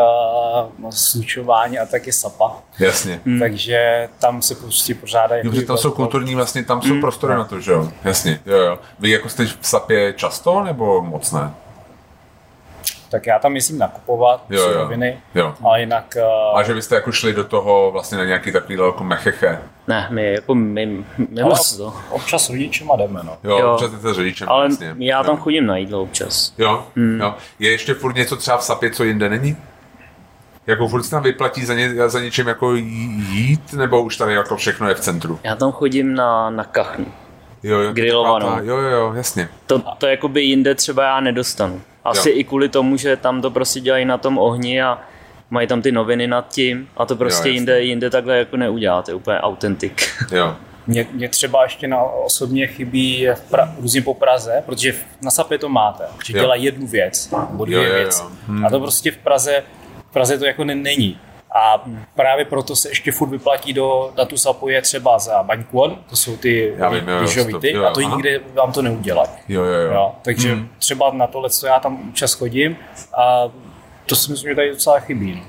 uh, 0.82 0.90
slučování 0.90 1.78
a 1.78 1.86
taky 1.86 2.12
SAPA. 2.12 2.52
Jasně. 2.78 3.20
Hmm. 3.26 3.40
Takže 3.40 4.08
tam 4.18 4.42
se 4.42 4.54
prostě 4.54 4.94
pořádají. 4.94 5.42
Dobře, 5.44 5.66
tam 5.66 5.76
jsou 5.76 5.90
kulturní, 5.90 6.34
vlastně 6.34 6.64
tam 6.64 6.82
jsou 6.82 6.92
hmm. 6.92 7.00
prostory 7.00 7.32
hmm. 7.32 7.38
na 7.42 7.44
to, 7.44 7.60
že 7.60 7.72
jo? 7.72 7.92
Jasně, 8.04 8.40
jo, 8.46 8.56
jo. 8.56 8.78
Vy 8.98 9.10
jako 9.10 9.28
jste 9.28 9.46
v 9.46 9.58
SAPě 9.62 10.12
často 10.12 10.62
nebo 10.62 11.02
moc 11.02 11.32
ne? 11.32 11.54
tak 13.08 13.26
já 13.26 13.38
tam 13.38 13.52
myslím 13.52 13.78
nakupovat 13.78 14.44
jo, 14.50 14.62
suroviny, 14.62 15.18
jo. 15.34 15.54
ale 15.64 15.80
jinak... 15.80 16.16
Uh... 16.16 16.58
A 16.58 16.62
že 16.62 16.74
byste 16.74 16.94
jako 16.94 17.12
šli 17.12 17.32
do 17.32 17.44
toho 17.44 17.90
vlastně 17.92 18.18
na 18.18 18.24
nějaký 18.24 18.52
takový 18.52 18.78
jako 18.86 19.04
mecheche? 19.04 19.58
Ne, 19.88 20.08
my 20.10 20.32
jako 20.32 20.54
my, 20.54 21.04
my 21.28 21.42
ale 21.42 21.54
to. 21.76 21.94
občas 22.10 22.46
s 22.46 22.50
rodičema 22.50 22.96
jdeme, 22.96 23.20
no. 23.24 23.36
Jo, 23.44 23.58
jo. 23.58 23.72
občas 23.72 23.90
jdete 23.90 24.14
s 24.14 24.18
rodičem, 24.18 24.48
Ale 24.48 24.68
vlastně. 24.68 24.94
já 24.98 25.24
tam 25.24 25.36
chodím 25.36 25.66
na 25.66 25.76
jídlo 25.76 26.02
občas. 26.02 26.54
Jo, 26.58 26.86
hmm. 26.96 27.20
jo. 27.20 27.34
Je 27.58 27.70
ještě 27.70 27.94
furt 27.94 28.16
něco 28.16 28.36
třeba 28.36 28.56
v 28.56 28.64
sapě, 28.64 28.90
co 28.90 29.04
jinde 29.04 29.28
není? 29.28 29.56
Jako 30.66 30.88
furt 30.88 31.02
se 31.02 31.10
tam 31.10 31.22
vyplatí 31.22 31.64
za, 31.64 31.74
ně, 31.74 32.08
za 32.08 32.20
něčem 32.20 32.48
jako 32.48 32.74
jít, 32.74 33.72
nebo 33.72 34.02
už 34.02 34.16
tady 34.16 34.34
jako 34.34 34.56
všechno 34.56 34.88
je 34.88 34.94
v 34.94 35.00
centru? 35.00 35.40
Já 35.44 35.56
tam 35.56 35.72
chodím 35.72 36.14
na, 36.14 36.50
na 36.50 36.64
kachnu. 36.64 37.06
Jo, 37.62 37.78
jo, 37.78 37.92
grilovanou. 37.92 38.58
Jo, 38.62 38.76
jo, 38.76 38.90
jo, 38.90 39.12
jasně. 39.16 39.48
To, 39.66 39.78
to 39.98 40.06
jakoby 40.06 40.42
jinde 40.42 40.74
třeba 40.74 41.04
já 41.04 41.20
nedostanu. 41.20 41.82
Asi 42.04 42.30
jo. 42.30 42.36
i 42.38 42.44
kvůli 42.44 42.68
tomu, 42.68 42.96
že 42.96 43.16
tam 43.16 43.42
to 43.42 43.50
prostě 43.50 43.80
dělají 43.80 44.04
na 44.04 44.18
tom 44.18 44.38
ohni 44.38 44.82
a 44.82 44.98
mají 45.50 45.66
tam 45.66 45.82
ty 45.82 45.92
noviny 45.92 46.26
nad 46.26 46.48
tím 46.48 46.88
a 46.96 47.06
to 47.06 47.16
prostě 47.16 47.48
jo, 47.48 47.54
jinde, 47.54 47.82
jinde 47.82 48.10
takhle 48.10 48.38
jako 48.38 48.56
neuděláte, 48.56 49.14
úplně 49.14 49.40
autentik. 49.40 50.02
Jo. 50.32 50.56
Mě, 50.88 51.06
mě 51.12 51.28
třeba 51.28 51.62
ještě 51.62 51.88
na 51.88 52.02
osobně 52.02 52.66
chybí 52.66 53.28
v 53.34 53.50
pra, 53.50 53.74
různě 53.78 54.02
po 54.02 54.14
Praze, 54.14 54.62
protože 54.66 54.94
na 55.22 55.30
SAPě 55.30 55.58
to 55.58 55.68
máte, 55.68 56.04
že 56.24 56.32
dělá 56.32 56.54
jednu 56.54 56.86
věc, 56.86 57.30
nebo 57.50 57.64
dvě 57.64 57.76
jo, 57.76 57.84
jo, 57.84 57.94
věci. 57.94 58.22
Hmm. 58.46 58.66
A 58.66 58.70
to 58.70 58.80
prostě 58.80 59.10
v 59.10 59.16
Praze, 59.16 59.62
v 60.10 60.12
Praze 60.12 60.38
to 60.38 60.44
jako 60.44 60.64
není. 60.64 61.18
A 61.56 61.84
právě 62.14 62.44
proto 62.44 62.76
se 62.76 62.88
ještě 62.88 63.12
furt 63.12 63.28
vyplatí 63.28 63.72
do, 63.72 64.12
na 64.18 64.24
tu 64.24 64.36
SAPu 64.36 64.68
je 64.68 64.82
třeba 64.82 65.18
za 65.18 65.42
baňkon, 65.42 65.98
to 66.10 66.16
jsou 66.16 66.36
ty 66.36 66.76
lyžovity, 67.20 67.76
a 67.76 67.90
to 67.90 68.00
nikde 68.00 68.40
vám 68.54 68.72
to 68.72 68.82
neudělají. 68.82 69.30
Jo, 69.48 69.64
jo, 69.64 69.80
jo. 69.80 69.92
jo 69.92 70.12
takže 70.22 70.52
hmm. 70.52 70.68
třeba 70.78 71.10
na 71.12 71.26
tohle, 71.26 71.50
co 71.50 71.66
já 71.66 71.80
tam 71.80 72.12
čas 72.12 72.32
chodím, 72.32 72.76
a 73.18 73.48
to 74.06 74.16
si 74.16 74.30
myslím, 74.30 74.50
že 74.50 74.54
tady 74.54 74.70
docela 74.70 75.00
chybí. 75.00 75.34
No. 75.34 75.42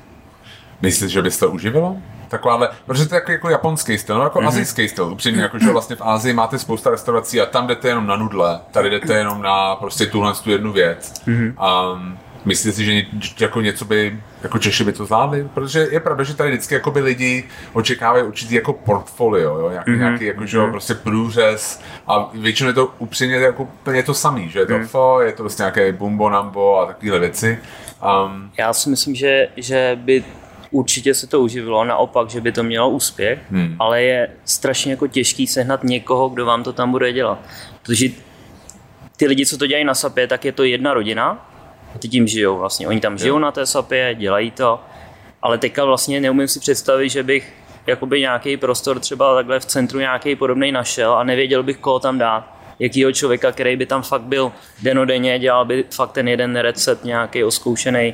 Myslíte, 0.82 1.10
že 1.10 1.22
byste 1.22 1.46
to 1.46 1.52
uživilo? 1.52 1.98
Takováhle, 2.28 2.70
protože 2.86 3.06
to 3.06 3.16
je 3.16 3.18
jako, 3.18 3.32
jako 3.32 3.50
japonský 3.50 3.98
styl, 3.98 4.18
no 4.18 4.24
jako 4.24 4.40
mm-hmm. 4.40 4.48
azijský 4.48 4.88
styl, 4.88 5.06
upřímně, 5.06 5.42
jako 5.42 5.60
že 5.60 5.72
vlastně 5.72 5.96
v 5.96 6.02
Ázii 6.02 6.34
máte 6.34 6.60
spousta 6.60 6.90
restaurací 6.90 7.42
a 7.42 7.46
tam 7.46 7.68
jdete 7.68 7.88
jenom 7.88 8.08
na 8.08 8.16
nudle, 8.16 8.60
tady 8.72 8.90
jdete 8.90 9.14
jenom 9.14 9.42
na 9.42 9.76
prostě 9.76 10.06
tuhle 10.06 10.34
tu 10.34 10.52
jednu 10.52 10.72
věc. 10.72 11.14
Mm-hmm. 11.28 11.94
Um, 11.94 12.18
Myslíte 12.46 12.76
si, 12.76 12.86
že 12.86 13.06
jako 13.40 13.62
něco 13.62 13.86
by, 13.86 14.20
jako 14.44 14.60
Češi 14.60 14.84
by 14.84 14.94
to 14.94 15.06
zvládli? 15.06 15.50
Protože 15.54 15.88
je 15.92 16.00
pravda, 16.00 16.24
že 16.24 16.34
tady 16.34 16.50
vždycky 16.50 16.74
jako 16.74 16.92
by 16.92 17.00
lidi 17.00 17.44
očekávají 17.74 18.24
určitý 18.24 18.56
jako 18.56 18.74
portfolio, 18.74 19.60
jo? 19.60 19.70
Nějaký, 19.70 19.92
mm-hmm. 19.92 19.98
nějaký 19.98 20.26
jako, 20.26 20.46
že 20.46 20.58
mm-hmm. 20.58 20.72
prostě 20.72 20.94
průřez 20.94 21.82
a 22.08 22.30
většinou 22.34 22.68
je 22.68 22.74
to 22.74 22.94
upřímně 23.00 23.36
jako 23.36 23.64
úplně 23.64 24.04
to 24.04 24.14
samý, 24.14 24.50
že 24.50 24.60
je 24.60 24.66
to 24.66 24.78
mm. 24.78 24.88
fo, 24.88 25.22
je 25.22 25.32
to 25.32 25.44
prostě 25.44 25.64
nějaké 25.64 25.92
bumbo 25.92 26.30
nambo 26.30 26.80
a 26.80 26.86
takovéhle 26.86 27.20
věci. 27.20 27.60
Um, 28.04 28.52
Já 28.58 28.74
si 28.74 28.90
myslím, 28.90 29.16
že, 29.16 29.48
že 29.58 30.00
by 30.02 30.24
určitě 30.72 31.14
se 31.14 31.28
to 31.28 31.42
uživilo, 31.42 31.86
naopak, 31.86 32.30
že 32.30 32.42
by 32.42 32.52
to 32.52 32.64
mělo 32.64 32.90
úspěch, 32.90 33.40
hmm. 33.52 33.76
ale 33.80 34.04
je 34.04 34.30
strašně 34.46 34.92
jako 34.92 35.08
těžký 35.08 35.48
sehnat 35.48 35.84
někoho, 35.84 36.30
kdo 36.30 36.46
vám 36.46 36.64
to 36.64 36.74
tam 36.74 36.92
bude 36.92 37.14
dělat. 37.14 37.40
Protože 37.82 38.08
ty 39.18 39.28
lidi, 39.28 39.46
co 39.46 39.58
to 39.58 39.68
dělají 39.68 39.86
na 39.86 39.96
SAPě, 39.96 40.28
tak 40.28 40.46
je 40.46 40.52
to 40.52 40.64
jedna 40.64 40.94
rodina 40.94 41.50
a 41.96 42.00
ty 42.00 42.08
tím 42.08 42.28
žijou 42.28 42.58
vlastně. 42.58 42.88
Oni 42.88 43.00
tam 43.00 43.18
žijou 43.18 43.36
jo. 43.36 43.40
na 43.40 43.52
té 43.52 43.66
SAPě, 43.66 44.16
dělají 44.16 44.52
to, 44.52 44.80
ale 45.42 45.58
teďka 45.58 45.86
vlastně 45.86 46.22
neumím 46.22 46.48
si 46.48 46.60
představit, 46.60 47.10
že 47.10 47.24
bych 47.24 47.54
jakoby 47.88 48.20
nějaký 48.20 48.58
prostor 48.58 49.00
třeba 49.00 49.36
takhle 49.36 49.60
v 49.60 49.66
centru 49.66 50.00
nějaký 50.00 50.36
podobný 50.36 50.72
našel 50.72 51.14
a 51.14 51.24
nevěděl 51.24 51.64
bych, 51.64 51.78
koho 51.78 52.00
tam 52.00 52.18
dát 52.18 52.57
jakýho 52.80 53.12
člověka, 53.12 53.52
který 53.52 53.76
by 53.76 53.86
tam 53.86 54.04
fakt 54.04 54.22
byl 54.22 54.52
denodenně, 54.82 55.40
dělal 55.40 55.66
by 55.66 55.86
fakt 55.92 56.12
ten 56.12 56.28
jeden 56.28 56.56
recept 56.56 57.04
nějaký 57.04 57.44
oskoušený. 57.44 58.14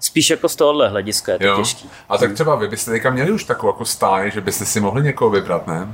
Spíš 0.00 0.30
jako 0.30 0.48
z 0.48 0.56
tohohle 0.56 0.88
hlediska 0.88 1.32
je 1.32 1.38
to 1.38 1.44
jo. 1.44 1.56
těžký. 1.56 1.90
A 2.08 2.18
tak 2.18 2.32
třeba 2.32 2.54
vy 2.54 2.68
byste 2.68 2.90
teďka 2.90 3.10
měli 3.10 3.32
už 3.32 3.44
takovou 3.44 3.72
jako 3.72 3.84
stáj, 3.84 4.30
že 4.30 4.40
byste 4.40 4.64
si 4.64 4.80
mohli 4.80 5.02
někoho 5.02 5.30
vybrat, 5.30 5.66
ne? 5.66 5.88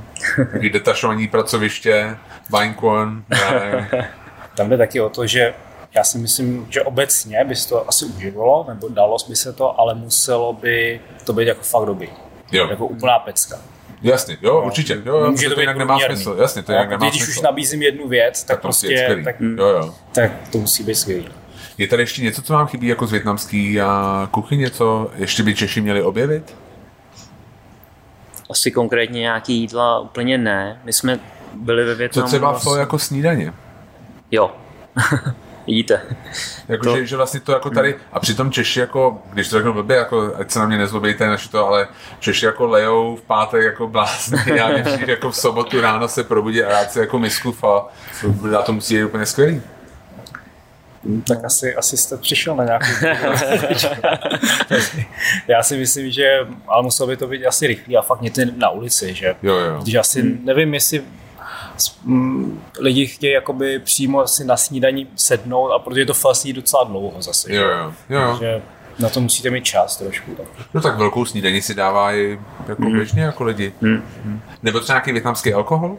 Taky 0.51 0.69
detašovaní 0.73 1.27
pracoviště, 1.27 2.17
Vinecon, 2.49 3.23
Tam 4.55 4.69
jde 4.69 4.77
taky 4.77 5.01
o 5.01 5.09
to, 5.09 5.27
že 5.27 5.53
já 5.95 6.03
si 6.03 6.17
myslím, 6.17 6.67
že 6.69 6.81
obecně 6.83 7.45
by 7.45 7.55
se 7.55 7.69
to 7.69 7.89
asi 7.89 8.05
uživilo, 8.05 8.65
nebo 8.67 8.87
dalo 8.87 9.17
by 9.29 9.35
se 9.35 9.53
to, 9.53 9.79
ale 9.79 9.95
muselo 9.95 10.53
by 10.53 11.01
to 11.23 11.33
být 11.33 11.47
jako 11.47 11.63
fakt 11.63 11.85
dobrý. 11.85 12.09
Jo. 12.51 12.67
Jako 12.69 12.87
úplná 12.87 13.19
pecka. 13.19 13.59
Jasně, 14.01 14.37
jo, 14.41 14.53
no, 14.53 14.65
určitě. 14.65 15.01
Jo, 15.05 15.31
Může 15.31 15.49
to, 15.49 15.55
to 15.55 15.61
jinak 15.61 15.77
nemá 15.77 15.99
smysl. 15.99 16.37
Jasně, 16.41 16.63
to 16.63 16.71
jinak 16.71 16.89
nemá 16.89 17.09
Když 17.09 17.23
smysl. 17.23 17.39
už 17.39 17.41
nabízím 17.43 17.81
jednu 17.81 18.07
věc, 18.07 18.43
tak, 18.43 18.47
tak 18.57 18.61
prostě 18.61 19.21
tak, 19.23 19.35
jo, 19.39 19.67
jo. 19.67 19.93
tak 20.11 20.31
to 20.51 20.57
musí 20.57 20.83
být 20.83 20.95
skvělý. 20.95 21.29
Je 21.77 21.87
tady 21.87 22.03
ještě 22.03 22.21
něco, 22.21 22.41
co 22.41 22.53
vám 22.53 22.67
chybí 22.67 22.87
jako 22.87 23.07
z 23.07 23.11
větnamský 23.11 23.79
kuchyně, 24.31 24.69
co 24.69 25.11
ještě 25.15 25.43
by 25.43 25.55
Češi 25.55 25.81
měli 25.81 26.03
objevit? 26.03 26.55
Asi 28.49 28.71
konkrétně 28.71 29.19
nějaký 29.19 29.55
jídla 29.55 29.99
úplně 29.99 30.37
ne. 30.37 30.81
My 30.83 30.93
jsme 30.93 31.19
byli 31.53 31.85
ve 31.85 31.95
Větnamu. 31.95 32.27
Co 32.27 32.29
třeba 32.29 32.51
vlastně... 32.51 32.71
to 32.71 32.77
jako 32.77 32.99
snídaně? 32.99 33.53
Jo. 34.31 34.51
jíte. 35.69 36.01
Jako, 36.67 36.83
to... 36.83 36.97
že, 36.97 37.05
že, 37.05 37.17
vlastně 37.17 37.39
to 37.39 37.51
jako 37.51 37.69
tady, 37.69 37.95
a 38.13 38.19
přitom 38.19 38.51
Češi 38.51 38.79
jako, 38.79 39.21
když 39.33 39.49
to 39.49 39.57
řeknu 39.57 39.73
blbě, 39.73 39.97
jako, 39.97 40.33
ať 40.35 40.51
se 40.51 40.59
na 40.59 40.65
mě 40.65 40.77
nezlobejte 40.77 41.27
naši 41.27 41.49
to, 41.49 41.67
ale 41.67 41.87
Češi 42.19 42.45
jako 42.45 42.67
lejou 42.67 43.15
v 43.15 43.21
pátek 43.21 43.63
jako 43.63 43.87
blázni, 43.87 44.39
já 44.55 44.67
mě 44.69 44.83
jako 45.07 45.31
v 45.31 45.35
sobotu 45.35 45.81
ráno 45.81 46.07
se 46.07 46.23
probudí 46.23 46.63
a 46.63 46.69
rád 46.69 46.91
si 46.91 46.99
jako 46.99 47.19
misku 47.19 47.55
a 47.67 47.87
na 48.51 48.61
to 48.61 48.73
musí 48.73 48.95
být 48.95 49.03
úplně 49.03 49.25
skvělý. 49.25 49.61
Tak 51.27 51.45
asi, 51.45 51.75
asi 51.75 51.97
jste 51.97 52.17
přišel 52.17 52.55
na 52.55 52.63
nějakou 52.63 52.85
Já 55.47 55.63
si 55.63 55.77
myslím, 55.77 56.11
že 56.11 56.39
ale 56.67 56.83
muselo 56.83 57.07
by 57.07 57.17
to 57.17 57.27
být 57.27 57.45
asi 57.45 57.67
rychlý 57.67 57.97
a 57.97 58.01
fakt 58.01 58.21
někde 58.21 58.45
na 58.45 58.69
ulici, 58.69 59.13
že? 59.13 59.35
Jo, 59.43 59.55
jo. 59.55 59.79
Když 59.81 59.95
asi, 59.95 60.37
nevím, 60.43 60.73
jestli 60.73 61.03
lidi 62.79 63.07
chtějí 63.07 63.33
jakoby 63.33 63.79
přímo 63.79 64.27
si 64.27 64.45
na 64.45 64.57
snídaní 64.57 65.07
sednout 65.15 65.71
a 65.71 65.79
protože 65.79 66.05
to 66.05 66.13
vlastně 66.23 66.53
docela 66.53 66.83
dlouho 66.83 67.21
zase. 67.21 67.53
Jo, 67.53 67.63
jo, 67.63 67.93
jo. 68.09 68.27
Takže 68.31 68.61
na 68.99 69.09
to 69.09 69.21
musíte 69.21 69.49
mít 69.49 69.63
čas 69.63 69.97
trošku. 69.97 70.35
Tak. 70.35 70.47
No 70.73 70.81
tak 70.81 70.97
velkou 70.97 71.25
snídaní 71.25 71.61
si 71.61 71.73
dává 71.73 72.13
i 72.13 72.39
jako 72.67 72.81
mm. 72.81 72.91
běžně 72.91 73.21
jako 73.21 73.43
lidi. 73.43 73.73
Mm. 73.81 74.41
Nebo 74.63 74.79
třeba 74.79 74.95
nějaký 74.95 75.11
větnamský 75.11 75.53
alkohol? 75.53 75.97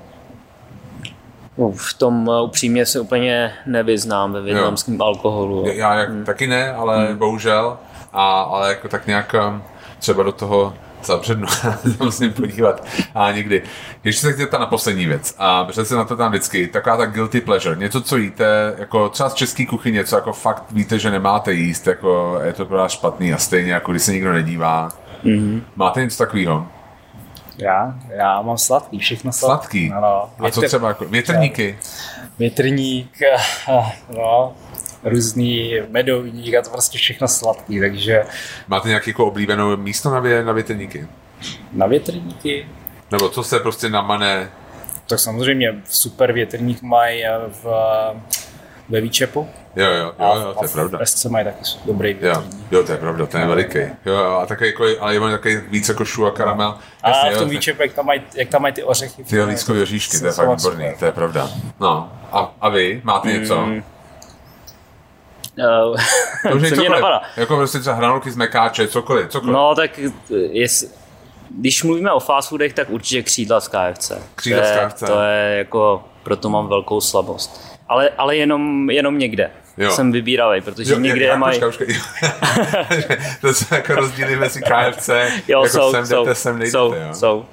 V 1.76 1.94
tom 1.94 2.28
uh, 2.28 2.44
upřímně 2.44 2.86
se 2.86 3.00
úplně 3.00 3.52
nevyznám 3.66 4.32
ve 4.32 4.42
větnamském 4.42 5.02
alkoholu. 5.02 5.66
Já, 5.66 5.72
já 5.72 5.94
jak, 5.94 6.10
mm. 6.10 6.24
taky 6.24 6.46
ne, 6.46 6.72
ale 6.72 7.08
mm. 7.08 7.16
bohužel. 7.16 7.78
A, 8.12 8.40
ale 8.40 8.68
jako 8.68 8.88
tak 8.88 9.06
nějak 9.06 9.34
um, 9.48 9.62
třeba 9.98 10.22
do 10.22 10.32
toho 10.32 10.74
zapřednu, 11.06 11.46
musím 12.00 12.32
podívat 12.32 12.84
a 13.14 13.32
někdy. 13.32 13.62
Ještě 14.04 14.20
se 14.20 14.32
chtěl 14.32 14.48
na 14.60 14.66
poslední 14.66 15.06
věc 15.06 15.34
a 15.38 15.64
protože 15.64 15.84
se 15.84 15.96
na 15.96 16.04
to 16.04 16.16
tam 16.16 16.30
vždycky, 16.30 16.66
taková 16.66 16.96
ta 16.96 17.06
guilty 17.06 17.40
pleasure, 17.40 17.76
něco, 17.76 18.00
co 18.00 18.16
jíte, 18.16 18.74
jako 18.78 19.08
třeba 19.08 19.28
z 19.28 19.34
české 19.34 19.66
kuchyně, 19.66 20.04
co 20.04 20.16
jako 20.16 20.32
fakt 20.32 20.64
víte, 20.70 20.98
že 20.98 21.10
nemáte 21.10 21.52
jíst, 21.52 21.86
jako 21.86 22.40
je 22.44 22.52
to 22.52 22.66
pro 22.66 22.76
vás 22.76 22.92
špatný 22.92 23.32
a 23.32 23.38
stejně, 23.38 23.72
jako 23.72 23.90
když 23.90 24.02
se 24.02 24.12
nikdo 24.12 24.32
nedívá. 24.32 24.88
Mm-hmm. 25.24 25.62
Máte 25.76 26.00
něco 26.00 26.18
takového? 26.18 26.66
Já, 27.58 27.94
já 28.16 28.42
mám 28.42 28.58
sladký, 28.58 28.98
všechno 28.98 29.32
sladký. 29.32 29.88
Sladký? 29.88 29.92
Ano, 29.92 30.30
Větr... 30.38 30.58
A 30.58 30.60
co 30.60 30.66
třeba 30.68 30.88
jako 30.88 31.04
větrníky? 31.04 31.78
Větrník, 32.38 33.18
no, 34.16 34.52
různý 35.04 35.74
medovník 35.88 36.54
a 36.54 36.62
to 36.62 36.70
prostě 36.70 36.98
všechno 36.98 37.28
sladký, 37.28 37.80
takže... 37.80 38.24
Máte 38.68 38.88
nějaké 38.88 39.10
jako 39.10 39.26
oblíbenou 39.26 39.76
místo 39.76 40.10
na, 40.10 40.20
vě, 40.20 40.44
na 40.44 40.52
větrníky? 40.52 41.08
Na 41.72 41.86
větrníky? 41.86 42.68
Nebo 43.10 43.28
co 43.28 43.42
se 43.42 43.60
prostě 43.60 43.88
namane? 43.88 44.50
Tak 45.06 45.18
samozřejmě 45.18 45.74
super 45.84 46.32
větrník 46.32 46.82
mají 46.82 47.24
v, 47.62 47.66
ve 48.88 49.00
Výčepu. 49.00 49.48
Jo, 49.76 49.86
jo, 49.86 50.12
jo, 50.18 50.34
jo 50.40 50.54
to 50.58 50.64
je 50.64 50.68
pravda. 50.68 50.98
A 50.98 51.28
mají 51.28 51.44
taky 51.44 51.58
dobrý 51.84 52.14
větrník. 52.14 52.54
Jo, 52.54 52.78
jo, 52.78 52.84
to 52.84 52.92
je 52.92 52.98
pravda, 52.98 53.26
ten 53.26 53.40
je 53.40 53.46
veliký. 53.46 53.78
Jo, 53.78 54.14
jo, 54.14 54.38
a 54.42 54.46
taky 54.46 54.66
jako, 54.66 54.84
ale 55.00 55.14
je 55.14 55.20
takový 55.20 55.56
víc 55.56 55.88
jako 55.88 56.04
šu 56.04 56.26
a 56.26 56.30
karamel. 56.30 56.74
A 57.02 57.08
Jasně, 57.08 57.30
v 57.30 57.38
tom 57.38 57.48
Výčepu, 57.48 57.82
jak 57.82 57.92
tam 57.92 58.06
mají, 58.06 58.22
jak 58.34 58.48
tam 58.48 58.62
mají 58.62 58.74
ty 58.74 58.82
ořechy. 58.82 59.24
Ty 59.24 59.42
lískové 59.42 59.82
oříšky, 59.82 60.18
to 60.18 60.26
je 60.26 60.32
fakt 60.32 60.58
výborný, 60.58 60.86
to 60.98 61.04
je 61.04 61.12
pravda. 61.12 61.50
No, 61.80 62.12
a, 62.32 62.54
a 62.60 62.68
vy 62.68 63.00
máte 63.04 63.32
něco? 63.32 63.66
Mm 63.66 63.82
to 65.56 66.56
už 66.56 66.68
co 66.68 66.76
mě 66.76 66.88
napadá? 66.88 67.22
Jako 67.36 67.56
prostě 67.56 67.78
třeba 67.78 67.96
hranolky 67.96 68.30
z 68.30 68.36
mekáče, 68.36 68.88
cokoliv, 68.88 69.28
cokoliv. 69.28 69.54
No 69.54 69.74
tak 69.74 70.00
jest, 70.50 71.00
když 71.50 71.82
mluvíme 71.82 72.12
o 72.12 72.20
fast 72.20 72.48
foodech, 72.48 72.72
tak 72.72 72.90
určitě 72.90 73.22
křídla 73.22 73.60
z 73.60 73.68
KFC. 73.68 74.12
Křídla 74.34 74.62
z 74.64 74.70
KFC. 74.70 75.00
To 75.06 75.20
je 75.20 75.58
jako, 75.58 76.04
proto 76.22 76.50
mám 76.50 76.68
velkou 76.68 77.00
slabost. 77.00 77.70
Ale, 77.88 78.10
ale 78.18 78.36
jenom, 78.36 78.90
jenom 78.90 79.18
někde. 79.18 79.50
Jo. 79.78 79.90
Jsem 79.90 80.12
vybíravý, 80.12 80.60
protože 80.60 80.92
jo, 80.92 80.98
někde 80.98 81.24
je 81.24 81.36
mají... 81.36 81.60
To 83.40 83.54
jsou 83.54 83.74
jako 83.74 83.94
rozdíly 83.94 84.36
mezi 84.36 84.60
KFC, 84.62 85.08
jo, 85.08 85.62
jako 85.62 85.68
jsou, 85.68 85.90
sem 85.90 86.06
jdete, 86.08 86.34
sem 86.34 86.58
nejdete, 86.58 86.70
jsou, 86.72 86.94
jo. 86.94 87.14
jsou. 87.14 87.44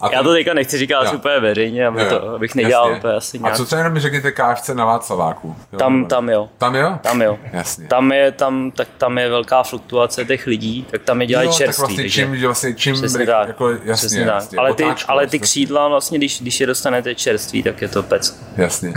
A 0.00 0.12
Já 0.12 0.22
to 0.22 0.32
teďka 0.32 0.54
nechci 0.54 0.78
říkat 0.78 1.04
jo. 1.04 1.12
úplně 1.12 1.40
veřejně, 1.40 1.86
aby 1.86 2.04
to, 2.04 2.28
abych 2.28 2.54
nedělal 2.54 2.96
úplně 2.96 3.14
asi 3.14 3.38
nějak. 3.38 3.54
A 3.54 3.56
co 3.56 3.64
třeba 3.64 3.78
jenom 3.78 3.92
mi 3.92 4.00
řekněte 4.00 4.32
KFC 4.32 4.68
na 4.68 4.84
Václaváku? 4.84 5.56
Jo, 5.72 5.78
tam, 5.78 6.06
tam 6.06 6.28
jo. 6.28 6.48
Tam 6.58 6.74
jo? 6.74 6.98
Tam 7.02 7.22
jo. 7.22 7.38
Jasně. 7.52 7.86
Tam 7.86 8.12
je, 8.12 8.32
tam, 8.32 8.70
tak 8.70 8.88
tam 8.98 9.18
je 9.18 9.28
velká 9.28 9.62
fluktuace 9.62 10.24
těch 10.24 10.46
lidí, 10.46 10.86
tak 10.90 11.02
tam 11.02 11.20
je 11.20 11.26
dělají 11.26 11.52
čerství. 11.52 11.66
Tak 11.66 11.78
vlastně 11.78 12.10
čím, 12.10 12.42
vlastně 12.42 12.74
čím 12.74 12.94
přesně 12.94 13.26
tak, 13.26 13.48
jako, 13.48 13.70
jasně, 13.70 13.94
přesně 13.94 14.20
jasně, 14.20 14.58
Ale, 14.58 14.74
ty, 14.74 14.84
ale 15.08 15.26
ty 15.26 15.38
křídla 15.38 15.88
vlastně, 15.88 16.18
když, 16.18 16.40
když 16.40 16.60
je 16.60 16.66
dostanete 16.66 17.14
čerství, 17.14 17.62
tak 17.62 17.82
je 17.82 17.88
to 17.88 18.02
pec. 18.02 18.40
Jasně. 18.56 18.92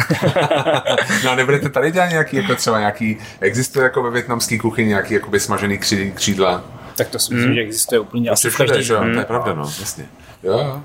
no 1.24 1.32
a 1.32 1.36
nebudete 1.36 1.70
tady 1.70 1.92
dělat 1.92 2.10
nějaký, 2.10 2.38
jako 2.38 2.56
třeba 2.56 2.80
nějaký, 2.80 3.18
existuje 3.40 3.84
jako 3.84 4.04
ve 4.04 4.10
větnamské 4.10 4.60
kuchyni 4.60 4.88
nějaký 4.88 5.14
jakoby 5.14 5.40
smažený 5.40 5.80
křídla? 6.16 6.64
Tak 6.96 7.10
to 7.10 7.20
si 7.20 7.34
myslím, 7.34 7.48
hmm. 7.48 7.56
že 7.56 7.62
existuje 7.62 8.00
úplně 8.00 8.30
asi 8.30 8.50
v 8.50 8.58
každý. 8.58 8.88
To 8.88 9.04
je 9.04 9.26
pravda, 9.26 9.54
no, 9.54 9.64
jasně. 9.80 10.06
Jo, 10.44 10.54
jo. 10.54 10.82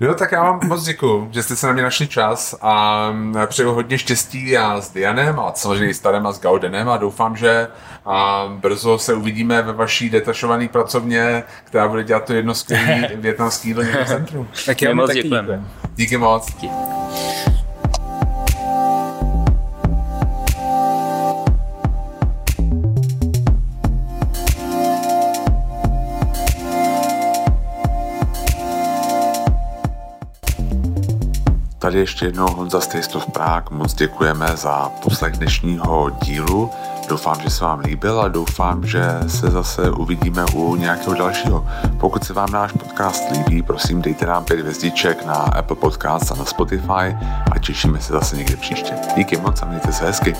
Jo, 0.00 0.14
tak 0.14 0.32
já 0.32 0.42
vám 0.42 0.60
moc 0.68 0.84
děkuju, 0.84 1.28
že 1.30 1.42
jste 1.42 1.56
se 1.56 1.66
na 1.66 1.72
mě 1.72 1.82
našli 1.82 2.08
čas 2.08 2.54
a 2.60 3.12
přeju 3.46 3.72
hodně 3.72 3.98
štěstí 3.98 4.50
já 4.50 4.80
s 4.80 4.90
Dianem 4.92 5.40
a 5.40 5.52
samozřejmě 5.54 5.94
s 5.94 6.00
Tarem 6.00 6.26
a 6.26 6.32
s 6.32 6.40
Gaudenem 6.40 6.88
a 6.88 6.96
doufám, 6.96 7.36
že 7.36 7.68
a 8.06 8.44
brzo 8.60 8.98
se 8.98 9.14
uvidíme 9.14 9.62
ve 9.62 9.72
vaší 9.72 10.10
detašované 10.10 10.68
pracovně, 10.68 11.42
která 11.64 11.88
bude 11.88 12.04
dělat 12.04 12.24
to 12.24 12.32
jedno 12.32 12.54
skvělé 12.54 13.10
větnamské 13.16 13.68
jídlo 13.68 13.84
v 13.84 14.06
centru. 14.06 14.48
Tak 14.66 14.82
já 14.82 14.94
moc 14.94 15.12
děkujeme. 15.12 15.64
Díky 15.94 16.16
moc. 16.16 16.46
Díky. 16.46 16.68
Tady 31.86 31.98
ještě 31.98 32.26
jednou 32.26 32.46
Honza 32.46 32.80
of 33.14 33.26
Prague. 33.32 33.78
Moc 33.78 33.94
děkujeme 33.94 34.46
za 34.54 34.88
poslech 35.02 35.36
dnešního 35.36 36.10
dílu. 36.22 36.70
Doufám, 37.08 37.40
že 37.40 37.50
se 37.50 37.64
vám 37.64 37.80
líbil 37.80 38.20
a 38.20 38.28
doufám, 38.28 38.86
že 38.86 39.00
se 39.26 39.50
zase 39.50 39.90
uvidíme 39.90 40.44
u 40.54 40.76
nějakého 40.76 41.14
dalšího. 41.14 41.66
Pokud 42.00 42.24
se 42.24 42.32
vám 42.32 42.52
náš 42.52 42.72
podcast 42.72 43.22
líbí, 43.32 43.62
prosím 43.62 44.02
dejte 44.02 44.26
nám 44.26 44.44
pět 44.44 44.60
hvězdiček 44.60 45.26
na 45.26 45.34
Apple 45.34 45.76
Podcast 45.76 46.32
a 46.32 46.34
na 46.34 46.44
Spotify 46.44 47.16
a 47.52 47.58
těšíme 47.60 48.00
se 48.00 48.12
zase 48.12 48.36
někde 48.36 48.56
příště. 48.56 48.94
Díky 49.16 49.36
moc 49.36 49.62
a 49.62 49.66
mějte 49.66 49.92
se 49.92 50.06
hezky. 50.06 50.34